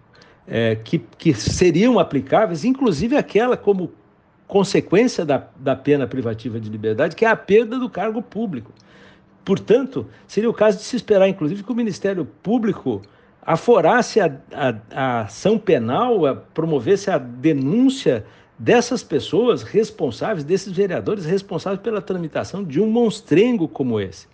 é, 0.46 0.74
que, 0.76 0.98
que 0.98 1.34
seriam 1.34 1.98
aplicáveis, 1.98 2.64
inclusive 2.64 3.16
aquela 3.16 3.56
como 3.56 3.92
consequência 4.46 5.24
da, 5.24 5.46
da 5.56 5.76
pena 5.76 6.06
privativa 6.06 6.58
de 6.58 6.68
liberdade, 6.68 7.14
que 7.14 7.24
é 7.24 7.28
a 7.28 7.36
perda 7.36 7.78
do 7.78 7.88
cargo 7.88 8.20
público. 8.20 8.72
Portanto, 9.44 10.06
seria 10.26 10.50
o 10.50 10.54
caso 10.54 10.78
de 10.78 10.84
se 10.84 10.96
esperar, 10.96 11.28
inclusive, 11.28 11.62
que 11.62 11.72
o 11.72 11.74
Ministério 11.74 12.24
Público 12.24 13.00
aforasse 13.42 14.20
a, 14.20 14.36
a, 14.52 14.74
a 14.92 15.20
ação 15.22 15.58
penal, 15.58 16.26
a, 16.26 16.34
promovesse 16.34 17.10
a 17.10 17.18
denúncia 17.18 18.24
dessas 18.60 19.02
pessoas 19.02 19.62
responsáveis, 19.62 20.44
desses 20.44 20.70
vereadores 20.70 21.24
responsáveis 21.24 21.80
pela 21.80 22.02
tramitação 22.02 22.62
de 22.62 22.78
um 22.78 22.86
monstrengo 22.86 23.66
como 23.66 23.98
esse. 23.98 24.28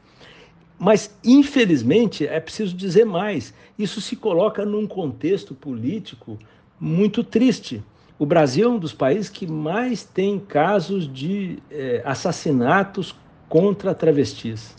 Mas, 0.77 1.17
infelizmente, 1.25 2.27
é 2.27 2.41
preciso 2.41 2.77
dizer 2.77 3.07
mais: 3.07 3.55
isso 3.79 4.01
se 4.01 4.17
coloca 4.17 4.67
num 4.67 4.85
contexto 4.85 5.55
político 5.55 6.37
muito 6.79 7.23
triste. 7.23 7.85
O 8.19 8.27
Brasil 8.27 8.67
é 8.67 8.73
um 8.73 8.79
dos 8.79 8.93
países 8.93 9.31
que 9.31 9.47
mais 9.47 10.03
tem 10.03 10.41
casos 10.41 11.11
de 11.11 11.59
eh, 11.71 12.03
assassinatos 12.05 13.15
contra 13.49 13.95
travestis. 13.95 14.75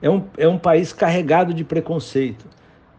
É 0.00 0.08
um, 0.08 0.24
é 0.38 0.48
um 0.48 0.58
país 0.58 0.92
carregado 0.92 1.52
de 1.52 1.64
preconceito. 1.64 2.46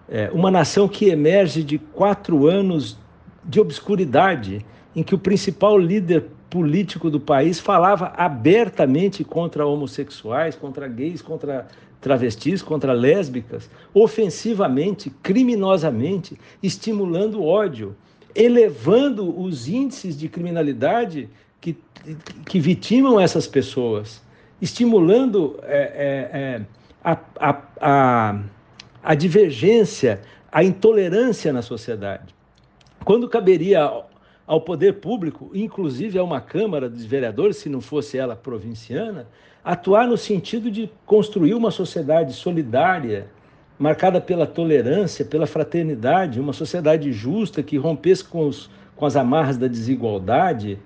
É 0.07 0.29
uma 0.32 0.51
nação 0.51 0.88
que 0.88 1.05
emerge 1.05 1.63
de 1.63 1.79
quatro 1.79 2.47
anos 2.47 2.97
de 3.43 3.59
obscuridade 3.59 4.63
em 4.95 5.03
que 5.03 5.15
o 5.15 5.19
principal 5.19 5.77
líder 5.77 6.25
político 6.49 7.09
do 7.09 7.19
país 7.19 7.59
falava 7.59 8.13
abertamente 8.17 9.23
contra 9.23 9.65
homossexuais, 9.65 10.55
contra 10.55 10.87
gays, 10.87 11.21
contra 11.21 11.67
travestis, 12.01 12.61
contra 12.61 12.91
lésbicas, 12.91 13.69
ofensivamente, 13.93 15.09
criminosamente, 15.21 16.37
estimulando 16.61 17.43
ódio, 17.43 17.95
elevando 18.35 19.39
os 19.39 19.67
índices 19.67 20.17
de 20.17 20.27
criminalidade 20.27 21.29
que, 21.61 21.77
que 22.45 22.59
vitimam 22.59 23.19
essas 23.19 23.47
pessoas, 23.47 24.21
estimulando 24.61 25.59
é, 25.63 25.77
é, 25.77 26.39
é, 26.39 26.61
a, 27.03 27.17
a, 27.39 27.61
a, 27.79 28.39
a 29.03 29.15
divergência, 29.15 30.21
a 30.51 30.63
intolerância 30.63 31.53
na 31.53 31.61
sociedade. 31.61 32.33
Quando 33.05 33.29
caberia 33.29 34.03
ao 34.51 34.59
poder 34.59 34.95
público, 34.95 35.49
inclusive 35.53 36.19
a 36.19 36.23
uma 36.25 36.41
Câmara 36.41 36.89
dos 36.89 37.05
Vereadores, 37.05 37.55
se 37.55 37.69
não 37.69 37.79
fosse 37.79 38.17
ela 38.17 38.35
provinciana, 38.35 39.25
atuar 39.63 40.05
no 40.05 40.17
sentido 40.17 40.69
de 40.69 40.91
construir 41.05 41.53
uma 41.53 41.71
sociedade 41.71 42.33
solidária, 42.33 43.27
marcada 43.79 44.19
pela 44.19 44.45
tolerância, 44.45 45.23
pela 45.23 45.47
fraternidade, 45.47 46.37
uma 46.37 46.51
sociedade 46.51 47.13
justa 47.13 47.63
que 47.63 47.77
rompesse 47.77 48.25
com, 48.25 48.45
os, 48.45 48.69
com 48.93 49.05
as 49.05 49.15
amarras 49.15 49.55
da 49.55 49.69
desigualdade, 49.69 50.77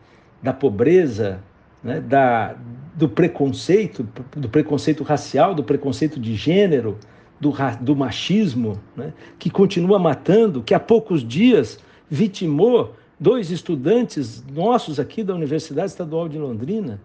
da 0.43 0.53
pobreza, 0.53 1.39
né, 1.83 1.99
da, 1.99 2.55
do 2.93 3.09
preconceito, 3.09 4.07
do 4.37 4.47
preconceito 4.47 5.03
racial, 5.03 5.55
do 5.55 5.63
preconceito 5.63 6.19
de 6.19 6.35
gênero, 6.35 6.99
do, 7.41 7.51
do 7.81 7.95
machismo, 7.95 8.79
né, 8.95 9.11
que 9.39 9.49
continua 9.49 9.97
matando, 9.97 10.61
que 10.61 10.75
há 10.75 10.79
poucos 10.79 11.27
dias 11.27 11.79
vitimou 12.07 12.93
dois 13.19 13.51
estudantes 13.51 14.43
nossos 14.51 14.99
aqui 14.99 15.23
da 15.23 15.33
Universidade 15.33 15.91
Estadual 15.91 16.27
de 16.27 16.37
Londrina. 16.37 16.99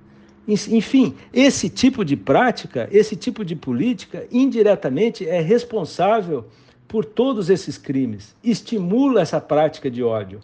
Enfim, 0.47 1.15
esse 1.33 1.69
tipo 1.69 2.05
de 2.05 2.17
prática, 2.17 2.89
esse 2.91 3.15
tipo 3.15 3.45
de 3.45 3.55
política, 3.55 4.27
indiretamente 4.33 5.27
é 5.29 5.41
responsável 5.41 6.47
por 6.89 7.05
todos 7.05 7.49
esses 7.51 7.79
crimes, 7.79 8.35
estimula 8.43 9.21
essa 9.21 9.41
prática 9.41 9.89
de 9.89 10.03
ódio. 10.03 10.41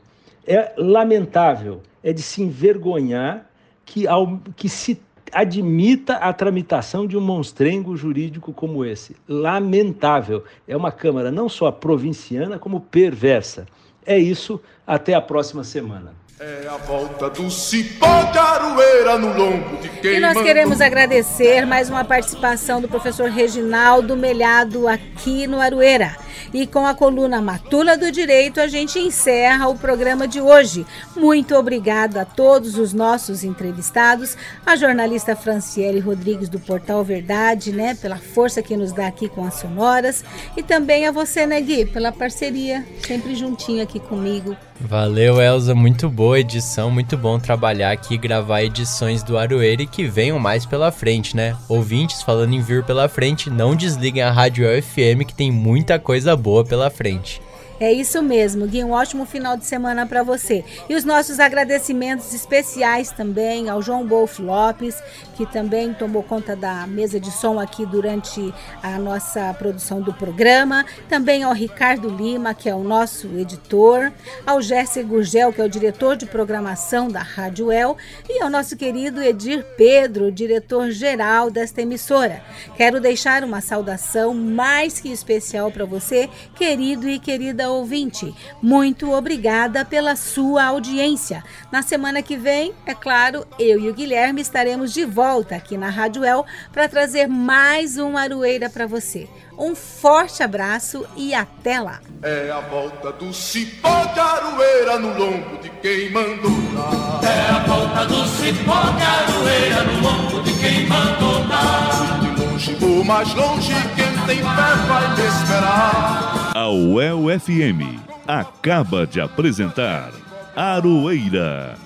É 0.46 0.72
lamentável, 0.76 1.80
é 2.04 2.12
de 2.12 2.22
se 2.22 2.40
envergonhar 2.40 3.50
que, 3.84 4.06
ao, 4.06 4.38
que 4.54 4.68
se 4.68 5.00
admita 5.32 6.14
a 6.14 6.32
tramitação 6.32 7.04
de 7.04 7.16
um 7.16 7.20
monstrengo 7.20 7.96
jurídico 7.96 8.52
como 8.52 8.84
esse. 8.84 9.16
Lamentável. 9.28 10.44
É 10.68 10.76
uma 10.76 10.92
Câmara 10.92 11.32
não 11.32 11.48
só 11.48 11.72
provinciana, 11.72 12.60
como 12.60 12.80
perversa. 12.80 13.66
É 14.06 14.16
isso, 14.16 14.60
até 14.86 15.14
a 15.14 15.20
próxima 15.20 15.64
semana. 15.64 16.14
É 16.38 16.68
a 16.68 16.76
volta 16.76 17.30
do 17.30 17.50
cipó 17.50 18.24
de 18.24 18.36
aroeira 18.36 19.16
no 19.16 19.28
lombo 19.38 19.78
de 19.78 19.88
quem 19.88 20.16
E 20.16 20.20
nós 20.20 20.38
queremos 20.42 20.82
agradecer 20.82 21.64
mais 21.64 21.88
uma 21.88 22.04
participação 22.04 22.78
do 22.78 22.86
professor 22.86 23.30
Reginaldo 23.30 24.14
Melhado 24.14 24.86
aqui 24.86 25.46
no 25.46 25.58
Aroeira. 25.58 26.14
E 26.52 26.66
com 26.66 26.86
a 26.86 26.94
coluna 26.94 27.40
Matula 27.40 27.96
do 27.96 28.12
Direito, 28.12 28.60
a 28.60 28.66
gente 28.66 28.98
encerra 28.98 29.66
o 29.68 29.78
programa 29.78 30.28
de 30.28 30.38
hoje. 30.38 30.84
Muito 31.16 31.54
obrigada 31.54 32.20
a 32.20 32.26
todos 32.26 32.76
os 32.76 32.92
nossos 32.92 33.42
entrevistados, 33.42 34.36
a 34.66 34.76
jornalista 34.76 35.34
Franciele 35.34 36.00
Rodrigues 36.00 36.50
do 36.50 36.60
Portal 36.60 37.02
Verdade, 37.02 37.72
né, 37.72 37.94
pela 37.94 38.18
força 38.18 38.62
que 38.62 38.76
nos 38.76 38.92
dá 38.92 39.06
aqui 39.06 39.26
com 39.30 39.42
as 39.42 39.54
sonoras, 39.54 40.22
e 40.54 40.62
também 40.62 41.06
a 41.06 41.12
você, 41.12 41.46
né, 41.46 41.62
Gui, 41.62 41.86
pela 41.86 42.12
parceria, 42.12 42.84
sempre 43.00 43.34
juntinho 43.34 43.82
aqui 43.82 43.98
comigo. 43.98 44.54
Valeu, 44.80 45.40
Elza, 45.40 45.74
muito 45.74 46.08
boa 46.08 46.38
edição, 46.38 46.90
muito 46.90 47.16
bom 47.16 47.38
trabalhar 47.38 47.92
aqui 47.92 48.14
e 48.14 48.18
gravar 48.18 48.62
edições 48.62 49.22
do 49.22 49.38
Aroeira 49.38 49.86
que 49.86 50.04
venham 50.04 50.38
mais 50.38 50.66
pela 50.66 50.92
frente, 50.92 51.34
né? 51.34 51.56
Ouvintes, 51.68 52.22
falando 52.22 52.54
em 52.54 52.60
vir 52.60 52.84
pela 52.84 53.08
frente, 53.08 53.48
não 53.48 53.74
desliguem 53.74 54.22
a 54.22 54.30
Rádio 54.30 54.66
FM 54.82 55.24
que 55.26 55.34
tem 55.34 55.50
muita 55.50 55.98
coisa 55.98 56.36
boa 56.36 56.64
pela 56.64 56.90
frente. 56.90 57.40
É 57.78 57.92
isso 57.92 58.22
mesmo, 58.22 58.66
Gui. 58.66 58.82
Um 58.82 58.92
ótimo 58.92 59.26
final 59.26 59.54
de 59.54 59.66
semana 59.66 60.06
para 60.06 60.22
você. 60.22 60.64
E 60.88 60.94
os 60.94 61.04
nossos 61.04 61.38
agradecimentos 61.38 62.32
especiais 62.32 63.10
também 63.10 63.68
ao 63.68 63.82
João 63.82 64.06
Bolf 64.06 64.38
Lopes, 64.38 64.96
que 65.36 65.44
também 65.44 65.92
tomou 65.92 66.22
conta 66.22 66.56
da 66.56 66.86
mesa 66.86 67.20
de 67.20 67.30
som 67.30 67.60
aqui 67.60 67.84
durante 67.84 68.54
a 68.82 68.98
nossa 68.98 69.52
produção 69.52 70.00
do 70.00 70.10
programa. 70.10 70.86
Também 71.06 71.42
ao 71.42 71.52
Ricardo 71.52 72.08
Lima, 72.08 72.54
que 72.54 72.66
é 72.66 72.74
o 72.74 72.82
nosso 72.82 73.26
editor. 73.36 74.10
Ao 74.46 74.62
Jesse 74.62 75.02
Gurgel, 75.02 75.52
que 75.52 75.60
é 75.60 75.64
o 75.64 75.68
diretor 75.68 76.16
de 76.16 76.24
programação 76.24 77.08
da 77.08 77.20
Rádio 77.20 77.70
El. 77.70 77.98
E 78.26 78.40
ao 78.40 78.48
nosso 78.48 78.74
querido 78.74 79.22
Edir 79.22 79.62
Pedro, 79.76 80.32
diretor-geral 80.32 81.50
desta 81.50 81.82
emissora. 81.82 82.42
Quero 82.74 83.02
deixar 83.02 83.44
uma 83.44 83.60
saudação 83.60 84.32
mais 84.32 84.98
que 84.98 85.12
especial 85.12 85.70
para 85.70 85.84
você, 85.84 86.30
querido 86.54 87.06
e 87.06 87.18
querida 87.18 87.65
cada 87.66 87.70
ouvinte. 87.70 88.32
Muito 88.62 89.12
obrigada 89.12 89.84
pela 89.84 90.14
sua 90.14 90.64
audiência. 90.64 91.42
Na 91.70 91.82
semana 91.82 92.22
que 92.22 92.36
vem, 92.36 92.72
é 92.86 92.94
claro, 92.94 93.44
eu 93.58 93.80
e 93.80 93.90
o 93.90 93.94
Guilherme 93.94 94.40
estaremos 94.40 94.92
de 94.92 95.04
volta 95.04 95.56
aqui 95.56 95.76
na 95.76 95.90
Rádio 95.90 96.24
El 96.24 96.44
para 96.72 96.88
trazer 96.88 97.26
mais 97.26 97.98
um 97.98 98.16
Aroeira 98.16 98.70
para 98.70 98.86
você. 98.86 99.28
Um 99.58 99.74
forte 99.74 100.42
abraço 100.42 101.06
e 101.16 101.34
até 101.34 101.80
lá. 101.80 102.00
É 102.22 102.50
a 102.50 102.60
volta 102.60 103.10
do 103.12 103.32
cipó 103.32 104.04
de 104.04 104.20
aroeira 104.20 104.98
no 104.98 105.18
lombo 105.18 105.56
de 105.62 105.70
quem 105.80 106.10
mandou 106.10 106.50
dar. 106.74 107.20
É 107.24 107.50
a 107.50 107.58
volta 107.66 108.06
do 108.06 108.26
cipó 108.28 108.82
de 108.92 109.02
aroeira 109.02 109.82
no 109.84 110.00
lombo 110.02 110.42
de 110.42 110.52
quem 110.60 110.86
mandou 110.86 111.44
dar. 111.48 112.45
De 112.66 112.74
vou 112.74 113.04
mais 113.04 113.32
longe, 113.32 113.72
quem 113.94 114.26
tem 114.26 114.38
fé 114.38 114.74
vai 114.88 115.16
me 115.16 115.24
esperar. 115.24 116.50
A 116.52 116.68
UEL 116.68 117.38
FM 117.38 118.00
acaba 118.26 119.06
de 119.06 119.20
apresentar 119.20 120.10
Aroeira, 120.56 121.76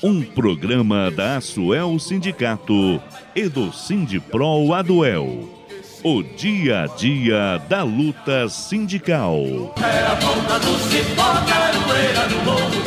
um 0.00 0.22
programa 0.22 1.10
da 1.10 1.38
Asuel 1.38 1.98
Sindicato 1.98 3.02
e 3.34 3.48
do 3.48 3.72
Sindipro 3.72 4.72
Aduel. 4.72 5.48
O 6.04 6.22
dia 6.22 6.84
a 6.84 6.86
dia 6.86 7.60
da 7.68 7.82
luta 7.82 8.48
sindical. 8.48 9.74
É 9.82 10.06
a 10.06 10.14
volta 10.14 10.60
do 10.60 10.78
cipó 10.88 11.32
de 11.40 11.52
aroeira 11.52 12.28
no 12.28 12.44
lombo 12.44 12.78